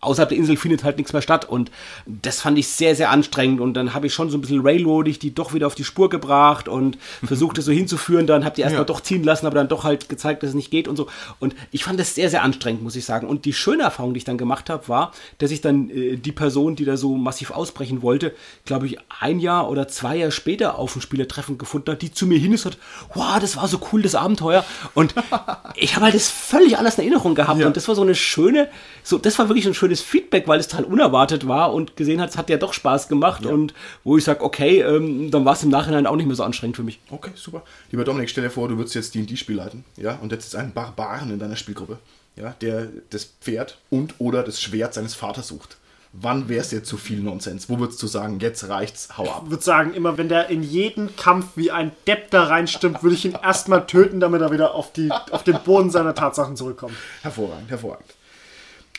außerhalb 0.01 0.29
der 0.31 0.39
Insel 0.39 0.57
findet 0.57 0.85
halt 0.85 0.97
nichts 0.97 1.13
mehr 1.13 1.23
statt. 1.23 1.49
Und 1.49 1.71
das 2.07 2.41
fand 2.41 2.59
ich 2.59 2.69
sehr, 2.69 2.95
sehr 2.97 3.11
anstrengend. 3.11 3.61
Und 3.61 3.75
dann 3.75 3.95
habe 3.95 4.07
ich 4.07 4.15
schon 4.15 4.31
so 4.31 4.39
ein 4.39 4.41
bisschen 4.41 4.61
railroadig 4.63 5.19
die 5.19 5.35
doch 5.35 5.53
wieder 5.55 5.67
auf 5.67 5.75
die 5.75 5.85
Spur 5.85 6.09
gebracht 6.09 6.69
und 6.69 6.99
versucht 7.25 7.59
es 7.59 7.65
so 7.67 7.73
hinzuführen, 7.73 8.27
dann 8.27 8.45
habt 8.45 8.59
ihr 8.59 8.65
erstmal 8.65 8.83
Ja. 8.83 8.87
doch 8.87 9.01
ziehen 9.01 9.23
lassen, 9.25 9.47
aber 9.47 9.57
dann 9.57 9.69
doch 9.69 9.85
halt 9.85 10.09
gezeigt, 10.09 10.43
dass 10.43 10.51
es 10.51 10.57
nicht 10.57 10.71
geht 10.71 10.89
und 10.89 10.97
so. 10.97 11.07
Und 11.39 11.55
ich 11.71 11.85
fand 11.85 12.01
das 12.01 12.15
sehr, 12.15 12.31
sehr 12.31 12.43
anstrengend, 12.43 12.83
muss 12.83 12.97
ich 12.97 13.05
sagen. 13.05 13.27
Und 13.29 13.45
die 13.45 13.53
schöne 13.53 13.83
Erfahrung, 13.83 14.15
die 14.15 14.19
ich 14.19 14.25
dann 14.25 14.39
gemacht 14.39 14.71
habe, 14.71 14.89
war, 14.89 15.13
dass 15.39 15.51
ich 15.51 15.61
dann 15.61 15.91
äh, 15.91 16.17
die 16.17 16.33
Person, 16.33 16.77
die 16.77 16.85
da 16.85 16.97
so 16.97 17.17
massiv 17.17 17.51
ausbrechen 17.51 18.03
wollte, 18.03 18.35
glaube 18.65 18.87
ich, 18.87 18.97
ein 19.21 19.39
Jahr 19.41 19.69
oder 19.71 19.89
zwei 19.89 20.17
Jahre 20.17 20.33
später 20.33 20.79
auf 20.79 20.97
ein 20.97 21.03
Spielertreffen 21.03 21.59
gefunden 21.59 21.91
hat, 21.93 22.03
die 22.03 22.13
zu 22.13 22.27
mir 22.27 22.39
hin 22.39 22.53
ist 22.53 22.65
und 22.67 22.73
hat, 22.73 22.81
wow, 23.15 23.39
das 23.41 23.57
war 23.57 23.69
so 23.69 23.81
cool, 23.93 24.03
das 24.03 24.15
Abenteuer. 24.15 24.65
Und 24.95 25.15
ich 25.75 25.95
habe 25.95 26.07
halt 26.07 26.15
das 26.15 26.29
völlig 26.31 26.79
anders 26.79 26.95
in 26.97 27.03
Erinnerung 27.05 27.35
gehabt. 27.35 27.61
Ja. 27.61 27.67
und 27.67 27.77
das 27.77 27.87
war 27.89 27.95
so 27.95 28.03
eine 28.03 28.15
schöne, 28.15 28.69
so, 29.03 29.19
das 29.19 29.39
war 29.39 29.49
wirklich 29.49 29.65
so 29.65 29.71
ein 29.71 29.75
schönes 29.75 29.90
Feedback, 29.97 30.47
weil 30.47 30.61
es 30.61 30.69
total 30.69 30.85
unerwartet 30.85 31.49
war 31.49 31.75
und 31.75 31.97
gesehen 31.97 32.21
hat, 32.21 32.31
es 32.31 32.39
hat 32.39 32.49
ja 32.51 32.57
doch 32.57 32.73
Spaß 32.73 33.09
gemacht 33.09 33.45
und 33.45 33.75
wo 34.05 34.17
ich 34.17 34.25
sage, 34.25 34.43
okay, 34.45 34.81
ähm, 34.81 35.31
dann 35.31 35.45
war 35.45 35.55
es 35.55 35.63
im 35.63 35.71
Nachhinein 35.71 36.07
auch 36.07 36.17
nicht 36.17 36.27
mehr 36.27 36.37
so 36.37 36.45
anstrengend 36.45 36.77
für 36.77 36.83
mich. 36.85 37.01
Okay, 37.11 37.31
super. 37.35 37.63
Lieber 37.91 38.05
Dominik, 38.05 38.31
stell 38.31 38.45
dir 38.45 38.51
vor, 38.51 38.69
du 38.69 38.77
würdest 38.77 38.95
jetzt 38.95 39.15
D&D-Spiel 39.15 39.57
leiten, 39.57 39.85
ja, 39.97 40.19
und 40.23 40.33
jetzt 40.33 40.47
ist 40.47 40.55
ein 40.55 40.73
Barbaren 40.73 41.31
in 41.31 41.39
deiner 41.39 41.57
Spielgruppe, 41.57 41.99
ja, 42.37 42.55
der 42.61 42.89
das 43.11 43.25
Pferd 43.41 43.79
und 43.91 44.15
oder 44.19 44.43
das 44.43 44.61
Schwert 44.63 44.95
seines 44.95 45.15
Vaters 45.15 45.49
sucht. 45.49 45.79
Wann 46.13 46.49
wär's 46.49 46.71
dir 46.71 46.83
zu 46.83 46.97
viel 46.97 47.21
Nonsens? 47.21 47.69
Wo 47.69 47.79
würdest 47.79 48.03
du 48.03 48.09
sagen, 48.09 48.41
jetzt 48.41 48.69
reicht's, 48.69 49.17
hau 49.17 49.31
ab? 49.31 49.43
Ich 49.45 49.51
würde 49.51 49.63
sagen, 49.63 49.95
immer 49.95 50.19
wenn 50.19 50.29
der 50.29 50.49
in 50.49 50.65
jeden 50.65 51.15
Kampf 51.15 51.47
wie 51.55 51.71
ein 51.71 51.93
Depp 52.09 52.31
da 52.31 52.45
reinstimmt, 52.45 53.05
würde 53.05 53.15
ich 53.15 53.25
ihn 53.25 53.37
erstmal 53.41 53.87
töten, 53.87 54.19
damit 54.19 54.41
er 54.41 54.51
wieder 54.51 54.75
auf, 54.75 54.93
die, 54.93 55.13
auf 55.31 55.45
den 55.45 55.61
Boden 55.63 55.91
seiner 55.91 56.15
Tatsachen 56.15 56.57
zurückkommt. 56.57 56.95
Hervorragend, 57.23 57.71
hervorragend. 57.71 58.09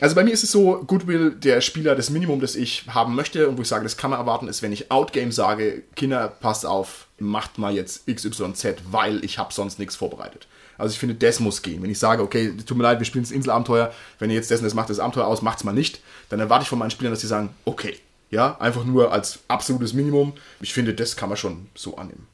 Also 0.02 0.16
bei 0.16 0.24
mir 0.24 0.32
ist 0.32 0.42
es 0.42 0.50
so, 0.50 0.82
Goodwill, 0.84 1.30
der 1.30 1.60
Spieler, 1.60 1.94
das 1.94 2.10
Minimum, 2.10 2.40
das 2.40 2.56
ich 2.56 2.86
haben 2.88 3.14
möchte 3.14 3.48
und 3.48 3.56
wo 3.56 3.62
ich 3.62 3.68
sage, 3.68 3.84
das 3.84 3.96
kann 3.96 4.10
man 4.10 4.18
erwarten, 4.18 4.48
ist, 4.48 4.60
wenn 4.60 4.72
ich 4.72 4.90
Outgame 4.90 5.30
sage, 5.30 5.84
Kinder, 5.94 6.26
passt 6.26 6.66
auf, 6.66 7.06
macht 7.20 7.56
mal 7.56 7.72
jetzt 7.72 8.08
XYZ, 8.08 8.78
weil 8.90 9.24
ich 9.24 9.38
habe 9.38 9.54
sonst 9.54 9.78
nichts 9.78 9.94
vorbereitet. 9.94 10.48
Also 10.76 10.92
ich 10.92 10.98
finde, 10.98 11.14
das 11.14 11.38
muss 11.38 11.62
gehen. 11.62 11.84
Wenn 11.84 11.90
ich 11.90 12.00
sage, 12.00 12.20
okay, 12.20 12.52
tut 12.66 12.76
mir 12.76 12.82
leid, 12.82 12.98
wir 12.98 13.06
spielen 13.06 13.22
das 13.22 13.30
Inselabenteuer, 13.30 13.94
wenn 14.18 14.28
ihr 14.28 14.34
jetzt 14.34 14.50
dessen 14.50 14.64
das 14.64 14.74
macht, 14.74 14.90
das 14.90 14.98
Abenteuer 14.98 15.28
aus, 15.28 15.40
macht's 15.40 15.62
mal 15.62 15.70
nicht, 15.70 16.00
dann 16.30 16.40
erwarte 16.40 16.64
ich 16.64 16.68
von 16.68 16.80
meinen 16.80 16.90
Spielern, 16.90 17.12
dass 17.12 17.20
sie 17.20 17.28
sagen, 17.28 17.50
okay, 17.64 17.96
ja, 18.32 18.58
einfach 18.58 18.84
nur 18.84 19.12
als 19.12 19.38
absolutes 19.46 19.92
Minimum. 19.92 20.32
Ich 20.60 20.74
finde, 20.74 20.94
das 20.94 21.14
kann 21.14 21.28
man 21.28 21.38
schon 21.38 21.68
so 21.76 21.96
annehmen. 21.96 22.26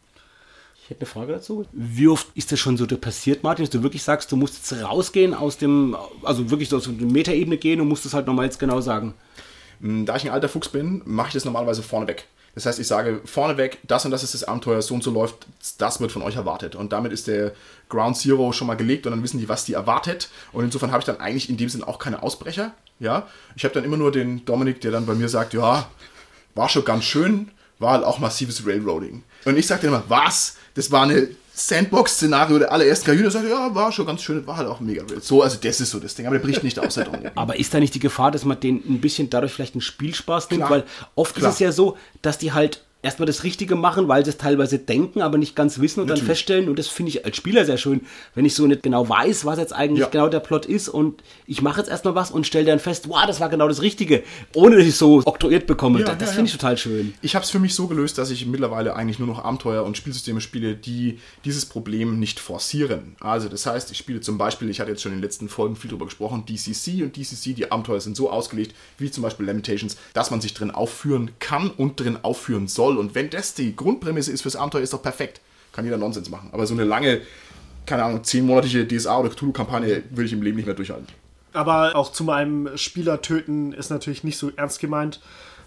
Ich 0.88 0.92
hätte 0.92 1.02
eine 1.02 1.10
Frage 1.10 1.32
dazu. 1.34 1.66
Wie 1.72 2.08
oft 2.08 2.28
ist 2.34 2.50
das 2.50 2.58
schon 2.58 2.78
so 2.78 2.86
passiert, 2.86 3.42
Martin, 3.42 3.62
dass 3.62 3.70
du 3.70 3.82
wirklich 3.82 4.02
sagst, 4.02 4.32
du 4.32 4.36
musst 4.36 4.54
jetzt 4.54 4.82
rausgehen 4.82 5.34
aus 5.34 5.58
dem, 5.58 5.94
also 6.22 6.48
wirklich 6.48 6.70
so 6.70 6.78
aus 6.78 6.84
der 6.84 6.94
Metaebene 6.94 7.58
gehen 7.58 7.82
und 7.82 7.88
musst 7.88 8.06
es 8.06 8.14
halt 8.14 8.26
nochmal 8.26 8.46
jetzt 8.46 8.58
genau 8.58 8.80
sagen? 8.80 9.12
Da 9.80 10.16
ich 10.16 10.24
ein 10.24 10.30
alter 10.30 10.48
Fuchs 10.48 10.70
bin, 10.70 11.02
mache 11.04 11.28
ich 11.28 11.34
das 11.34 11.44
normalerweise 11.44 11.82
vorneweg. 11.82 12.24
Das 12.54 12.64
heißt, 12.64 12.78
ich 12.78 12.86
sage 12.86 13.20
vorneweg, 13.26 13.80
das 13.86 14.06
und 14.06 14.12
das 14.12 14.22
ist 14.22 14.32
das 14.32 14.44
Abenteuer, 14.44 14.80
so 14.80 14.94
und 14.94 15.04
so 15.04 15.10
läuft, 15.10 15.46
das 15.76 16.00
wird 16.00 16.10
von 16.10 16.22
euch 16.22 16.36
erwartet. 16.36 16.74
Und 16.74 16.94
damit 16.94 17.12
ist 17.12 17.26
der 17.26 17.52
Ground 17.90 18.16
Zero 18.16 18.52
schon 18.52 18.66
mal 18.66 18.74
gelegt 18.74 19.04
und 19.04 19.12
dann 19.12 19.22
wissen 19.22 19.38
die, 19.38 19.48
was 19.50 19.66
die 19.66 19.74
erwartet. 19.74 20.30
Und 20.52 20.64
insofern 20.64 20.90
habe 20.90 21.00
ich 21.00 21.04
dann 21.04 21.20
eigentlich 21.20 21.50
in 21.50 21.58
dem 21.58 21.68
Sinn 21.68 21.84
auch 21.84 21.98
keine 21.98 22.22
Ausbrecher. 22.22 22.72
Ja, 22.98 23.26
ich 23.56 23.64
habe 23.64 23.74
dann 23.74 23.84
immer 23.84 23.98
nur 23.98 24.10
den 24.10 24.46
Dominik, 24.46 24.80
der 24.80 24.92
dann 24.92 25.04
bei 25.04 25.14
mir 25.14 25.28
sagt, 25.28 25.52
ja, 25.52 25.90
war 26.54 26.70
schon 26.70 26.86
ganz 26.86 27.04
schön, 27.04 27.50
war 27.78 27.92
halt 27.92 28.04
auch 28.04 28.20
massives 28.20 28.66
Railroading. 28.66 29.22
Und 29.44 29.56
ich 29.56 29.66
sagte 29.66 29.86
immer, 29.86 30.02
was? 30.08 30.56
Das 30.74 30.90
war 30.90 31.02
eine 31.02 31.28
Sandbox-Szenario 31.58 32.58
der 32.60 32.72
allerersten 32.72 33.10
KI, 33.10 33.22
der 33.22 33.30
sagt, 33.30 33.48
ja, 33.48 33.74
war 33.74 33.90
schon 33.90 34.06
ganz 34.06 34.22
schön, 34.22 34.46
war 34.46 34.56
halt 34.56 34.68
auch 34.68 34.80
mega 34.80 35.08
wild. 35.08 35.24
So, 35.24 35.42
also 35.42 35.58
das 35.60 35.80
ist 35.80 35.90
so 35.90 35.98
das 35.98 36.14
Ding, 36.14 36.26
aber 36.26 36.38
der 36.38 36.44
bricht 36.44 36.62
nicht 36.62 36.78
aus. 36.78 36.96
Halt 36.96 37.10
aber 37.34 37.58
ist 37.58 37.74
da 37.74 37.80
nicht 37.80 37.94
die 37.94 37.98
Gefahr, 37.98 38.30
dass 38.30 38.44
man 38.44 38.60
den 38.60 38.76
ein 38.88 39.00
bisschen 39.00 39.28
dadurch 39.28 39.52
vielleicht 39.52 39.74
einen 39.74 39.80
Spielspaß 39.80 40.50
nimmt? 40.50 40.66
Klar. 40.66 40.70
Weil 40.70 40.84
oft 41.14 41.34
Klar. 41.34 41.48
ist 41.48 41.54
es 41.54 41.60
ja 41.60 41.72
so, 41.72 41.96
dass 42.22 42.38
die 42.38 42.52
halt 42.52 42.84
erstmal 43.00 43.26
das 43.26 43.44
Richtige 43.44 43.76
machen, 43.76 44.08
weil 44.08 44.24
sie 44.24 44.30
es 44.30 44.38
teilweise 44.38 44.78
denken, 44.78 45.22
aber 45.22 45.38
nicht 45.38 45.54
ganz 45.54 45.78
wissen 45.78 46.00
und 46.00 46.06
Natürlich. 46.06 46.22
dann 46.22 46.34
feststellen. 46.34 46.68
Und 46.68 46.78
das 46.78 46.88
finde 46.88 47.10
ich 47.10 47.24
als 47.24 47.36
Spieler 47.36 47.64
sehr 47.64 47.78
schön, 47.78 48.00
wenn 48.34 48.44
ich 48.44 48.54
so 48.54 48.66
nicht 48.66 48.82
genau 48.82 49.08
weiß, 49.08 49.44
was 49.44 49.58
jetzt 49.58 49.72
eigentlich 49.72 50.00
ja. 50.00 50.08
genau 50.08 50.28
der 50.28 50.40
Plot 50.40 50.66
ist 50.66 50.88
und 50.88 51.22
ich 51.46 51.62
mache 51.62 51.80
jetzt 51.80 51.88
erstmal 51.88 52.16
was 52.16 52.32
und 52.32 52.46
stelle 52.46 52.66
dann 52.66 52.80
fest, 52.80 53.08
wow, 53.08 53.24
das 53.26 53.38
war 53.38 53.48
genau 53.48 53.68
das 53.68 53.82
Richtige, 53.82 54.24
ohne 54.54 54.76
dass 54.76 54.86
ich 54.86 54.96
so 54.96 55.22
oktroyiert 55.24 55.66
bekomme. 55.66 56.00
Ja, 56.00 56.06
das, 56.06 56.18
das 56.18 56.28
ja, 56.30 56.34
finde 56.34 56.48
ich 56.48 56.52
total 56.52 56.76
schön. 56.76 57.14
Ich 57.22 57.36
habe 57.36 57.44
es 57.44 57.50
für 57.50 57.60
mich 57.60 57.74
so 57.74 57.86
gelöst, 57.86 58.18
dass 58.18 58.30
ich 58.30 58.46
mittlerweile 58.46 58.96
eigentlich 58.96 59.20
nur 59.20 59.28
noch 59.28 59.44
Abenteuer 59.44 59.84
und 59.84 59.96
Spielsysteme 59.96 60.40
spiele, 60.40 60.74
die 60.74 61.20
dieses 61.44 61.66
Problem 61.66 62.18
nicht 62.18 62.40
forcieren. 62.40 63.14
Also 63.20 63.48
das 63.48 63.64
heißt, 63.64 63.92
ich 63.92 63.98
spiele 63.98 64.20
zum 64.20 64.38
Beispiel, 64.38 64.70
ich 64.70 64.80
hatte 64.80 64.90
jetzt 64.90 65.02
schon 65.02 65.12
in 65.12 65.18
den 65.18 65.22
letzten 65.22 65.48
Folgen 65.48 65.76
viel 65.76 65.88
darüber 65.90 66.06
gesprochen, 66.06 66.44
DCC 66.46 67.04
und 67.04 67.16
DCC, 67.16 67.54
die 67.54 67.70
Abenteuer 67.70 68.00
sind 68.00 68.16
so 68.16 68.28
ausgelegt, 68.30 68.74
wie 68.98 69.10
zum 69.10 69.22
Beispiel 69.22 69.46
Lamentations, 69.46 69.96
dass 70.14 70.32
man 70.32 70.40
sich 70.40 70.52
drin 70.52 70.72
aufführen 70.72 71.30
kann 71.38 71.70
und 71.70 72.00
drin 72.00 72.18
aufführen 72.22 72.66
soll 72.66 72.87
soll. 72.88 72.98
Und 72.98 73.14
wenn 73.14 73.30
das 73.30 73.54
die 73.54 73.76
Grundprämisse 73.76 74.32
ist 74.32 74.42
fürs 74.42 74.56
Abenteuer, 74.56 74.82
ist 74.82 74.92
doch 74.92 75.02
perfekt. 75.02 75.40
Kann 75.72 75.84
jeder 75.84 75.98
Nonsens 75.98 76.30
machen. 76.30 76.50
Aber 76.52 76.66
so 76.66 76.74
eine 76.74 76.84
lange, 76.84 77.20
keine 77.86 78.04
Ahnung, 78.04 78.24
zehnmonatige 78.24 78.86
DSA 78.86 79.18
oder 79.18 79.30
Cthulhu-Kampagne 79.30 80.02
würde 80.10 80.24
ich 80.24 80.32
im 80.32 80.42
Leben 80.42 80.56
nicht 80.56 80.66
mehr 80.66 80.74
durchhalten. 80.74 81.06
Aber 81.52 81.96
auch 81.96 82.12
zu 82.12 82.24
meinem 82.24 82.76
Spieler 82.76 83.22
töten 83.22 83.72
ist 83.72 83.90
natürlich 83.90 84.24
nicht 84.24 84.38
so 84.38 84.50
ernst 84.56 84.80
gemeint. 84.80 85.20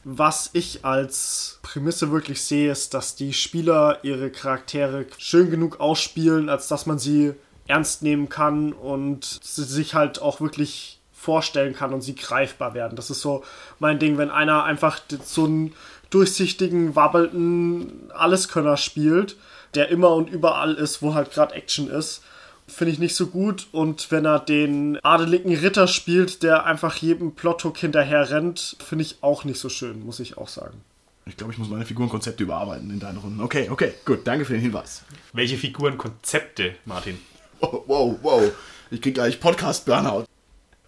Was 0.03 0.49
ich 0.53 0.83
als 0.83 1.59
Prämisse 1.61 2.11
wirklich 2.11 2.41
sehe, 2.41 2.71
ist, 2.71 2.93
dass 2.93 3.15
die 3.15 3.33
Spieler 3.33 3.99
ihre 4.01 4.31
Charaktere 4.31 5.05
schön 5.17 5.51
genug 5.51 5.79
ausspielen, 5.79 6.49
als 6.49 6.67
dass 6.67 6.87
man 6.87 6.97
sie 6.97 7.33
ernst 7.67 8.01
nehmen 8.01 8.27
kann 8.27 8.73
und 8.73 9.23
sich 9.23 9.93
halt 9.93 10.21
auch 10.21 10.41
wirklich 10.41 10.99
vorstellen 11.13 11.75
kann 11.75 11.93
und 11.93 12.01
sie 12.01 12.15
greifbar 12.15 12.73
werden. 12.73 12.95
Das 12.95 13.11
ist 13.11 13.21
so 13.21 13.43
mein 13.77 13.99
Ding, 13.99 14.17
wenn 14.17 14.31
einer 14.31 14.63
einfach 14.63 14.99
so 15.23 15.45
ein 15.45 15.73
durchsichtigen, 16.11 16.95
wabbelnden 16.95 18.11
Alleskönner 18.11 18.77
spielt, 18.77 19.35
der 19.73 19.89
immer 19.89 20.11
und 20.11 20.29
überall 20.29 20.75
ist, 20.75 21.01
wo 21.01 21.15
halt 21.15 21.31
gerade 21.31 21.55
Action 21.55 21.89
ist. 21.89 22.21
Finde 22.67 22.93
ich 22.93 22.99
nicht 22.99 23.15
so 23.15 23.27
gut. 23.27 23.67
Und 23.71 24.11
wenn 24.11 24.25
er 24.25 24.39
den 24.39 24.99
adeligen 25.03 25.55
Ritter 25.55 25.87
spielt, 25.87 26.43
der 26.43 26.65
einfach 26.65 26.95
jedem 26.97 27.33
Plothook 27.33 27.77
hinterher 27.77 28.29
rennt, 28.29 28.77
finde 28.85 29.03
ich 29.03 29.17
auch 29.21 29.43
nicht 29.43 29.59
so 29.59 29.69
schön, 29.69 30.05
muss 30.05 30.19
ich 30.19 30.37
auch 30.37 30.47
sagen. 30.47 30.81
Ich 31.25 31.37
glaube, 31.37 31.53
ich 31.53 31.59
muss 31.59 31.69
meine 31.69 31.85
Figurenkonzepte 31.85 32.43
überarbeiten 32.43 32.89
in 32.89 32.99
deinen 32.99 33.17
Runden. 33.17 33.41
Okay, 33.41 33.69
okay, 33.69 33.93
gut. 34.05 34.19
Danke 34.25 34.45
für 34.45 34.53
den 34.53 34.61
Hinweis. 34.61 35.03
Welche 35.33 35.57
Figurenkonzepte, 35.57 36.75
Martin? 36.85 37.19
Wow, 37.59 37.83
wow, 37.87 38.19
wow. 38.21 38.51
Ich 38.89 39.01
krieg 39.01 39.13
gleich 39.13 39.39
Podcast-Burnout 39.39 40.25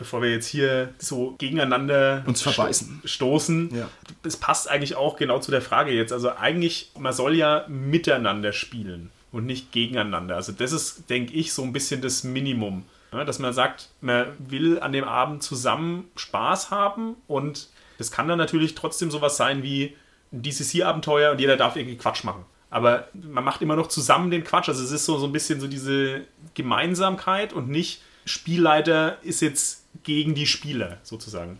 bevor 0.03 0.21
wir 0.21 0.31
jetzt 0.31 0.47
hier 0.47 0.93
so 0.97 1.33
gegeneinander 1.37 2.23
uns 2.25 2.41
verbeißen 2.41 3.03
stoßen. 3.05 3.73
Ja. 3.73 3.89
Es 4.23 4.35
passt 4.35 4.69
eigentlich 4.69 4.95
auch 4.95 5.15
genau 5.15 5.39
zu 5.39 5.49
der 5.49 5.61
Frage 5.61 5.93
jetzt. 5.93 6.11
Also 6.11 6.35
eigentlich, 6.35 6.91
man 6.99 7.13
soll 7.13 7.35
ja 7.35 7.65
miteinander 7.69 8.51
spielen 8.51 9.11
und 9.31 9.45
nicht 9.45 9.71
gegeneinander. 9.71 10.35
Also 10.35 10.51
das 10.51 10.73
ist, 10.73 11.09
denke 11.09 11.31
ich, 11.31 11.53
so 11.53 11.63
ein 11.63 11.71
bisschen 11.71 12.01
das 12.01 12.25
Minimum. 12.25 12.83
Ja, 13.13 13.23
dass 13.23 13.39
man 13.39 13.53
sagt, 13.53 13.91
man 14.01 14.27
will 14.39 14.77
an 14.81 14.91
dem 14.91 15.05
Abend 15.05 15.41
zusammen 15.41 16.11
Spaß 16.17 16.69
haben 16.69 17.15
und 17.27 17.69
das 17.97 18.11
kann 18.11 18.27
dann 18.27 18.37
natürlich 18.37 18.75
trotzdem 18.75 19.09
sowas 19.09 19.37
sein 19.37 19.63
wie 19.63 19.95
ein 20.33 20.41
DCC-Abenteuer 20.41 21.31
und 21.31 21.39
jeder 21.39 21.55
darf 21.55 21.77
irgendwie 21.77 21.95
Quatsch 21.95 22.25
machen. 22.25 22.43
Aber 22.69 23.07
man 23.13 23.45
macht 23.45 23.61
immer 23.61 23.77
noch 23.77 23.87
zusammen 23.87 24.31
den 24.31 24.43
Quatsch. 24.43 24.67
Also 24.67 24.83
es 24.83 24.91
ist 24.91 25.05
so, 25.05 25.17
so 25.17 25.27
ein 25.27 25.31
bisschen 25.31 25.61
so 25.61 25.67
diese 25.67 26.25
Gemeinsamkeit 26.55 27.53
und 27.53 27.69
nicht 27.69 28.01
Spielleiter 28.25 29.17
ist 29.21 29.41
jetzt 29.41 29.82
gegen 30.03 30.35
die 30.35 30.47
Spieler 30.47 30.99
sozusagen. 31.03 31.59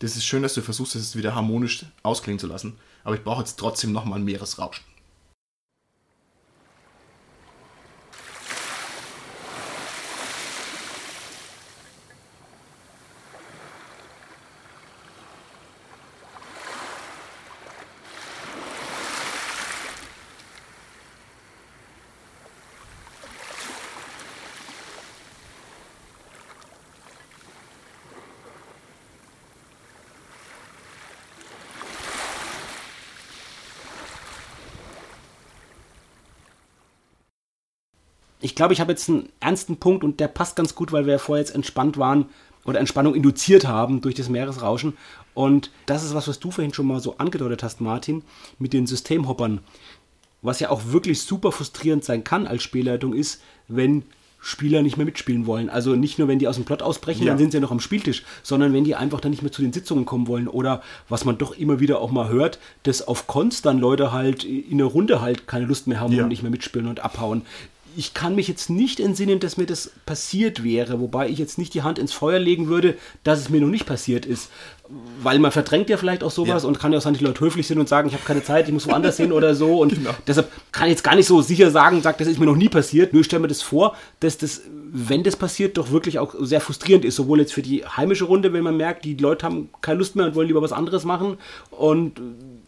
Das 0.00 0.16
ist 0.16 0.24
schön, 0.24 0.42
dass 0.42 0.54
du 0.54 0.62
versuchst, 0.62 0.94
das 0.94 1.16
wieder 1.16 1.34
harmonisch 1.34 1.84
ausklingen 2.02 2.38
zu 2.38 2.46
lassen. 2.46 2.76
Aber 3.04 3.14
ich 3.14 3.24
brauche 3.24 3.40
jetzt 3.40 3.58
trotzdem 3.58 3.92
nochmal 3.92 4.18
ein 4.18 4.24
Meeresrauschen. 4.24 4.84
Ich 38.40 38.54
glaube, 38.54 38.72
ich 38.72 38.80
habe 38.80 38.92
jetzt 38.92 39.08
einen 39.08 39.28
ernsten 39.40 39.76
Punkt 39.76 40.04
und 40.04 40.20
der 40.20 40.28
passt 40.28 40.56
ganz 40.56 40.74
gut, 40.74 40.92
weil 40.92 41.06
wir 41.06 41.14
ja 41.14 41.18
vorher 41.18 41.44
jetzt 41.44 41.54
entspannt 41.54 41.98
waren 41.98 42.26
oder 42.64 42.80
Entspannung 42.80 43.14
induziert 43.14 43.66
haben 43.66 44.00
durch 44.00 44.14
das 44.14 44.28
Meeresrauschen. 44.28 44.96
Und 45.34 45.70
das 45.86 46.04
ist 46.04 46.14
was, 46.14 46.28
was 46.28 46.40
du 46.40 46.50
vorhin 46.50 46.74
schon 46.74 46.86
mal 46.86 47.00
so 47.00 47.18
angedeutet 47.18 47.62
hast, 47.62 47.80
Martin, 47.80 48.22
mit 48.58 48.72
den 48.72 48.86
Systemhoppern. 48.86 49.60
Was 50.42 50.60
ja 50.60 50.70
auch 50.70 50.86
wirklich 50.86 51.20
super 51.22 51.52
frustrierend 51.52 52.04
sein 52.04 52.24
kann 52.24 52.46
als 52.46 52.62
Spielleitung 52.62 53.12
ist, 53.12 53.42
wenn 53.68 54.04
Spieler 54.42 54.82
nicht 54.82 54.96
mehr 54.96 55.04
mitspielen 55.04 55.44
wollen. 55.44 55.68
Also 55.68 55.96
nicht 55.96 56.18
nur, 56.18 56.26
wenn 56.26 56.38
die 56.38 56.48
aus 56.48 56.56
dem 56.56 56.64
Plot 56.64 56.80
ausbrechen, 56.80 57.24
ja. 57.24 57.28
dann 57.28 57.38
sind 57.38 57.52
sie 57.52 57.58
ja 57.58 57.60
noch 57.60 57.70
am 57.70 57.80
Spieltisch, 57.80 58.24
sondern 58.42 58.72
wenn 58.72 58.84
die 58.84 58.94
einfach 58.94 59.20
dann 59.20 59.32
nicht 59.32 59.42
mehr 59.42 59.52
zu 59.52 59.60
den 59.60 59.74
Sitzungen 59.74 60.06
kommen 60.06 60.28
wollen 60.28 60.48
oder 60.48 60.82
was 61.10 61.26
man 61.26 61.36
doch 61.36 61.56
immer 61.56 61.78
wieder 61.78 62.00
auch 62.00 62.10
mal 62.10 62.30
hört, 62.30 62.58
dass 62.84 63.06
auf 63.06 63.26
Cons 63.26 63.60
dann 63.60 63.78
Leute 63.78 64.12
halt 64.12 64.44
in 64.44 64.78
der 64.78 64.86
Runde 64.86 65.20
halt 65.20 65.46
keine 65.46 65.66
Lust 65.66 65.86
mehr 65.86 66.00
haben 66.00 66.14
ja. 66.14 66.22
und 66.22 66.30
nicht 66.30 66.42
mehr 66.42 66.50
mitspielen 66.50 66.88
und 66.88 67.00
abhauen 67.00 67.42
ich 67.96 68.14
kann 68.14 68.34
mich 68.34 68.48
jetzt 68.48 68.70
nicht 68.70 69.00
entsinnen, 69.00 69.40
dass 69.40 69.56
mir 69.56 69.66
das 69.66 69.90
passiert 70.06 70.62
wäre, 70.64 71.00
wobei 71.00 71.28
ich 71.28 71.38
jetzt 71.38 71.58
nicht 71.58 71.74
die 71.74 71.82
Hand 71.82 71.98
ins 71.98 72.12
Feuer 72.12 72.38
legen 72.38 72.68
würde, 72.68 72.96
dass 73.24 73.40
es 73.40 73.48
mir 73.48 73.60
noch 73.60 73.68
nicht 73.68 73.86
passiert 73.86 74.26
ist. 74.26 74.50
Weil 75.22 75.38
man 75.38 75.52
verdrängt 75.52 75.88
ja 75.88 75.96
vielleicht 75.96 76.24
auch 76.24 76.30
sowas 76.30 76.62
ja. 76.62 76.68
und 76.68 76.78
kann 76.78 76.92
ja 76.92 76.98
auch 76.98 77.02
sein, 77.02 77.12
dass 77.12 77.18
die 77.18 77.24
Leute 77.24 77.40
höflich 77.40 77.66
sind 77.66 77.78
und 77.78 77.88
sagen, 77.88 78.08
ich 78.08 78.14
habe 78.14 78.24
keine 78.24 78.42
Zeit, 78.42 78.66
ich 78.66 78.72
muss 78.72 78.88
woanders 78.88 79.16
hin 79.16 79.32
oder 79.32 79.54
so. 79.54 79.80
Und 79.80 79.94
genau. 79.94 80.10
deshalb 80.26 80.50
kann 80.72 80.86
ich 80.86 80.92
jetzt 80.92 81.04
gar 81.04 81.14
nicht 81.14 81.26
so 81.26 81.42
sicher 81.42 81.70
sagen, 81.70 82.02
sagt, 82.02 82.20
das 82.20 82.28
ist 82.28 82.40
mir 82.40 82.46
noch 82.46 82.56
nie 82.56 82.68
passiert. 82.68 83.12
Nur 83.12 83.22
stelle 83.22 83.40
mir 83.40 83.48
das 83.48 83.62
vor, 83.62 83.94
dass 84.20 84.38
das, 84.38 84.62
wenn 84.92 85.22
das 85.22 85.36
passiert, 85.36 85.78
doch 85.78 85.90
wirklich 85.90 86.18
auch 86.18 86.34
sehr 86.40 86.60
frustrierend 86.60 87.04
ist. 87.04 87.16
Sowohl 87.16 87.40
jetzt 87.40 87.52
für 87.52 87.62
die 87.62 87.84
heimische 87.84 88.24
Runde, 88.24 88.52
wenn 88.52 88.64
man 88.64 88.76
merkt, 88.76 89.04
die 89.04 89.14
Leute 89.14 89.46
haben 89.46 89.68
keine 89.80 89.98
Lust 89.98 90.16
mehr 90.16 90.26
und 90.26 90.34
wollen 90.34 90.48
lieber 90.48 90.62
was 90.62 90.72
anderes 90.72 91.04
machen. 91.04 91.36
Und 91.70 92.20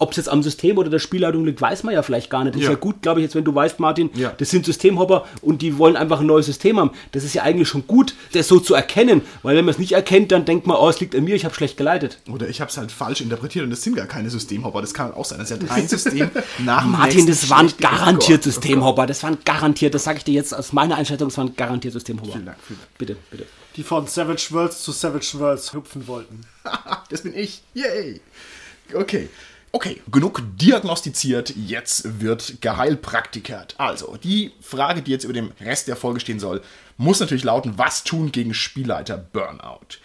ob 0.02 0.10
es 0.10 0.16
jetzt 0.16 0.28
am 0.28 0.42
System 0.42 0.78
oder 0.78 0.90
der 0.90 0.98
Spielleitung 0.98 1.44
liegt, 1.44 1.60
weiß 1.60 1.84
man 1.84 1.94
ja 1.94 2.02
vielleicht 2.02 2.28
gar 2.28 2.42
nicht. 2.44 2.54
Das 2.54 2.62
ja. 2.62 2.68
ist 2.68 2.74
ja 2.74 2.78
gut, 2.78 3.02
glaube 3.02 3.20
ich, 3.20 3.24
jetzt 3.24 3.34
wenn 3.34 3.44
du 3.44 3.54
weißt, 3.54 3.78
Martin, 3.78 4.10
ja. 4.14 4.32
das 4.36 4.50
sind 4.50 4.66
Systemhopper 4.66 5.24
und 5.42 5.62
die 5.62 5.78
wollen 5.78 5.96
einfach 5.96 6.20
ein 6.20 6.26
neues 6.26 6.46
System 6.46 6.78
haben. 6.78 6.90
Das 7.12 7.22
ist 7.24 7.34
ja 7.34 7.42
eigentlich 7.42 7.68
schon 7.68 7.86
gut, 7.86 8.14
das 8.32 8.48
so 8.48 8.58
zu 8.58 8.74
erkennen, 8.74 9.22
weil 9.42 9.56
wenn 9.56 9.64
man 9.64 9.72
es 9.72 9.78
nicht 9.78 9.92
erkennt, 9.92 10.32
dann 10.32 10.44
denkt 10.44 10.66
man, 10.66 10.76
oh, 10.76 10.88
es 10.88 11.00
liegt 11.00 11.14
an 11.14 11.24
mir, 11.24 11.36
ich 11.36 11.44
habe 11.44 11.54
schlecht 11.54 11.76
geleitet. 11.76 12.11
Oder 12.28 12.48
ich 12.48 12.60
habe 12.60 12.70
es 12.70 12.76
halt 12.76 12.92
falsch 12.92 13.20
interpretiert 13.20 13.64
und 13.64 13.70
das 13.70 13.82
sind 13.82 13.96
gar 13.96 14.06
keine 14.06 14.30
Systemhopper. 14.30 14.80
Das 14.80 14.94
kann 14.94 15.12
auch 15.12 15.24
sein. 15.24 15.38
Das 15.38 15.50
ist 15.50 15.62
ja 15.62 15.70
ein 15.70 15.88
System 15.88 16.30
nach 16.58 16.84
Martin, 16.84 17.26
das 17.26 17.48
waren 17.50 17.72
garantiert 17.80 18.42
Systemhopper. 18.42 19.06
Das 19.06 19.22
waren 19.22 19.38
garantiert, 19.44 19.94
das 19.94 20.04
sage 20.04 20.18
ich 20.18 20.24
dir 20.24 20.34
jetzt 20.34 20.54
aus 20.54 20.72
meiner 20.72 20.96
Einschätzung, 20.96 21.28
das 21.28 21.38
waren 21.38 21.54
garantiert 21.56 21.92
Systemhopper. 21.92 22.32
Vielen 22.32 22.46
Dank, 22.46 22.58
vielen 22.66 22.78
Dank. 22.78 22.98
Bitte, 22.98 23.16
bitte. 23.30 23.46
Die 23.76 23.82
von 23.82 24.06
Savage 24.06 24.48
Worlds 24.50 24.82
zu 24.82 24.92
Savage 24.92 25.38
Worlds 25.38 25.72
hüpfen 25.72 26.06
wollten. 26.06 26.40
das 27.10 27.22
bin 27.22 27.34
ich. 27.34 27.62
Yay. 27.74 28.20
Okay. 28.94 29.28
Okay, 29.74 30.02
genug 30.10 30.42
diagnostiziert, 30.58 31.54
jetzt 31.56 32.20
wird 32.20 32.60
geheilpraktikert. 32.60 33.74
Also, 33.78 34.18
die 34.22 34.52
Frage, 34.60 35.00
die 35.00 35.10
jetzt 35.10 35.24
über 35.24 35.32
dem 35.32 35.52
Rest 35.62 35.88
der 35.88 35.96
Folge 35.96 36.20
stehen 36.20 36.38
soll, 36.38 36.60
muss 36.98 37.20
natürlich 37.20 37.44
lauten, 37.44 37.78
was 37.78 38.04
tun 38.04 38.32
gegen 38.32 38.52
Spielleiter 38.52 39.16
Burnout? 39.16 39.96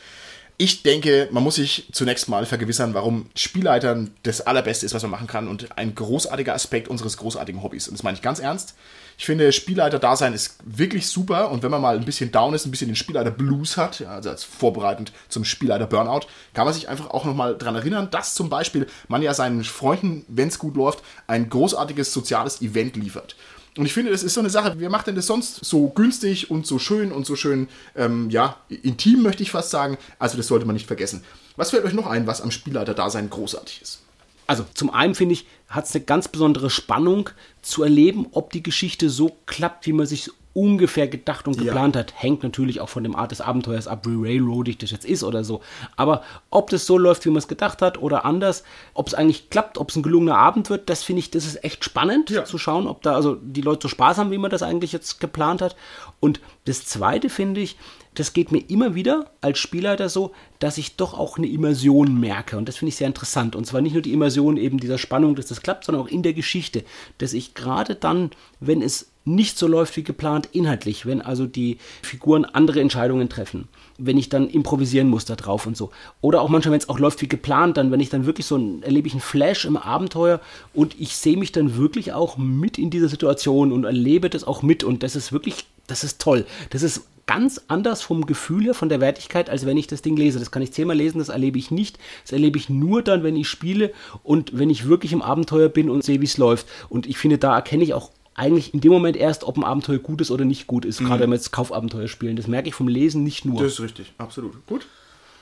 Ich 0.59 0.81
denke, 0.81 1.29
man 1.31 1.43
muss 1.43 1.55
sich 1.55 1.87
zunächst 1.91 2.29
mal 2.29 2.47
vergewissern, 2.47 2.95
warum 2.95 3.29
Spielleitern 3.35 4.09
das 4.23 4.41
Allerbeste 4.41 4.87
ist, 4.87 4.95
was 4.95 5.03
man 5.03 5.11
machen 5.11 5.27
kann 5.27 5.47
und 5.47 5.77
ein 5.77 5.93
großartiger 5.93 6.55
Aspekt 6.55 6.87
unseres 6.87 7.17
großartigen 7.17 7.61
Hobbys. 7.61 7.87
Und 7.87 7.93
das 7.93 8.01
meine 8.01 8.15
ich 8.15 8.23
ganz 8.23 8.39
ernst. 8.39 8.73
Ich 9.19 9.25
finde, 9.27 9.51
Spielleiter-Dasein 9.51 10.33
ist 10.33 10.55
wirklich 10.63 11.05
super 11.07 11.51
und 11.51 11.61
wenn 11.61 11.69
man 11.69 11.81
mal 11.81 11.95
ein 11.95 12.05
bisschen 12.05 12.31
down 12.31 12.55
ist, 12.55 12.65
ein 12.65 12.71
bisschen 12.71 12.87
den 12.87 12.95
Spielleiter-Blues 12.95 13.77
hat, 13.77 13.99
ja, 13.99 14.09
also 14.09 14.31
als 14.31 14.43
vorbereitend 14.43 15.11
zum 15.29 15.45
Spielleiter-Burnout, 15.45 16.27
kann 16.55 16.65
man 16.65 16.73
sich 16.73 16.89
einfach 16.89 17.11
auch 17.11 17.25
nochmal 17.25 17.55
daran 17.55 17.75
erinnern, 17.75 18.09
dass 18.09 18.33
zum 18.33 18.49
Beispiel 18.49 18.87
man 19.09 19.21
ja 19.21 19.35
seinen 19.35 19.63
Freunden, 19.63 20.25
wenn 20.27 20.47
es 20.47 20.57
gut 20.57 20.75
läuft, 20.75 21.03
ein 21.27 21.49
großartiges 21.49 22.11
soziales 22.11 22.63
Event 22.63 22.95
liefert. 22.95 23.35
Und 23.77 23.85
ich 23.85 23.93
finde, 23.93 24.11
das 24.11 24.23
ist 24.23 24.33
so 24.33 24.39
eine 24.39 24.49
Sache, 24.49 24.75
wer 24.77 24.89
macht 24.89 25.07
denn 25.07 25.15
das 25.15 25.27
sonst 25.27 25.63
so 25.63 25.89
günstig 25.89 26.49
und 26.49 26.65
so 26.65 26.79
schön 26.79 27.11
und 27.11 27.25
so 27.25 27.35
schön, 27.35 27.67
ähm, 27.95 28.29
ja, 28.29 28.57
intim, 28.69 29.21
möchte 29.21 29.43
ich 29.43 29.51
fast 29.51 29.69
sagen. 29.69 29.97
Also 30.19 30.35
das 30.35 30.47
sollte 30.47 30.65
man 30.65 30.73
nicht 30.73 30.87
vergessen. 30.87 31.23
Was 31.55 31.69
fällt 31.69 31.85
euch 31.85 31.93
noch 31.93 32.07
ein, 32.07 32.27
was 32.27 32.41
am 32.41 32.51
Spielleiter-Dasein 32.51 33.29
großartig 33.29 33.81
ist? 33.81 34.01
Also 34.47 34.65
zum 34.73 34.89
einen 34.89 35.13
finde 35.13 35.33
ich, 35.33 35.45
hat 35.67 35.85
es 35.85 35.93
eine 35.93 36.05
ganz 36.05 36.27
besondere 36.27 36.69
Spannung 36.69 37.29
zu 37.61 37.83
erleben, 37.83 38.27
ob 38.31 38.51
die 38.51 38.63
Geschichte 38.63 39.09
so 39.09 39.37
klappt, 39.45 39.85
wie 39.85 39.93
man 39.93 40.05
sich 40.05 40.31
ungefähr 40.57 41.07
gedacht 41.07 41.47
und 41.47 41.59
geplant 41.59 41.93
ja. 41.95 41.99
hat, 41.99 42.13
hängt 42.15 42.41
natürlich 42.41 42.81
auch 42.81 42.89
von 42.89 43.03
dem 43.03 43.15
Art 43.15 43.29
des 43.29 43.41
Abenteuers 43.41 43.87
ab, 43.87 44.07
wie 44.07 44.27
railroadig 44.27 44.79
das 44.79 44.89
jetzt 44.89 45.05
ist 45.05 45.23
oder 45.23 45.43
so. 45.43 45.61
Aber 45.95 46.23
ob 46.49 46.71
das 46.71 46.87
so 46.87 46.97
läuft, 46.97 47.25
wie 47.25 47.29
man 47.29 47.37
es 47.37 47.47
gedacht 47.47 47.83
hat 47.83 48.01
oder 48.01 48.25
anders, 48.25 48.63
ob 48.95 49.05
es 49.05 49.13
eigentlich 49.13 49.51
klappt, 49.51 49.77
ob 49.77 49.91
es 49.91 49.95
ein 49.95 50.01
gelungener 50.01 50.39
Abend 50.39 50.71
wird, 50.71 50.89
das 50.89 51.03
finde 51.03 51.19
ich, 51.19 51.29
das 51.29 51.45
ist 51.45 51.63
echt 51.63 51.85
spannend 51.85 52.31
ja. 52.31 52.43
zu 52.43 52.57
schauen, 52.57 52.87
ob 52.87 53.03
da 53.03 53.13
also 53.13 53.35
die 53.35 53.61
Leute 53.61 53.83
so 53.83 53.89
Spaß 53.89 54.17
haben, 54.17 54.31
wie 54.31 54.39
man 54.39 54.49
das 54.49 54.63
eigentlich 54.63 54.93
jetzt 54.93 55.19
geplant 55.19 55.61
hat. 55.61 55.75
Und 56.19 56.41
das 56.65 56.85
Zweite 56.85 57.29
finde 57.29 57.61
ich, 57.61 57.77
das 58.15 58.33
geht 58.33 58.51
mir 58.51 58.67
immer 58.67 58.95
wieder 58.95 59.29
als 59.41 59.59
Spielleiter 59.59 60.09
so, 60.09 60.31
dass 60.57 60.79
ich 60.79 60.95
doch 60.95 61.13
auch 61.13 61.37
eine 61.37 61.45
Immersion 61.45 62.19
merke. 62.19 62.57
Und 62.57 62.67
das 62.67 62.77
finde 62.77 62.89
ich 62.89 62.95
sehr 62.95 63.05
interessant. 63.05 63.55
Und 63.55 63.67
zwar 63.67 63.81
nicht 63.81 63.93
nur 63.93 64.01
die 64.01 64.13
Immersion 64.13 64.57
eben 64.57 64.79
dieser 64.79 64.97
Spannung, 64.97 65.35
dass 65.35 65.45
das 65.45 65.61
klappt, 65.61 65.85
sondern 65.85 66.03
auch 66.03 66.09
in 66.09 66.23
der 66.23 66.33
Geschichte. 66.33 66.83
Dass 67.19 67.33
ich 67.33 67.53
gerade 67.53 67.93
dann, 67.93 68.31
wenn 68.59 68.81
es 68.81 69.11
nicht 69.27 69.57
so 69.57 69.67
läuft 69.67 69.95
wie 69.97 70.03
geplant, 70.03 70.49
inhaltlich, 70.51 71.05
wenn 71.05 71.21
also 71.21 71.45
die 71.45 71.77
Figuren 72.01 72.45
andere 72.45 72.81
Entscheidungen 72.81 73.29
treffen, 73.29 73.67
wenn 73.97 74.17
ich 74.17 74.29
dann 74.29 74.49
improvisieren 74.49 75.09
muss 75.09 75.25
da 75.25 75.35
drauf 75.35 75.67
und 75.67 75.77
so. 75.77 75.91
Oder 76.21 76.41
auch 76.41 76.49
manchmal, 76.49 76.73
wenn 76.73 76.79
es 76.79 76.89
auch 76.89 76.99
läuft 76.99 77.21
wie 77.21 77.27
geplant, 77.27 77.77
dann, 77.77 77.91
wenn 77.91 77.99
ich 77.99 78.09
dann 78.09 78.25
wirklich 78.25 78.45
so 78.45 78.57
ein, 78.57 78.81
erlebe 78.83 79.07
ich 79.07 79.13
einen 79.13 79.21
Flash 79.21 79.65
im 79.65 79.77
Abenteuer 79.77 80.39
und 80.73 80.99
ich 80.99 81.15
sehe 81.15 81.37
mich 81.37 81.51
dann 81.51 81.77
wirklich 81.77 82.13
auch 82.13 82.37
mit 82.37 82.77
in 82.77 82.89
dieser 82.89 83.09
Situation 83.09 83.71
und 83.71 83.83
erlebe 83.83 84.29
das 84.29 84.45
auch 84.45 84.61
mit. 84.61 84.83
Und 84.83 85.03
das 85.03 85.15
ist 85.15 85.31
wirklich, 85.31 85.67
das 85.87 86.03
ist 86.03 86.19
toll. 86.21 86.45
Das 86.69 86.81
ist 86.81 87.03
ganz 87.27 87.61
anders 87.67 88.01
vom 88.01 88.25
Gefühl 88.25 88.63
her, 88.63 88.73
von 88.73 88.89
der 88.89 89.01
Wertigkeit, 89.01 89.49
als 89.49 89.65
wenn 89.65 89.77
ich 89.77 89.85
das 89.85 90.01
Ding 90.01 90.15
lese. 90.15 90.39
Das 90.39 90.49
kann 90.49 90.63
ich 90.63 90.71
zehnmal 90.71 90.97
lesen, 90.97 91.19
das 91.19 91.29
erlebe 91.29 91.59
ich 91.59 91.69
nicht. 91.69 91.99
Das 92.23 92.31
erlebe 92.31 92.57
ich 92.57 92.69
nur 92.69 93.03
dann, 93.03 93.21
wenn 93.21 93.35
ich 93.35 93.47
spiele 93.47 93.93
und 94.23 94.57
wenn 94.57 94.69
ich 94.69 94.87
wirklich 94.87 95.11
im 95.11 95.21
Abenteuer 95.21 95.69
bin 95.69 95.89
und 95.89 96.03
sehe, 96.03 96.21
wie 96.21 96.25
es 96.25 96.37
läuft. 96.37 96.67
Und 96.89 97.05
ich 97.05 97.17
finde, 97.17 97.37
da 97.37 97.53
erkenne 97.53 97.83
ich 97.83 97.93
auch 97.93 98.11
eigentlich 98.37 98.73
in 98.73 98.81
dem 98.81 98.91
Moment 98.91 99.17
erst, 99.17 99.43
ob 99.43 99.57
ein 99.57 99.63
Abenteuer 99.63 99.97
gut 99.97 100.21
ist 100.21 100.31
oder 100.31 100.45
nicht 100.45 100.67
gut 100.67 100.85
ist. 100.85 101.01
Mhm. 101.01 101.07
Gerade 101.07 101.23
wenn 101.23 101.31
wir 101.31 101.35
jetzt 101.35 101.51
Kaufabenteuer 101.51 102.07
spielen. 102.07 102.35
Das 102.35 102.47
merke 102.47 102.69
ich 102.69 102.75
vom 102.75 102.87
Lesen 102.87 103.23
nicht 103.23 103.43
nur. 103.43 103.61
Das 103.61 103.73
ist 103.73 103.81
richtig, 103.81 104.13
absolut. 104.17 104.65
Gut. 104.67 104.85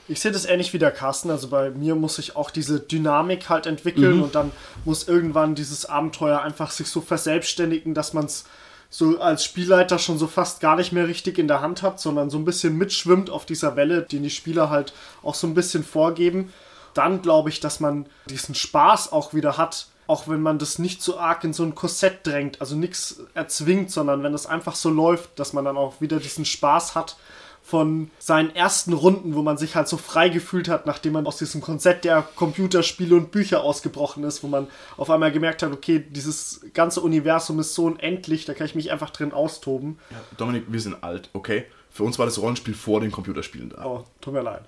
Ich 0.08 0.22
sehe 0.22 0.32
das 0.32 0.46
ähnlich 0.46 0.72
wie 0.74 0.80
der 0.80 0.91
Carsten. 0.91 1.30
Also 1.30 1.50
bei 1.50 1.72
mir 1.72 1.96
muss 1.96 2.16
sich 2.16 2.36
auch 2.36 2.50
diese 2.50 2.80
Dynamik 2.80 3.50
halt 3.50 3.66
entwickeln 3.66 4.18
mhm. 4.18 4.24
und 4.24 4.36
dann 4.36 4.52
muss 4.86 5.08
irgendwann 5.08 5.56
dieses 5.56 5.86
Abenteuer 5.86 6.41
einfach 6.41 6.72
sich 6.72 6.88
so 6.88 7.02
verselbstständigen, 7.02 7.93
dass 7.93 8.14
man 8.14 8.26
es 8.26 8.46
so 8.89 9.20
als 9.20 9.43
Spielleiter 9.43 10.00
schon 10.00 10.18
so 10.18 10.28
fast 10.28 10.62
gar 10.62 10.78
nicht 10.78 10.93
mehr 10.93 11.08
richtig 11.08 11.38
in 11.38 11.50
der 11.50 11.60
Hand 11.60 11.82
hat, 11.82 12.00
sondern 12.00 12.30
so 12.30 12.38
ein 12.38 12.46
bisschen 12.46 12.78
mitschwimmt 12.78 13.30
auf 13.30 13.46
dieser 13.46 13.76
Welle, 13.76 14.04
die 14.04 14.20
die 14.20 14.30
Spieler 14.30 14.70
halt 14.70 14.93
auch 15.22 15.36
so 15.36 15.48
ein 15.48 15.54
bisschen 15.54 15.84
vorgeben. 15.84 16.54
Dann 16.93 17.22
glaube 17.22 17.50
ich, 17.50 17.60
dass 17.60 17.82
man 17.82 18.06
diesen 18.30 18.56
Spaß 18.56 19.12
auch 19.12 19.34
wieder 19.34 19.58
hat, 19.58 19.88
auch 20.08 20.28
wenn 20.28 20.41
man 20.41 20.60
das 20.60 20.80
nicht 20.80 21.01
so 21.01 21.18
arg 21.18 21.43
in 21.43 21.53
so 21.53 21.64
ein 21.64 21.76
Korsett 21.76 22.26
drängt, 22.26 22.62
also 22.62 22.76
nichts 22.76 23.22
erzwingt, 23.34 23.91
sondern 23.91 24.24
wenn 24.24 24.34
es 24.34 24.45
einfach 24.45 24.76
so 24.76 24.89
läuft, 24.89 25.39
dass 25.39 25.53
man 25.53 25.66
dann 25.66 25.78
auch 25.78 26.01
wieder 26.01 26.20
diesen 26.20 26.45
Spaß 26.45 26.95
hat 26.95 27.18
von 27.66 28.12
seinen 28.20 28.56
ersten 28.56 28.93
Runden, 28.93 29.34
wo 29.34 29.41
man 29.41 29.58
sich 29.58 29.76
halt 29.76 29.88
so 29.88 29.97
frei 29.97 30.30
gefühlt 30.30 30.70
hat, 30.70 30.86
nachdem 30.86 31.14
man 31.14 31.26
aus 31.26 31.38
diesem 31.38 31.62
Konzept 31.62 32.06
der 32.06 32.22
Computerspiele 32.22 33.16
und 33.16 33.32
Bücher 33.32 33.64
ausgebrochen 33.64 34.24
ist, 34.24 34.43
wo 34.43 34.47
man 34.47 34.68
auf 34.97 35.10
einmal 35.10 35.32
gemerkt 35.32 35.64
hat, 35.64 35.72
okay, 35.72 36.06
dieses 36.08 36.62
ganze 36.76 37.01
Universum 37.01 37.60
ist 37.60 37.74
so 37.74 37.86
unendlich, 37.86 38.45
da 38.45 38.53
kann 38.53 38.68
ich 38.68 38.76
mich 38.76 38.91
einfach 38.91 39.10
drin 39.10 39.34
austoben. 39.34 39.97
Ja, 40.12 40.18
Dominik, 40.38 40.66
wir 40.68 40.80
sind 40.80 41.03
alt, 41.03 41.32
okay? 41.34 41.66
Für 41.89 42.03
uns 42.03 42.20
war 42.20 42.28
das 42.28 42.39
Rollenspiel 42.39 42.76
vor 42.76 43.01
den 43.01 43.10
Computerspielen 43.10 43.70
da. 43.70 43.84
Oh, 43.84 44.03
tut 44.22 44.34
mir 44.36 44.43
leid. 44.43 44.66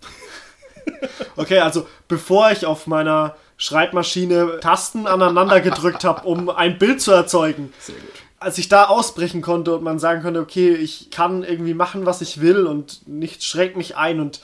okay, 1.35 1.59
also 1.59 1.85
bevor 2.07 2.49
ich 2.49 2.65
auf 2.65 2.87
meiner 2.87 3.35
Schreibmaschine 3.57 4.59
Tasten 4.61 5.07
aneinander 5.07 5.61
gedrückt 5.61 6.03
habe, 6.03 6.27
um 6.27 6.49
ein 6.49 6.77
Bild 6.77 7.01
zu 7.01 7.11
erzeugen. 7.11 7.73
Sehr 7.79 7.95
gut 7.95 8.13
als 8.39 8.57
ich 8.57 8.69
da 8.69 8.85
ausbrechen 8.85 9.41
konnte 9.41 9.75
und 9.75 9.83
man 9.83 9.99
sagen 9.99 10.21
konnte, 10.21 10.39
okay, 10.39 10.73
ich 10.73 11.09
kann 11.09 11.43
irgendwie 11.43 11.73
machen, 11.73 12.05
was 12.05 12.21
ich 12.21 12.39
will 12.39 12.67
und 12.67 13.07
nichts 13.07 13.45
schränkt 13.45 13.77
mich 13.77 13.97
ein 13.97 14.19
und 14.19 14.41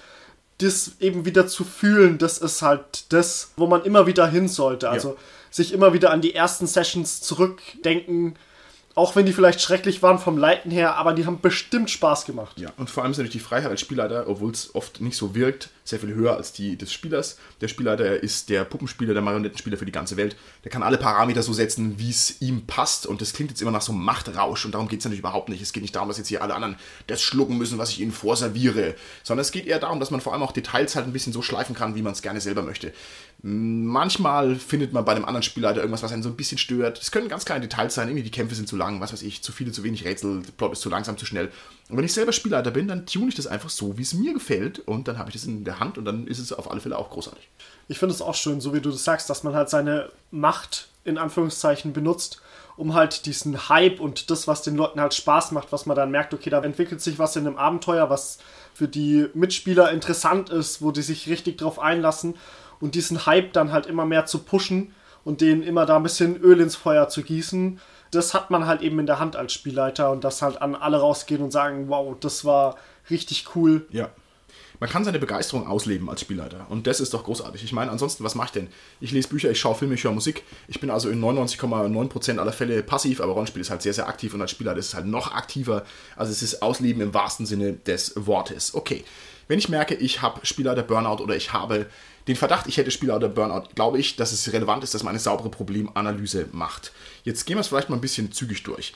das 0.59 0.93
eben 0.99 1.26
wieder 1.26 1.47
zu 1.47 1.64
fühlen, 1.64 2.18
das 2.18 2.38
ist 2.38 2.61
halt 2.61 3.11
das, 3.11 3.51
wo 3.55 3.68
man 3.68 3.84
immer 3.84 4.07
wieder 4.07 4.28
hin 4.28 4.47
sollte. 4.47 4.89
Also 4.89 5.09
ja. 5.09 5.16
sich 5.51 5.74
immer 5.74 5.93
wieder 5.93 6.11
an 6.11 6.22
die 6.22 6.34
ersten 6.34 6.68
Sessions 6.68 7.22
zurückdenken, 7.22 8.36
auch 8.95 9.16
wenn 9.16 9.26
die 9.26 9.34
vielleicht 9.34 9.61
schrecklich 9.61 10.01
waren 10.03 10.20
vom 10.20 10.38
Leiten 10.38 10.72
her, 10.72 10.95
aber 10.95 11.14
die 11.14 11.26
haben 11.26 11.41
bestimmt 11.41 11.89
Spaß 11.89 12.26
gemacht. 12.26 12.59
Ja, 12.59 12.70
und 12.78 12.89
vor 12.89 13.03
allem 13.03 13.11
ist 13.11 13.18
natürlich 13.18 13.34
die 13.34 13.39
Freiheit 13.39 13.70
als 13.70 13.82
Spielleiter, 13.82 14.26
obwohl 14.28 14.51
es 14.51 14.74
oft 14.74 15.01
nicht 15.01 15.18
so 15.18 15.36
wirkt, 15.36 15.70
sehr 15.84 16.00
viel 16.00 16.14
höher 16.14 16.36
als 16.36 16.54
die 16.54 16.78
des 16.78 16.94
Spielers. 16.94 17.38
Der 17.62 17.68
Spielleiter 17.68 18.22
ist 18.22 18.50
der 18.50 18.64
Puppenspieler, 18.64 19.14
der 19.14 19.22
Marionettenspieler 19.22 19.78
für 19.78 19.86
die 19.86 19.92
ganze 19.92 20.18
Welt. 20.18 20.36
Der 20.64 20.72
kann 20.72 20.84
alle 20.84 20.98
Parameter 20.98 21.44
so 21.44 21.54
setzen, 21.54 22.00
wie 22.00 22.10
es 22.10 22.42
ihm 22.42 22.66
passt. 22.66 23.06
Und 23.06 23.22
das 23.22 23.34
klingt 23.34 23.52
jetzt 23.52 23.62
immer 23.62 23.72
nach 23.72 23.82
so 23.82 23.92
einem 23.92 24.04
Machtrausch. 24.04 24.66
Und 24.66 24.74
darum 24.74 24.88
geht 24.88 25.00
es 25.00 25.06
natürlich 25.06 25.20
überhaupt 25.20 25.50
nicht. 25.50 25.62
Es 25.62 25.74
geht 25.74 25.84
nicht 25.84 25.96
darum, 25.96 26.08
dass 26.08 26.18
jetzt 26.18 26.30
hier 26.30 26.42
alle 26.42 26.56
anderen 26.56 26.78
das 27.08 27.22
schlucken 27.22 27.58
müssen, 27.58 27.78
was 27.78 27.90
ich 27.90 28.00
ihnen 28.00 28.12
vorserviere. 28.12 28.96
Sondern 29.24 29.42
es 29.42 29.52
geht 29.52 29.66
eher 29.66 29.80
darum, 29.80 30.00
dass 30.00 30.12
man 30.12 30.22
vor 30.22 30.34
allem 30.34 30.44
auch 30.44 30.52
Details 30.52 30.96
halt 30.96 31.06
ein 31.06 31.14
bisschen 31.14 31.34
so 31.34 31.42
schleifen 31.42 31.76
kann, 31.76 31.96
wie 31.96 32.02
man 32.02 32.14
es 32.14 32.22
gerne 32.22 32.40
selber 32.40 32.62
möchte. 32.62 32.94
Manchmal 33.46 34.56
findet 34.56 34.94
man 34.94 35.04
bei 35.04 35.12
einem 35.12 35.26
anderen 35.26 35.44
Spielleiter 35.44 35.82
irgendwas, 35.82 36.02
was 36.02 36.14
einen 36.14 36.24
so 36.24 36.30
ein 36.30 36.38
bisschen 36.38 36.58
stört. 36.58 37.02
Es 37.02 37.12
können 37.12 37.28
ganz 37.28 37.44
kleine 37.44 37.68
Details 37.68 37.94
sein, 37.94 38.08
irgendwie 38.08 38.24
die 38.24 38.32
Kämpfe 38.32 38.56
sind 38.56 38.70
zu 38.70 38.78
lang, 38.78 39.02
was 39.02 39.12
weiß 39.12 39.22
ich, 39.22 39.44
zu 39.44 39.52
viele, 39.52 39.74
zu 39.74 39.84
wenig 39.84 40.06
Rätsel, 40.06 40.44
der 40.44 40.52
Plot 40.54 40.72
ist 40.72 40.82
zu 40.82 40.90
langsam, 40.90 41.18
zu 41.18 41.26
schnell. 41.26 41.52
Und 41.90 41.98
wenn 41.98 42.06
ich 42.06 42.14
selber 42.14 42.32
Spielleiter 42.32 42.72
bin, 42.72 42.88
dann 42.88 43.06
tune 43.06 43.28
ich 43.28 43.36
das 43.36 43.48
einfach 43.48 43.70
so, 43.70 43.98
wie 43.98 44.02
es 44.02 44.14
mir 44.14 44.34
gefällt 44.34 44.80
und 44.80 45.10
dann 45.10 45.18
habe 45.18 45.30
ich 45.30 45.34
das 45.34 45.44
in 45.44 45.66
der 45.66 45.73
Hand 45.80 45.98
und 45.98 46.06
dann 46.06 46.28
ist 46.28 46.40
es 46.40 46.54
auf 46.54 46.70
alle 46.70 46.82
Fälle 46.82 46.98
auch 46.98 47.10
großartig. 47.10 47.48
Ich 47.88 48.00
finde 48.00 48.14
es 48.16 48.22
auch 48.22 48.36
schön, 48.36 48.62
so 48.62 48.74
wie 48.74 48.82
du 48.82 48.92
das 48.92 49.04
sagst, 49.04 49.30
dass 49.30 49.44
man 49.44 49.56
halt 49.56 49.70
seine 49.70 50.10
Macht 50.32 50.88
in 51.04 51.18
Anführungszeichen 51.18 51.94
benutzt, 51.94 52.42
um 52.78 52.94
halt 52.94 53.26
diesen 53.26 53.70
Hype 53.70 54.00
und 54.00 54.30
das, 54.30 54.48
was 54.48 54.62
den 54.62 54.76
Leuten 54.76 55.00
halt 55.00 55.14
Spaß 55.14 55.52
macht, 55.52 55.72
was 55.72 55.86
man 55.86 55.96
dann 55.96 56.12
merkt, 56.12 56.34
okay, 56.34 56.50
da 56.50 56.64
entwickelt 56.64 57.02
sich 57.02 57.20
was 57.20 57.36
in 57.36 57.46
einem 57.46 57.58
Abenteuer, 57.58 58.10
was 58.10 58.40
für 58.74 58.88
die 58.88 59.28
Mitspieler 59.34 59.92
interessant 59.92 60.50
ist, 60.50 60.82
wo 60.82 60.92
die 60.92 61.02
sich 61.02 61.28
richtig 61.28 61.58
drauf 61.58 61.78
einlassen 61.80 62.36
und 62.80 62.96
diesen 62.96 63.26
Hype 63.26 63.54
dann 63.54 63.72
halt 63.72 63.86
immer 63.86 64.06
mehr 64.06 64.26
zu 64.26 64.40
pushen 64.40 64.94
und 65.24 65.42
den 65.42 65.62
immer 65.62 65.86
da 65.86 65.98
ein 65.98 66.04
bisschen 66.04 66.38
Öl 66.38 66.60
ins 66.60 66.76
Feuer 66.76 67.10
zu 67.10 67.22
gießen, 67.22 67.80
das 68.12 68.34
hat 68.34 68.52
man 68.52 68.68
halt 68.68 68.82
eben 68.82 69.00
in 69.00 69.06
der 69.06 69.20
Hand 69.20 69.36
als 69.36 69.54
Spielleiter 69.54 70.12
und 70.12 70.24
das 70.24 70.42
halt 70.42 70.62
an 70.62 70.76
alle 70.76 70.98
rausgehen 70.98 71.42
und 71.42 71.52
sagen, 71.52 71.90
wow, 71.90 72.16
das 72.20 72.46
war 72.46 72.78
richtig 73.10 73.56
cool. 73.56 73.86
Ja. 73.90 74.10
Man 74.80 74.90
kann 74.90 75.06
seine 75.06 75.20
Begeisterung 75.20 75.68
ausleben 75.68 76.10
als 76.10 76.22
Spielleiter 76.22 76.66
und 76.70 76.88
das 76.88 77.00
ist 77.00 77.14
doch 77.14 77.24
großartig. 77.24 77.64
Ich 77.64 77.74
meine, 77.74 77.92
ansonsten, 77.92 78.24
was 78.24 78.36
mache 78.36 78.48
ich 78.48 78.52
denn? 78.52 78.68
Ich 79.00 79.12
lese 79.12 79.30
Bücher, 79.30 79.52
ich 79.52 79.60
schaue 79.60 79.76
Filme, 79.76 79.96
ich 79.96 80.04
höre 80.04 80.12
Musik. 80.12 80.44
Ich 80.68 80.80
bin 80.80 80.90
also 80.90 81.10
in 81.10 81.22
99,9% 81.24 82.38
aller 82.38 82.54
Fälle 82.54 82.84
passiv, 82.84 83.22
aber 83.22 83.34
Rollenspiel 83.34 83.62
ist 83.62 83.70
halt 83.70 83.82
sehr, 83.82 83.94
sehr 83.94 84.08
aktiv 84.08 84.34
und 84.34 84.42
als 84.42 84.52
Spielleiter 84.52 84.80
ist 84.80 84.88
es 84.88 84.94
halt 84.94 85.06
noch 85.06 85.34
aktiver. 85.34 85.86
Also 86.16 86.32
es 86.32 86.42
ist 86.42 86.62
Ausleben 86.62 87.02
im 87.02 87.14
wahrsten 87.14 87.46
Sinne 87.46 87.74
des 87.74 88.14
Wortes. 88.16 88.74
Okay, 88.74 89.04
wenn 89.48 89.60
ich 89.60 89.70
merke, 89.70 89.96
ich 89.96 90.22
habe 90.22 90.46
Spielleiter 90.46 90.84
Burnout 90.84 91.22
oder 91.22 91.36
ich 91.36 91.54
habe 91.54 91.88
den 92.28 92.36
Verdacht, 92.36 92.68
ich 92.68 92.78
hätte 92.78 92.92
Spieler 92.92 93.18
oder 93.18 93.28
Burnout, 93.28 93.70
glaube 93.76 94.00
ich, 94.00 94.16
dass 94.16 94.32
es 94.32 94.52
relevant 94.54 94.84
ist, 94.84 94.94
dass 94.94 95.04
man 95.04 95.12
eine 95.12 95.20
saubere 95.20 95.50
Problemanalyse 95.50 96.48
macht. 96.52 96.94
Jetzt 97.24 97.46
gehen 97.46 97.58
wir 97.58 97.62
es 97.62 97.68
vielleicht 97.68 97.90
mal 97.90 97.98
ein 97.98 98.02
bisschen 98.02 98.32
zügig 98.32 98.64
durch. 98.64 98.94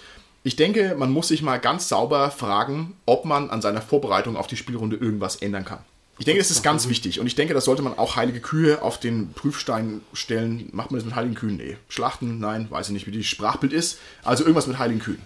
Ich 0.48 0.56
denke, 0.56 0.96
man 0.98 1.12
muss 1.12 1.28
sich 1.28 1.42
mal 1.42 1.58
ganz 1.58 1.90
sauber 1.90 2.32
fragen, 2.32 2.94
ob 3.06 3.26
man 3.26 3.50
an 3.50 3.62
seiner 3.62 3.82
Vorbereitung 3.82 4.38
auf 4.38 4.48
die 4.48 4.56
Spielrunde 4.56 4.96
irgendwas 4.96 5.36
ändern 5.36 5.66
kann. 5.66 5.80
Ich 6.20 6.24
denke, 6.24 6.40
das 6.40 6.52
ist 6.52 6.64
ganz 6.64 6.88
wichtig 6.88 7.20
und 7.20 7.28
ich 7.28 7.36
denke, 7.36 7.54
das 7.54 7.66
sollte 7.66 7.82
man 7.82 7.98
auch 7.98 8.16
heilige 8.16 8.40
Kühe 8.40 8.82
auf 8.82 8.98
den 8.98 9.34
Prüfstein 9.34 10.00
stellen. 10.14 10.70
Macht 10.72 10.90
man 10.90 11.00
das 11.00 11.06
mit 11.06 11.16
heiligen 11.16 11.36
Kühen? 11.36 11.58
Nee. 11.58 11.76
Schlachten? 11.90 12.40
Nein, 12.40 12.68
weiß 12.70 12.88
ich 12.88 12.94
nicht, 12.94 13.08
wie 13.08 13.12
die 13.12 13.26
Sprachbild 13.26 13.74
ist. 13.74 14.00
Also 14.24 14.46
irgendwas 14.46 14.68
mit 14.68 14.80
heiligen 14.80 15.02
Kühen. 15.02 15.22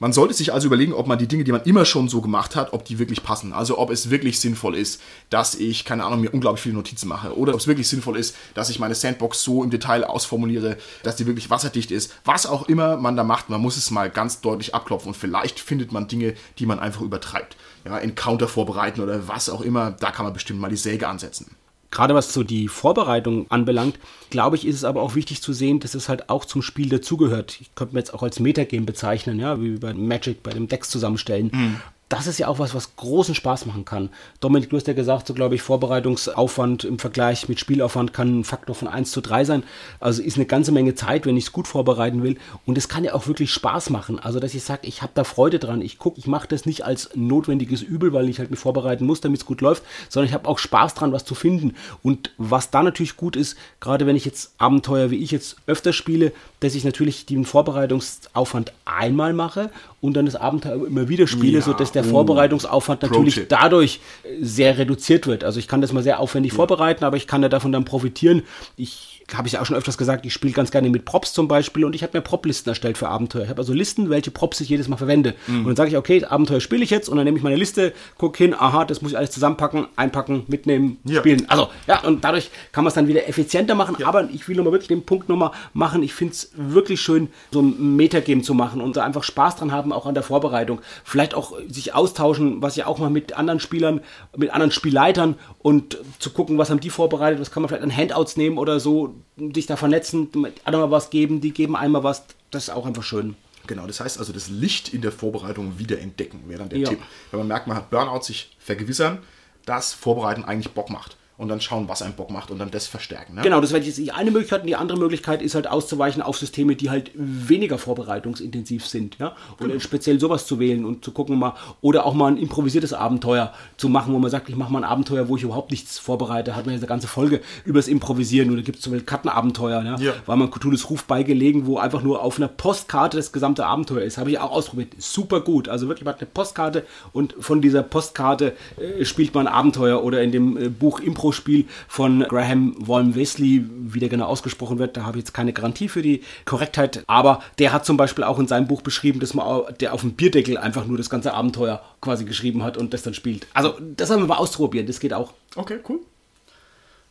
Man 0.00 0.12
sollte 0.12 0.34
sich 0.34 0.52
also 0.52 0.66
überlegen, 0.66 0.92
ob 0.92 1.06
man 1.06 1.18
die 1.18 1.28
Dinge, 1.28 1.44
die 1.44 1.52
man 1.52 1.62
immer 1.62 1.84
schon 1.84 2.08
so 2.08 2.20
gemacht 2.20 2.56
hat, 2.56 2.72
ob 2.72 2.84
die 2.84 2.98
wirklich 2.98 3.22
passen. 3.22 3.52
Also 3.52 3.78
ob 3.78 3.90
es 3.90 4.10
wirklich 4.10 4.40
sinnvoll 4.40 4.74
ist, 4.74 5.00
dass 5.30 5.54
ich, 5.54 5.84
keine 5.84 6.04
Ahnung, 6.04 6.20
mir 6.20 6.34
unglaublich 6.34 6.62
viele 6.62 6.74
Notizen 6.74 7.08
mache. 7.08 7.38
Oder 7.38 7.54
ob 7.54 7.60
es 7.60 7.68
wirklich 7.68 7.88
sinnvoll 7.88 8.16
ist, 8.16 8.34
dass 8.54 8.70
ich 8.70 8.80
meine 8.80 8.96
Sandbox 8.96 9.42
so 9.42 9.62
im 9.62 9.70
Detail 9.70 10.04
ausformuliere, 10.04 10.78
dass 11.04 11.14
die 11.14 11.26
wirklich 11.26 11.48
wasserdicht 11.48 11.92
ist. 11.92 12.12
Was 12.24 12.44
auch 12.44 12.68
immer 12.68 12.96
man 12.96 13.16
da 13.16 13.22
macht, 13.22 13.50
man 13.50 13.60
muss 13.60 13.76
es 13.76 13.92
mal 13.92 14.10
ganz 14.10 14.40
deutlich 14.40 14.74
abklopfen. 14.74 15.08
Und 15.08 15.16
vielleicht 15.16 15.60
findet 15.60 15.92
man 15.92 16.08
Dinge, 16.08 16.34
die 16.58 16.66
man 16.66 16.80
einfach 16.80 17.02
übertreibt. 17.02 17.56
Ja, 17.84 17.96
Encounter 17.98 18.48
vorbereiten 18.48 19.00
oder 19.00 19.28
was 19.28 19.48
auch 19.48 19.60
immer, 19.60 19.92
da 19.92 20.10
kann 20.10 20.24
man 20.24 20.32
bestimmt 20.32 20.60
mal 20.60 20.70
die 20.70 20.76
Säge 20.76 21.06
ansetzen. 21.06 21.54
Gerade 21.94 22.14
was 22.14 22.34
so 22.34 22.42
die 22.42 22.68
Vorbereitung 22.68 23.50
anbelangt, 23.50 23.98
glaube 24.28 24.56
ich, 24.56 24.66
ist 24.66 24.76
es 24.76 24.84
aber 24.84 25.00
auch 25.00 25.14
wichtig 25.14 25.40
zu 25.40 25.52
sehen, 25.52 25.80
dass 25.80 25.94
es 25.94 26.08
halt 26.08 26.28
auch 26.28 26.44
zum 26.44 26.60
Spiel 26.60 26.88
dazugehört. 26.88 27.58
Ich 27.60 27.74
könnte 27.74 27.94
mir 27.94 28.00
jetzt 28.00 28.12
auch 28.12 28.22
als 28.22 28.40
Metagame 28.40 28.84
bezeichnen, 28.84 29.38
ja, 29.38 29.60
wie 29.62 29.76
bei 29.76 29.94
Magic, 29.94 30.42
bei 30.42 30.50
dem 30.50 30.68
Decks 30.68 30.90
zusammenstellen. 30.90 31.50
Mhm 31.52 31.80
das 32.08 32.26
ist 32.26 32.38
ja 32.38 32.48
auch 32.48 32.58
was, 32.58 32.74
was 32.74 32.96
großen 32.96 33.34
Spaß 33.34 33.66
machen 33.66 33.84
kann. 33.84 34.10
Dominik, 34.40 34.70
du 34.70 34.76
hast 34.76 34.86
ja 34.86 34.92
gesagt, 34.92 35.26
so 35.26 35.34
glaube 35.34 35.54
ich, 35.54 35.62
Vorbereitungsaufwand 35.62 36.84
im 36.84 36.98
Vergleich 36.98 37.48
mit 37.48 37.58
Spielaufwand 37.58 38.12
kann 38.12 38.40
ein 38.40 38.44
Faktor 38.44 38.74
von 38.74 38.88
1 38.88 39.10
zu 39.10 39.20
3 39.20 39.44
sein. 39.44 39.62
Also 40.00 40.22
ist 40.22 40.36
eine 40.36 40.46
ganze 40.46 40.70
Menge 40.70 40.94
Zeit, 40.94 41.24
wenn 41.24 41.36
ich 41.36 41.44
es 41.44 41.52
gut 41.52 41.66
vorbereiten 41.66 42.22
will. 42.22 42.36
Und 42.66 42.76
es 42.76 42.88
kann 42.88 43.04
ja 43.04 43.14
auch 43.14 43.26
wirklich 43.26 43.52
Spaß 43.52 43.90
machen. 43.90 44.18
Also, 44.18 44.38
dass 44.38 44.54
ich 44.54 44.62
sage, 44.62 44.86
ich 44.86 45.02
habe 45.02 45.12
da 45.14 45.24
Freude 45.24 45.58
dran. 45.58 45.80
Ich 45.80 45.98
gucke, 45.98 46.18
ich 46.18 46.26
mache 46.26 46.46
das 46.46 46.66
nicht 46.66 46.84
als 46.84 47.10
notwendiges 47.14 47.82
Übel, 47.82 48.12
weil 48.12 48.28
ich 48.28 48.38
halt 48.38 48.50
mich 48.50 48.60
vorbereiten 48.60 49.06
muss, 49.06 49.20
damit 49.22 49.40
es 49.40 49.46
gut 49.46 49.62
läuft, 49.62 49.82
sondern 50.08 50.28
ich 50.28 50.34
habe 50.34 50.48
auch 50.48 50.58
Spaß 50.58 50.94
dran, 50.94 51.12
was 51.12 51.24
zu 51.24 51.34
finden. 51.34 51.74
Und 52.02 52.32
was 52.36 52.70
da 52.70 52.82
natürlich 52.82 53.16
gut 53.16 53.34
ist, 53.34 53.56
gerade 53.80 54.06
wenn 54.06 54.16
ich 54.16 54.24
jetzt 54.24 54.52
Abenteuer 54.58 55.10
wie 55.10 55.22
ich 55.22 55.30
jetzt 55.30 55.56
öfter 55.66 55.92
spiele, 55.92 56.32
dass 56.60 56.74
ich 56.74 56.84
natürlich 56.84 57.26
den 57.26 57.44
Vorbereitungsaufwand 57.44 58.72
einmal 58.84 59.32
mache 59.32 59.70
und 60.04 60.12
dann 60.12 60.26
das 60.26 60.36
Abenteuer 60.36 60.86
immer 60.86 61.08
wieder 61.08 61.26
spiele, 61.26 61.60
ja, 61.60 61.64
sodass 61.64 61.90
der 61.90 62.04
oh, 62.04 62.08
Vorbereitungsaufwand 62.10 63.00
natürlich 63.00 63.48
dadurch 63.48 64.00
sehr 64.38 64.76
reduziert 64.76 65.26
wird. 65.26 65.44
Also 65.44 65.58
ich 65.58 65.66
kann 65.66 65.80
das 65.80 65.94
mal 65.94 66.02
sehr 66.02 66.20
aufwendig 66.20 66.52
ja. 66.52 66.56
vorbereiten, 66.56 67.04
aber 67.04 67.16
ich 67.16 67.26
kann 67.26 67.42
ja 67.42 67.48
davon 67.48 67.72
dann 67.72 67.86
profitieren. 67.86 68.42
Ich 68.76 69.13
habe 69.32 69.48
ich 69.48 69.54
ja 69.54 69.60
auch 69.60 69.66
schon 69.66 69.76
öfters 69.76 69.96
gesagt, 69.96 70.26
ich 70.26 70.34
spiele 70.34 70.52
ganz 70.52 70.70
gerne 70.70 70.90
mit 70.90 71.04
Props 71.04 71.32
zum 71.32 71.48
Beispiel 71.48 71.84
und 71.84 71.94
ich 71.94 72.02
habe 72.02 72.16
mir 72.16 72.22
Prop-Listen 72.22 72.68
erstellt 72.68 72.98
für 72.98 73.08
Abenteuer. 73.08 73.44
Ich 73.44 73.48
habe 73.48 73.60
also 73.60 73.72
Listen, 73.72 74.10
welche 74.10 74.30
Props 74.30 74.60
ich 74.60 74.68
jedes 74.68 74.88
Mal 74.88 74.96
verwende. 74.96 75.34
Mhm. 75.46 75.60
Und 75.60 75.66
dann 75.66 75.76
sage 75.76 75.90
ich, 75.90 75.96
okay, 75.96 76.22
Abenteuer 76.24 76.60
spiele 76.60 76.84
ich 76.84 76.90
jetzt 76.90 77.08
und 77.08 77.16
dann 77.16 77.24
nehme 77.24 77.38
ich 77.38 77.42
meine 77.42 77.56
Liste, 77.56 77.94
gucke 78.18 78.36
hin, 78.38 78.54
aha, 78.54 78.84
das 78.84 79.00
muss 79.00 79.12
ich 79.12 79.18
alles 79.18 79.30
zusammenpacken, 79.30 79.86
einpacken, 79.96 80.44
mitnehmen, 80.48 80.98
ja. 81.04 81.20
spielen. 81.20 81.48
Also, 81.48 81.68
ja, 81.86 82.02
und 82.04 82.22
dadurch 82.22 82.50
kann 82.72 82.84
man 82.84 82.88
es 82.88 82.94
dann 82.94 83.08
wieder 83.08 83.26
effizienter 83.26 83.74
machen, 83.74 83.96
ja. 83.98 84.06
aber 84.06 84.28
ich 84.30 84.46
will 84.46 84.56
nochmal 84.56 84.72
wirklich 84.72 84.88
den 84.88 85.04
Punkt 85.04 85.28
nochmal 85.28 85.52
machen. 85.72 86.02
Ich 86.02 86.12
finde 86.12 86.34
es 86.34 86.50
wirklich 86.56 87.00
schön, 87.00 87.28
so 87.50 87.62
ein 87.62 87.96
Metagame 87.96 88.42
zu 88.42 88.52
machen 88.52 88.82
und 88.82 88.96
da 88.96 89.04
einfach 89.04 89.22
Spaß 89.22 89.56
dran 89.56 89.72
haben, 89.72 89.92
auch 89.92 90.04
an 90.04 90.14
der 90.14 90.22
Vorbereitung. 90.22 90.80
Vielleicht 91.02 91.34
auch 91.34 91.54
sich 91.68 91.94
austauschen, 91.94 92.60
was 92.60 92.76
ja 92.76 92.86
auch 92.86 92.98
mal 92.98 93.10
mit 93.10 93.36
anderen 93.36 93.60
Spielern, 93.60 94.00
mit 94.36 94.50
anderen 94.50 94.70
Spielleitern 94.70 95.36
und 95.60 95.98
zu 96.18 96.30
gucken, 96.30 96.58
was 96.58 96.68
haben 96.68 96.80
die 96.80 96.90
vorbereitet, 96.90 97.40
was 97.40 97.50
kann 97.50 97.62
man 97.62 97.68
vielleicht 97.68 97.84
an 97.84 97.96
Handouts 97.96 98.36
nehmen 98.36 98.58
oder 98.58 98.80
so, 98.80 99.13
sich 99.54 99.66
da 99.66 99.76
vernetzen, 99.76 100.28
einmal 100.64 100.90
was 100.90 101.10
geben, 101.10 101.40
die 101.40 101.52
geben 101.52 101.76
einmal 101.76 102.04
was, 102.04 102.24
das 102.50 102.64
ist 102.64 102.70
auch 102.70 102.86
einfach 102.86 103.02
schön. 103.02 103.36
Genau, 103.66 103.86
das 103.86 104.00
heißt 104.00 104.18
also, 104.18 104.32
das 104.32 104.48
Licht 104.48 104.92
in 104.92 105.00
der 105.00 105.12
Vorbereitung 105.12 105.78
wieder 105.78 105.98
entdecken 105.98 106.42
wäre 106.48 106.60
dann 106.60 106.68
der 106.68 106.80
ja. 106.80 106.88
Tipp. 106.88 107.00
Wenn 107.30 107.40
man 107.40 107.48
merkt, 107.48 107.66
man 107.66 107.76
hat 107.76 107.90
Burnout, 107.90 108.22
sich 108.22 108.54
vergewissern, 108.58 109.18
dass 109.64 109.94
Vorbereiten 109.94 110.44
eigentlich 110.44 110.74
Bock 110.74 110.90
macht 110.90 111.16
und 111.36 111.48
dann 111.48 111.60
schauen, 111.60 111.88
was 111.88 112.00
einen 112.00 112.14
Bock 112.14 112.30
macht 112.30 112.52
und 112.52 112.58
dann 112.58 112.70
das 112.70 112.86
verstärken. 112.86 113.34
Ne? 113.34 113.42
Genau, 113.42 113.60
das 113.60 113.72
wäre 113.72 113.82
jetzt 113.82 113.98
die 113.98 114.12
eine 114.12 114.30
Möglichkeit. 114.30 114.60
Und 114.60 114.68
die 114.68 114.76
andere 114.76 114.98
Möglichkeit 114.98 115.42
ist 115.42 115.56
halt 115.56 115.66
auszuweichen 115.66 116.22
auf 116.22 116.38
Systeme, 116.38 116.76
die 116.76 116.90
halt 116.90 117.10
weniger 117.14 117.76
vorbereitungsintensiv 117.76 118.86
sind. 118.86 119.18
Ja? 119.18 119.34
Und 119.58 119.68
genau. 119.68 119.80
speziell 119.80 120.20
sowas 120.20 120.46
zu 120.46 120.60
wählen 120.60 120.84
und 120.84 121.04
zu 121.04 121.10
gucken 121.10 121.36
mal, 121.36 121.54
oder 121.80 122.06
auch 122.06 122.14
mal 122.14 122.28
ein 122.28 122.36
improvisiertes 122.36 122.92
Abenteuer 122.92 123.52
zu 123.76 123.88
machen, 123.88 124.14
wo 124.14 124.18
man 124.20 124.30
sagt, 124.30 124.48
ich 124.48 124.54
mache 124.54 124.72
mal 124.72 124.80
ein 124.80 124.84
Abenteuer, 124.84 125.28
wo 125.28 125.36
ich 125.36 125.42
überhaupt 125.42 125.72
nichts 125.72 125.98
vorbereite. 125.98 126.54
Hat 126.54 126.66
man 126.66 126.74
ja 126.74 126.78
eine 126.78 126.86
ganze 126.86 127.08
Folge 127.08 127.40
übers 127.64 127.88
Improvisieren 127.88 128.52
oder 128.52 128.62
gibt 128.62 128.78
es 128.78 128.84
zum 128.84 128.92
Beispiel 128.92 129.06
Kartenabenteuer, 129.06 129.82
ja? 129.82 129.96
ja. 129.98 130.12
war 130.26 130.36
man 130.36 130.52
Cthulhu's 130.52 130.88
Ruf 130.88 131.04
beigelegen, 131.04 131.66
wo 131.66 131.78
einfach 131.78 132.02
nur 132.02 132.22
auf 132.22 132.36
einer 132.36 132.48
Postkarte 132.48 133.16
das 133.16 133.32
gesamte 133.32 133.66
Abenteuer 133.66 134.02
ist. 134.02 134.18
Habe 134.18 134.30
ich 134.30 134.38
auch 134.38 134.52
ausprobiert. 134.52 134.92
Super 134.98 135.40
gut. 135.40 135.68
Also 135.68 135.88
wirklich, 135.88 136.04
man 136.04 136.14
hat 136.14 136.20
eine 136.20 136.30
Postkarte 136.32 136.86
und 137.12 137.34
von 137.40 137.60
dieser 137.60 137.82
Postkarte 137.82 138.52
äh, 138.78 139.04
spielt 139.04 139.34
man 139.34 139.48
ein 139.48 139.52
Abenteuer 139.52 140.04
oder 140.04 140.22
in 140.22 140.30
dem 140.30 140.56
äh, 140.56 140.68
Buch 140.68 141.00
Impro 141.00 141.23
Impro-Spiel 141.24 141.66
von 141.88 142.20
Graham 142.24 142.74
Wolm 142.78 143.14
Wesley, 143.14 143.64
wie 143.68 143.98
der 143.98 144.08
genau 144.08 144.26
ausgesprochen 144.26 144.78
wird, 144.78 144.96
da 144.96 145.04
habe 145.04 145.18
ich 145.18 145.24
jetzt 145.24 145.32
keine 145.32 145.52
Garantie 145.52 145.88
für 145.88 146.02
die 146.02 146.22
Korrektheit, 146.44 147.04
aber 147.06 147.42
der 147.58 147.72
hat 147.72 147.86
zum 147.86 147.96
Beispiel 147.96 148.24
auch 148.24 148.38
in 148.38 148.46
seinem 148.46 148.66
Buch 148.66 148.82
beschrieben, 148.82 149.20
dass 149.20 149.32
man 149.32 149.64
der 149.80 149.94
auf 149.94 150.02
dem 150.02 150.12
Bierdeckel 150.12 150.58
einfach 150.58 150.86
nur 150.86 150.98
das 150.98 151.08
ganze 151.08 151.32
Abenteuer 151.32 151.82
quasi 152.00 152.24
geschrieben 152.24 152.62
hat 152.62 152.76
und 152.76 152.92
das 152.92 153.02
dann 153.02 153.14
spielt. 153.14 153.46
Also 153.54 153.74
das 153.96 154.10
haben 154.10 154.20
wir 154.20 154.26
mal 154.26 154.36
ausprobieren, 154.36 154.86
das 154.86 155.00
geht 155.00 155.14
auch. 155.14 155.32
Okay, 155.56 155.78
cool. 155.88 156.00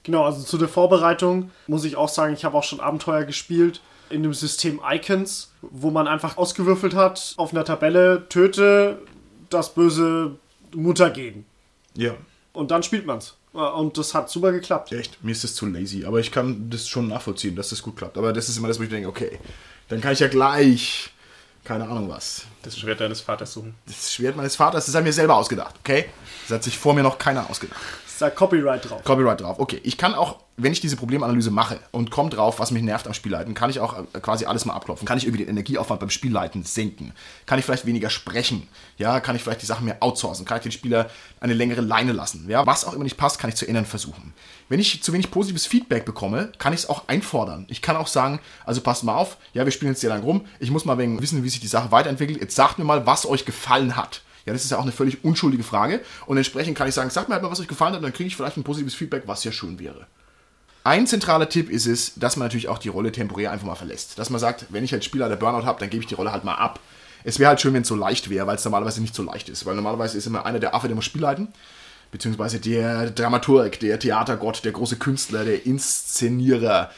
Genau, 0.03 0.25
also 0.25 0.43
zu 0.43 0.57
der 0.57 0.67
Vorbereitung 0.67 1.49
muss 1.67 1.85
ich 1.85 1.95
auch 1.95 2.09
sagen, 2.09 2.33
ich 2.33 2.45
habe 2.45 2.57
auch 2.57 2.63
schon 2.63 2.79
Abenteuer 2.79 3.23
gespielt 3.23 3.81
in 4.09 4.21
dem 4.21 4.33
System 4.33 4.79
Icons, 4.87 5.51
wo 5.61 5.89
man 5.89 6.07
einfach 6.07 6.37
ausgewürfelt 6.37 6.93
hat 6.93 7.33
auf 7.37 7.51
einer 7.51 7.65
Tabelle, 7.65 8.27
töte 8.29 8.99
das 9.49 9.73
böse 9.73 10.35
Muttergen. 10.75 11.45
Ja. 11.95 12.13
Und 12.51 12.69
dann 12.69 12.83
spielt 12.83 13.05
man's. 13.05 13.35
Und 13.53 13.97
das 13.99 14.15
hat 14.15 14.29
super 14.29 14.51
geklappt. 14.51 14.91
Echt? 14.91 15.23
Mir 15.23 15.31
ist 15.31 15.43
das 15.43 15.53
zu 15.53 15.67
lazy. 15.67 16.05
Aber 16.05 16.19
ich 16.19 16.31
kann 16.31 16.69
das 16.69 16.87
schon 16.87 17.07
nachvollziehen, 17.07 17.55
dass 17.55 17.69
das 17.69 17.83
gut 17.83 17.95
klappt. 17.95 18.17
Aber 18.17 18.33
das 18.33 18.49
ist 18.49 18.57
immer 18.57 18.67
das, 18.67 18.79
wo 18.79 18.83
ich 18.83 18.89
denke, 18.89 19.07
okay, 19.07 19.39
dann 19.89 20.01
kann 20.01 20.13
ich 20.13 20.19
ja 20.19 20.27
gleich, 20.27 21.11
keine 21.63 21.87
Ahnung 21.87 22.09
was. 22.09 22.45
Das 22.63 22.77
Schwert 22.77 22.99
deines 22.99 23.21
Vaters 23.21 23.53
suchen. 23.53 23.75
Das 23.85 24.11
Schwert 24.11 24.35
meines 24.35 24.55
Vaters, 24.55 24.87
das 24.87 24.95
hat 24.95 25.03
mir 25.03 25.13
selber 25.13 25.35
ausgedacht, 25.35 25.75
okay? 25.79 26.05
Das 26.47 26.55
hat 26.55 26.63
sich 26.63 26.77
vor 26.77 26.95
mir 26.95 27.03
noch 27.03 27.19
keiner 27.19 27.47
ausgedacht. 27.47 27.79
Da 28.23 28.29
Copyright 28.29 28.89
drauf. 28.89 29.03
Copyright 29.03 29.41
drauf. 29.41 29.59
Okay, 29.59 29.81
ich 29.83 29.97
kann 29.97 30.15
auch, 30.15 30.39
wenn 30.55 30.71
ich 30.71 30.79
diese 30.79 30.95
Problemanalyse 30.95 31.51
mache 31.51 31.77
und 31.91 32.09
komme 32.09 32.29
drauf, 32.29 32.57
was 32.57 32.71
mich 32.71 32.81
nervt 32.81 33.05
am 33.05 33.13
Spielleiten, 33.13 33.53
kann 33.53 33.69
ich 33.69 33.81
auch 33.81 33.99
äh, 33.99 34.19
quasi 34.21 34.45
alles 34.45 34.63
mal 34.63 34.73
abklopfen. 34.73 35.05
Kann 35.05 35.17
ich 35.17 35.25
irgendwie 35.25 35.43
den 35.43 35.49
Energieaufwand 35.49 35.99
beim 35.99 36.09
Spielleiten 36.09 36.63
senken? 36.63 37.11
Kann 37.45 37.59
ich 37.59 37.65
vielleicht 37.65 37.85
weniger 37.85 38.09
sprechen? 38.09 38.69
Ja, 38.97 39.19
kann 39.19 39.35
ich 39.35 39.43
vielleicht 39.43 39.61
die 39.61 39.65
Sachen 39.65 39.83
mehr 39.83 39.97
outsourcen? 39.99 40.45
Kann 40.45 40.59
ich 40.59 40.63
den 40.63 40.71
Spieler 40.71 41.09
eine 41.41 41.53
längere 41.53 41.81
Leine 41.81 42.13
lassen? 42.13 42.45
Ja, 42.47 42.65
was 42.65 42.85
auch 42.85 42.93
immer 42.93 43.03
nicht 43.03 43.17
passt, 43.17 43.39
kann 43.39 43.49
ich 43.49 43.57
zu 43.57 43.67
ändern 43.67 43.85
versuchen. 43.85 44.33
Wenn 44.69 44.79
ich 44.79 45.03
zu 45.03 45.11
wenig 45.11 45.29
positives 45.29 45.65
Feedback 45.65 46.05
bekomme, 46.05 46.53
kann 46.59 46.71
ich 46.71 46.79
es 46.79 46.89
auch 46.89 47.09
einfordern. 47.09 47.65
Ich 47.67 47.81
kann 47.81 47.97
auch 47.97 48.07
sagen, 48.07 48.39
also 48.65 48.79
passt 48.79 49.03
mal 49.03 49.15
auf, 49.15 49.35
ja, 49.53 49.65
wir 49.65 49.71
spielen 49.73 49.91
jetzt 49.91 49.99
sehr 49.99 50.11
lang 50.11 50.23
rum, 50.23 50.45
ich 50.61 50.71
muss 50.71 50.85
mal 50.85 50.97
wissen, 50.97 51.43
wie 51.43 51.49
sich 51.49 51.59
die 51.59 51.67
Sache 51.67 51.91
weiterentwickelt. 51.91 52.39
Jetzt 52.39 52.55
sagt 52.55 52.79
mir 52.79 52.85
mal, 52.85 53.05
was 53.05 53.25
euch 53.25 53.43
gefallen 53.43 53.97
hat. 53.97 54.21
Ja, 54.45 54.53
das 54.53 54.63
ist 54.63 54.71
ja 54.71 54.77
auch 54.77 54.83
eine 54.83 54.91
völlig 54.91 55.23
unschuldige 55.23 55.63
Frage. 55.63 56.01
Und 56.25 56.37
entsprechend 56.37 56.77
kann 56.77 56.87
ich 56.87 56.93
sagen, 56.93 57.09
sagt 57.09 57.29
mir 57.29 57.35
halt 57.35 57.43
mal, 57.43 57.51
was 57.51 57.59
euch 57.59 57.67
gefallen 57.67 57.93
hat, 57.93 58.03
dann 58.03 58.13
kriege 58.13 58.27
ich 58.27 58.35
vielleicht 58.35 58.57
ein 58.57 58.63
positives 58.63 58.95
Feedback, 58.95 59.23
was 59.25 59.43
ja 59.43 59.51
schön 59.51 59.79
wäre. 59.79 60.07
Ein 60.85 61.07
zentraler 61.07 61.47
Tipp 61.47 61.69
ist 61.69 61.85
es, 61.85 62.15
dass 62.15 62.35
man 62.35 62.47
natürlich 62.47 62.67
auch 62.67 62.77
die 62.77 62.89
Rolle 62.89 63.13
temporär 63.13 63.51
einfach 63.51 63.67
mal 63.67 63.75
verlässt. 63.75 64.19
Dass 64.19 64.29
man 64.29 64.39
sagt, 64.39 64.65
wenn 64.69 64.83
ich 64.83 64.93
als 64.93 65.05
Spieler 65.05 65.29
der 65.29 65.37
Burnout 65.37 65.65
habe, 65.65 65.79
dann 65.79 65.89
gebe 65.89 66.03
ich 66.03 66.07
die 66.07 66.15
Rolle 66.15 66.33
halt 66.33 66.43
mal 66.43 66.55
ab. 66.55 66.81
Es 67.23 67.39
wäre 67.39 67.47
halt 67.47 67.61
schön, 67.61 67.73
wenn 67.73 67.83
es 67.83 67.87
so 67.87 67.95
leicht 67.95 68.29
wäre, 68.29 68.45
weil 68.47 68.57
es 68.57 68.65
normalerweise 68.65 68.99
nicht 68.99 69.15
so 69.15 69.23
leicht 69.23 69.47
ist. 69.47 69.65
Weil 69.65 69.75
normalerweise 69.75 70.17
ist 70.17 70.27
immer 70.27 70.45
einer 70.45 70.59
der 70.59 70.75
Affe, 70.75 70.87
der 70.87 70.95
muss 70.95 71.05
Spiel 71.05 71.21
leiten. 71.21 71.47
Beziehungsweise 72.11 72.59
der 72.59 73.11
Dramaturg, 73.11 73.79
der 73.79 73.97
Theatergott, 73.97 74.65
der 74.65 74.73
große 74.73 74.97
Künstler, 74.97 75.45
der 75.45 75.65
Inszenierer, 75.65 76.91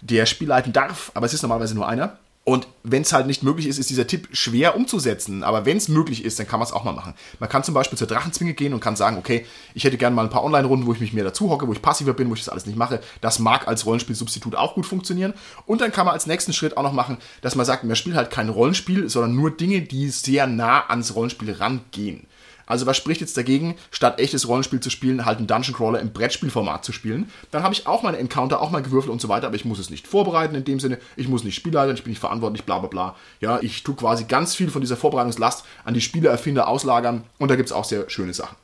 der 0.00 0.24
Spiel 0.26 0.48
leiten 0.48 0.72
darf. 0.72 1.10
Aber 1.14 1.26
es 1.26 1.34
ist 1.34 1.42
normalerweise 1.42 1.74
nur 1.74 1.88
einer. 1.88 2.18
Und 2.44 2.66
wenn 2.82 3.02
es 3.02 3.12
halt 3.12 3.28
nicht 3.28 3.44
möglich 3.44 3.68
ist, 3.68 3.78
ist 3.78 3.88
dieser 3.90 4.08
Tipp 4.08 4.28
schwer 4.32 4.74
umzusetzen. 4.74 5.44
Aber 5.44 5.64
wenn 5.64 5.76
es 5.76 5.86
möglich 5.86 6.24
ist, 6.24 6.40
dann 6.40 6.48
kann 6.48 6.58
man 6.58 6.66
es 6.66 6.72
auch 6.72 6.82
mal 6.82 6.92
machen. 6.92 7.14
Man 7.38 7.48
kann 7.48 7.62
zum 7.62 7.72
Beispiel 7.72 7.96
zur 7.96 8.08
Drachenzwinge 8.08 8.54
gehen 8.54 8.74
und 8.74 8.80
kann 8.80 8.96
sagen, 8.96 9.16
okay, 9.16 9.46
ich 9.74 9.84
hätte 9.84 9.96
gerne 9.96 10.16
mal 10.16 10.24
ein 10.24 10.30
paar 10.30 10.42
Online-Runden, 10.42 10.86
wo 10.86 10.92
ich 10.92 10.98
mich 10.98 11.12
mehr 11.12 11.22
dazu 11.22 11.50
hocke, 11.50 11.68
wo 11.68 11.72
ich 11.72 11.80
passiver 11.80 12.14
bin, 12.14 12.28
wo 12.30 12.34
ich 12.34 12.40
das 12.40 12.48
alles 12.48 12.66
nicht 12.66 12.76
mache. 12.76 13.00
Das 13.20 13.38
mag 13.38 13.68
als 13.68 13.86
Rollenspielsubstitut 13.86 14.56
auch 14.56 14.74
gut 14.74 14.86
funktionieren. 14.86 15.34
Und 15.66 15.80
dann 15.80 15.92
kann 15.92 16.04
man 16.04 16.14
als 16.14 16.26
nächsten 16.26 16.52
Schritt 16.52 16.76
auch 16.76 16.82
noch 16.82 16.92
machen, 16.92 17.18
dass 17.42 17.54
man 17.54 17.64
sagt, 17.64 17.84
man 17.84 17.94
spielt 17.94 18.16
halt 18.16 18.30
kein 18.30 18.48
Rollenspiel, 18.48 19.08
sondern 19.08 19.36
nur 19.36 19.52
Dinge, 19.52 19.82
die 19.82 20.08
sehr 20.08 20.48
nah 20.48 20.88
ans 20.88 21.14
Rollenspiel 21.14 21.52
rangehen. 21.52 22.26
Also 22.72 22.86
was 22.86 22.96
spricht 22.96 23.20
jetzt 23.20 23.36
dagegen, 23.36 23.76
statt 23.90 24.18
echtes 24.18 24.48
Rollenspiel 24.48 24.80
zu 24.80 24.88
spielen, 24.88 25.26
halt 25.26 25.36
einen 25.36 25.46
Dungeon 25.46 25.76
Crawler 25.76 26.00
im 26.00 26.14
Brettspielformat 26.14 26.86
zu 26.86 26.92
spielen? 26.92 27.30
Dann 27.50 27.62
habe 27.62 27.74
ich 27.74 27.86
auch 27.86 28.02
meine 28.02 28.16
Encounter, 28.16 28.62
auch 28.62 28.70
mal 28.70 28.80
gewürfelt 28.80 29.12
und 29.12 29.20
so 29.20 29.28
weiter, 29.28 29.46
aber 29.46 29.56
ich 29.56 29.66
muss 29.66 29.78
es 29.78 29.90
nicht 29.90 30.08
vorbereiten 30.08 30.54
in 30.54 30.64
dem 30.64 30.80
Sinne, 30.80 30.98
ich 31.16 31.28
muss 31.28 31.44
nicht 31.44 31.54
Spielleiter, 31.54 31.92
ich 31.92 32.02
bin 32.02 32.12
nicht 32.12 32.20
verantwortlich, 32.20 32.64
bla 32.64 32.78
bla 32.78 32.88
bla. 32.88 33.16
Ja, 33.42 33.60
ich 33.60 33.82
tue 33.82 33.94
quasi 33.94 34.24
ganz 34.24 34.54
viel 34.54 34.70
von 34.70 34.80
dieser 34.80 34.96
Vorbereitungslast 34.96 35.66
an 35.84 35.92
die 35.92 36.00
Spielererfinder 36.00 36.66
auslagern 36.66 37.24
und 37.36 37.50
da 37.50 37.56
gibt 37.56 37.68
es 37.68 37.72
auch 37.74 37.84
sehr 37.84 38.08
schöne 38.08 38.32
Sachen. 38.32 38.56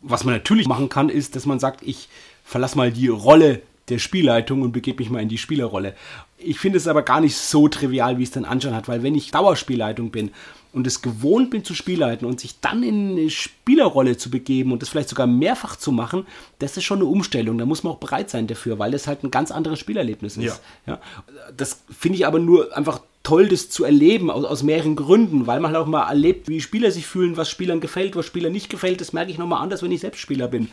Was 0.00 0.22
man 0.22 0.34
natürlich 0.34 0.68
machen 0.68 0.88
kann, 0.88 1.08
ist, 1.08 1.34
dass 1.34 1.44
man 1.44 1.58
sagt, 1.58 1.82
ich 1.82 2.08
verlasse 2.44 2.76
mal 2.76 2.92
die 2.92 3.08
Rolle 3.08 3.62
der 3.90 3.98
Spielleitung 3.98 4.62
und 4.62 4.72
begebe 4.72 5.02
mich 5.02 5.10
mal 5.10 5.22
in 5.22 5.28
die 5.28 5.38
Spielerrolle. 5.38 5.94
Ich 6.38 6.58
finde 6.58 6.78
es 6.78 6.88
aber 6.88 7.02
gar 7.02 7.20
nicht 7.20 7.36
so 7.36 7.68
trivial, 7.68 8.18
wie 8.18 8.22
es 8.22 8.30
dann 8.30 8.44
Anschein 8.44 8.74
hat, 8.74 8.88
weil 8.88 9.02
wenn 9.02 9.14
ich 9.14 9.30
Dauerspielleitung 9.30 10.10
bin 10.10 10.30
und 10.72 10.86
es 10.86 11.02
gewohnt 11.02 11.50
bin 11.50 11.64
zu 11.64 11.74
Spielleiten 11.74 12.26
und 12.26 12.40
sich 12.40 12.60
dann 12.60 12.82
in 12.82 13.10
eine 13.12 13.30
Spielerrolle 13.30 14.16
zu 14.16 14.30
begeben 14.30 14.72
und 14.72 14.82
das 14.82 14.88
vielleicht 14.88 15.08
sogar 15.08 15.26
mehrfach 15.26 15.76
zu 15.76 15.92
machen, 15.92 16.26
das 16.58 16.76
ist 16.76 16.84
schon 16.84 16.98
eine 16.98 17.06
Umstellung. 17.06 17.58
Da 17.58 17.66
muss 17.66 17.82
man 17.82 17.92
auch 17.92 17.98
bereit 17.98 18.30
sein 18.30 18.46
dafür, 18.46 18.78
weil 18.78 18.92
das 18.92 19.06
halt 19.06 19.24
ein 19.24 19.30
ganz 19.30 19.50
anderes 19.50 19.78
Spielerlebnis 19.78 20.36
ist. 20.36 20.60
Ja. 20.86 20.94
ja. 20.94 21.00
Das 21.56 21.82
finde 21.90 22.18
ich 22.18 22.26
aber 22.26 22.38
nur 22.38 22.76
einfach 22.76 23.00
toll, 23.22 23.48
das 23.48 23.68
zu 23.68 23.84
erleben, 23.84 24.30
aus, 24.30 24.44
aus 24.44 24.62
mehreren 24.62 24.96
Gründen, 24.96 25.46
weil 25.46 25.60
man 25.60 25.72
halt 25.72 25.82
auch 25.82 25.88
mal 25.88 26.08
erlebt, 26.08 26.48
wie 26.48 26.60
Spieler 26.60 26.90
sich 26.90 27.06
fühlen, 27.06 27.36
was 27.36 27.50
Spielern 27.50 27.80
gefällt, 27.80 28.16
was 28.16 28.26
Spielern 28.26 28.52
nicht 28.52 28.70
gefällt. 28.70 29.00
Das 29.00 29.12
merke 29.12 29.30
ich 29.30 29.38
nochmal 29.38 29.62
anders, 29.62 29.82
wenn 29.82 29.92
ich 29.92 30.00
selbst 30.00 30.20
Spieler 30.20 30.48
bin. 30.48 30.68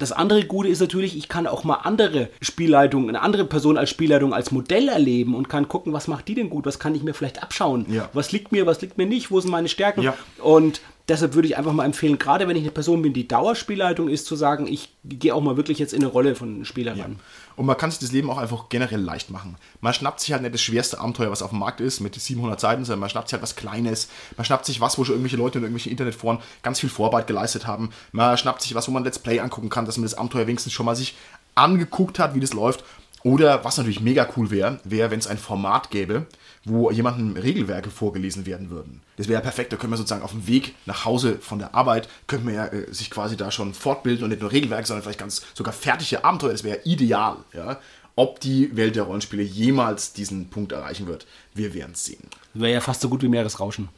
Das 0.00 0.12
andere 0.12 0.44
Gute 0.44 0.68
ist 0.68 0.80
natürlich, 0.80 1.16
ich 1.16 1.28
kann 1.28 1.46
auch 1.46 1.62
mal 1.62 1.74
andere 1.84 2.30
Spielleitungen, 2.40 3.10
eine 3.10 3.20
andere 3.20 3.44
Person 3.44 3.76
als 3.78 3.90
Spielleitung 3.90 4.34
als 4.34 4.50
Modell 4.50 4.88
erleben 4.88 5.34
und 5.34 5.48
kann 5.48 5.68
gucken, 5.68 5.92
was 5.92 6.08
macht 6.08 6.26
die 6.26 6.34
denn 6.34 6.50
gut, 6.50 6.66
was 6.66 6.78
kann 6.78 6.94
ich 6.94 7.02
mir 7.02 7.14
vielleicht 7.14 7.42
abschauen, 7.42 7.86
Ja. 7.88 8.08
was 8.14 8.32
liegt 8.32 8.50
mir, 8.50 8.66
was 8.66 8.80
liegt 8.80 8.98
mir 8.98 9.06
nicht, 9.06 9.30
wo 9.30 9.38
sind 9.40 9.50
meine 9.50 9.68
Stärken. 9.68 10.02
Ja. 10.02 10.14
Und 10.42 10.80
deshalb 11.08 11.34
würde 11.34 11.48
ich 11.48 11.56
einfach 11.58 11.72
mal 11.72 11.84
empfehlen, 11.84 12.18
gerade 12.18 12.48
wenn 12.48 12.56
ich 12.56 12.62
eine 12.62 12.70
Person 12.72 13.02
bin, 13.02 13.12
die 13.12 13.28
Dauerspielleitung 13.28 14.08
ist, 14.08 14.26
zu 14.26 14.36
sagen, 14.36 14.66
ich 14.66 14.88
gehe 15.04 15.34
auch 15.34 15.42
mal 15.42 15.56
wirklich 15.56 15.78
jetzt 15.78 15.92
in 15.92 16.00
eine 16.02 16.10
Rolle 16.10 16.34
von 16.34 16.64
Spieler 16.64 16.98
ran. 16.98 17.16
Und 17.60 17.66
man 17.66 17.76
kann 17.76 17.90
sich 17.90 18.00
das 18.00 18.10
Leben 18.10 18.30
auch 18.30 18.38
einfach 18.38 18.70
generell 18.70 19.02
leicht 19.02 19.28
machen. 19.28 19.58
Man 19.82 19.92
schnappt 19.92 20.20
sich 20.20 20.32
halt 20.32 20.40
nicht 20.40 20.54
das 20.54 20.62
schwerste 20.62 20.98
Abenteuer, 20.98 21.30
was 21.30 21.42
auf 21.42 21.50
dem 21.50 21.58
Markt 21.58 21.82
ist, 21.82 22.00
mit 22.00 22.18
700 22.18 22.58
Seiten, 22.58 22.86
sondern 22.86 23.00
man 23.00 23.10
schnappt 23.10 23.28
sich 23.28 23.34
halt 23.34 23.42
was 23.42 23.54
Kleines. 23.54 24.08
Man 24.38 24.46
schnappt 24.46 24.64
sich 24.64 24.80
was, 24.80 24.96
wo 24.96 25.04
schon 25.04 25.16
irgendwelche 25.16 25.36
Leute 25.36 25.58
in 25.58 25.64
irgendwelchen 25.64 25.92
Internetforen 25.92 26.38
ganz 26.62 26.80
viel 26.80 26.88
Vorarbeit 26.88 27.26
geleistet 27.26 27.66
haben. 27.66 27.90
Man 28.12 28.38
schnappt 28.38 28.62
sich 28.62 28.74
was, 28.74 28.88
wo 28.88 28.92
man 28.92 29.04
Let's 29.04 29.18
Play 29.18 29.40
angucken 29.40 29.68
kann, 29.68 29.84
dass 29.84 29.98
man 29.98 30.04
das 30.04 30.14
Abenteuer 30.14 30.46
wenigstens 30.46 30.72
schon 30.72 30.86
mal 30.86 30.96
sich 30.96 31.18
angeguckt 31.54 32.18
hat, 32.18 32.34
wie 32.34 32.40
das 32.40 32.54
läuft. 32.54 32.82
Oder 33.24 33.62
was 33.62 33.76
natürlich 33.76 34.00
mega 34.00 34.26
cool 34.38 34.50
wäre, 34.50 34.80
wäre, 34.84 35.10
wenn 35.10 35.18
es 35.18 35.26
ein 35.26 35.36
Format 35.36 35.90
gäbe, 35.90 36.24
wo 36.64 36.90
jemandem 36.90 37.36
Regelwerke 37.36 37.90
vorgelesen 37.90 38.44
werden 38.44 38.70
würden. 38.70 39.00
Das 39.16 39.28
wäre 39.28 39.38
ja 39.38 39.42
perfekt, 39.42 39.72
da 39.72 39.76
können 39.76 39.92
wir 39.92 39.96
sozusagen 39.96 40.22
auf 40.22 40.32
dem 40.32 40.46
Weg 40.46 40.74
nach 40.84 41.04
Hause 41.04 41.38
von 41.40 41.58
der 41.58 41.74
Arbeit, 41.74 42.08
könnten 42.26 42.46
wir 42.48 42.54
ja 42.54 42.66
äh, 42.66 42.92
sich 42.92 43.10
quasi 43.10 43.36
da 43.36 43.50
schon 43.50 43.72
fortbilden 43.72 44.24
und 44.24 44.30
nicht 44.30 44.42
nur 44.42 44.52
Regelwerke, 44.52 44.86
sondern 44.86 45.02
vielleicht 45.02 45.20
ganz 45.20 45.42
sogar 45.54 45.72
fertige 45.72 46.24
Abenteuer, 46.24 46.52
das 46.52 46.64
wäre 46.64 46.78
ja 46.78 46.82
ideal. 46.84 47.36
Ja? 47.54 47.80
Ob 48.14 48.40
die 48.40 48.76
Welt 48.76 48.96
der 48.96 49.04
Rollenspiele 49.04 49.42
jemals 49.42 50.12
diesen 50.12 50.50
Punkt 50.50 50.72
erreichen 50.72 51.06
wird, 51.06 51.26
wir 51.54 51.72
werden 51.72 51.92
es 51.92 52.04
sehen. 52.04 52.24
Wäre 52.52 52.74
ja 52.74 52.80
fast 52.80 53.00
so 53.00 53.08
gut 53.08 53.22
wie 53.22 53.28
Meeresrauschen. 53.28 53.88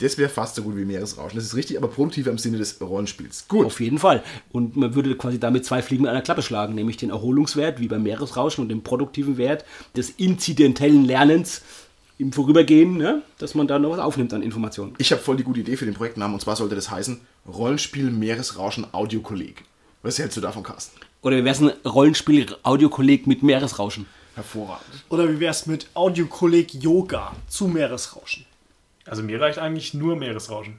Das 0.00 0.18
wäre 0.18 0.28
fast 0.28 0.56
so 0.56 0.62
gut 0.62 0.76
wie 0.76 0.84
Meeresrauschen. 0.84 1.36
Das 1.36 1.44
ist 1.44 1.54
richtig, 1.54 1.76
aber 1.76 1.86
produktiver 1.86 2.32
im 2.32 2.38
Sinne 2.38 2.58
des 2.58 2.80
Rollenspiels. 2.80 3.46
Gut. 3.46 3.66
Auf 3.66 3.80
jeden 3.80 3.98
Fall. 3.98 4.24
Und 4.50 4.74
man 4.76 4.96
würde 4.96 5.16
quasi 5.16 5.38
damit 5.38 5.64
zwei 5.64 5.80
Fliegen 5.80 6.02
mit 6.02 6.10
einer 6.10 6.22
Klappe 6.22 6.42
schlagen, 6.42 6.74
nämlich 6.74 6.96
den 6.96 7.10
Erholungswert, 7.10 7.78
wie 7.78 7.86
beim 7.86 8.02
Meeresrauschen, 8.02 8.62
und 8.62 8.68
den 8.68 8.82
produktiven 8.82 9.36
Wert 9.36 9.64
des 9.96 10.10
inzidentellen 10.10 11.04
Lernens 11.04 11.62
im 12.18 12.32
Vorübergehen, 12.32 12.96
ne? 12.96 13.22
dass 13.38 13.54
man 13.54 13.66
da 13.66 13.78
noch 13.78 13.90
was 13.90 13.98
aufnimmt 13.98 14.32
an 14.32 14.42
Informationen. 14.42 14.94
Ich 14.98 15.12
habe 15.12 15.22
voll 15.22 15.36
die 15.36 15.44
gute 15.44 15.60
Idee 15.60 15.76
für 15.76 15.84
den 15.84 15.94
Projektnamen 15.94 16.34
und 16.34 16.40
zwar 16.40 16.56
sollte 16.56 16.74
das 16.74 16.90
heißen 16.90 17.20
Rollenspiel 17.46 18.10
Meeresrauschen 18.10 18.86
Audiokolleg. 18.92 19.64
Was 20.02 20.18
hältst 20.18 20.36
du 20.36 20.40
davon, 20.40 20.62
Carsten? 20.62 21.00
Oder 21.22 21.36
wie 21.36 21.44
wäre 21.44 21.54
es 21.54 21.60
ein 21.60 21.72
Rollenspiel-Audiokolleg 21.84 23.26
mit 23.26 23.42
Meeresrauschen? 23.42 24.06
Hervorragend. 24.34 25.04
Oder 25.08 25.28
wie 25.30 25.40
wär's 25.40 25.66
mit 25.66 25.86
Audiokolleg 25.94 26.74
Yoga 26.74 27.36
zu 27.48 27.68
Meeresrauschen? 27.68 28.46
Also 29.04 29.22
mir 29.22 29.40
reicht 29.40 29.58
eigentlich 29.58 29.94
nur 29.94 30.16
Meeresrauschen. 30.16 30.76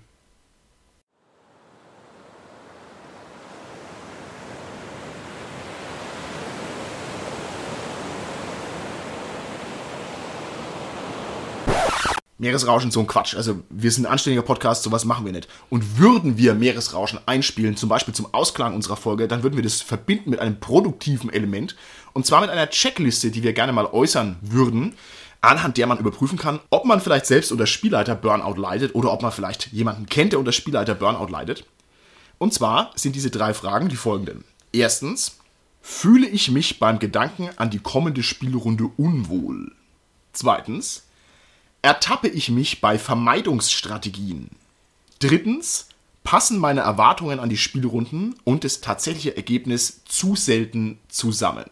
Meeresrauschen 12.44 12.91
so 12.91 13.00
ein 13.00 13.08
Quatsch. 13.08 13.36
Also 13.36 13.64
wir 13.70 13.89
sind 13.89 14.06
ein 14.06 14.12
anständiger 14.12 14.44
Podcast, 14.44 14.84
sowas 14.84 15.06
machen 15.06 15.26
wir 15.26 15.32
nicht. 15.32 15.48
Und 15.70 15.98
würden 15.98 16.38
wir 16.38 16.54
Meeresrauschen 16.54 17.20
einspielen, 17.26 17.78
zum 17.78 17.89
Beispiel 17.89 18.14
zum 18.14 18.34
Ausklang 18.34 18.76
unserer 18.76 18.98
Folge, 18.98 19.28
dann 19.28 19.44
würden 19.44 19.56
wir 19.56 19.64
das 19.64 19.82
verbinden 19.82 20.30
mit 20.30 20.39
einem 20.39 20.60
produktiven 20.60 21.32
Element. 21.32 21.76
Und 22.12 22.26
zwar 22.26 22.41
mit 22.41 22.50
einer 22.50 22.70
Checkliste, 22.70 23.32
die 23.32 23.44
wir 23.44 23.54
gerne 23.54 23.72
mal 23.72 23.86
äußern 23.86 24.36
würden, 24.41 24.96
anhand 25.39 25.78
der 25.78 25.88
man 25.88 25.98
überprüfen 25.98 26.38
kann, 26.38 26.60
ob 26.70 26.86
man 26.86 27.02
vielleicht 27.02 27.26
selbst 27.26 27.52
unter 27.52 27.66
Spielleiter 27.66 28.16
Burnout 28.16 28.60
leidet 28.60 28.94
oder 28.94 29.12
ob 29.12 29.22
man 29.22 29.32
vielleicht 29.32 29.72
jemanden 29.72 30.06
kennt, 30.06 30.34
der 30.34 30.39
unter 30.39 30.52
Spielleiter 30.52 30.96
Burnout 30.96 31.32
leidet. 31.32 31.66
Und 32.38 32.54
zwar 32.54 32.91
sind 32.96 33.16
diese 33.16 33.32
drei 33.32 33.54
Fragen 33.54 33.88
die 33.88 33.96
folgenden. 33.96 34.44
Erstens, 34.74 35.38
fühle 35.82 36.28
ich 36.28 36.52
mich 36.52 36.80
beim 36.80 37.00
Gedanken 37.00 37.50
an 37.56 37.70
die 37.70 37.80
kommende 37.80 38.24
Spielrunde 38.24 38.89
unwohl? 38.98 39.72
Zweitens, 40.34 41.04
ertappe 41.84 42.30
ich 42.30 42.50
mich 42.50 42.82
bei 42.82 42.98
Vermeidungsstrategien? 42.98 44.50
Drittens, 45.20 45.90
passen 46.24 46.58
meine 46.58 46.82
Erwartungen 46.82 47.40
an 47.40 47.50
die 47.50 47.58
Spielrunden 47.58 48.36
und 48.44 48.64
das 48.64 48.82
tatsächliche 48.82 49.36
Ergebnis 49.36 50.04
zu 50.06 50.36
selten 50.36 50.98
zusammen? 51.10 51.66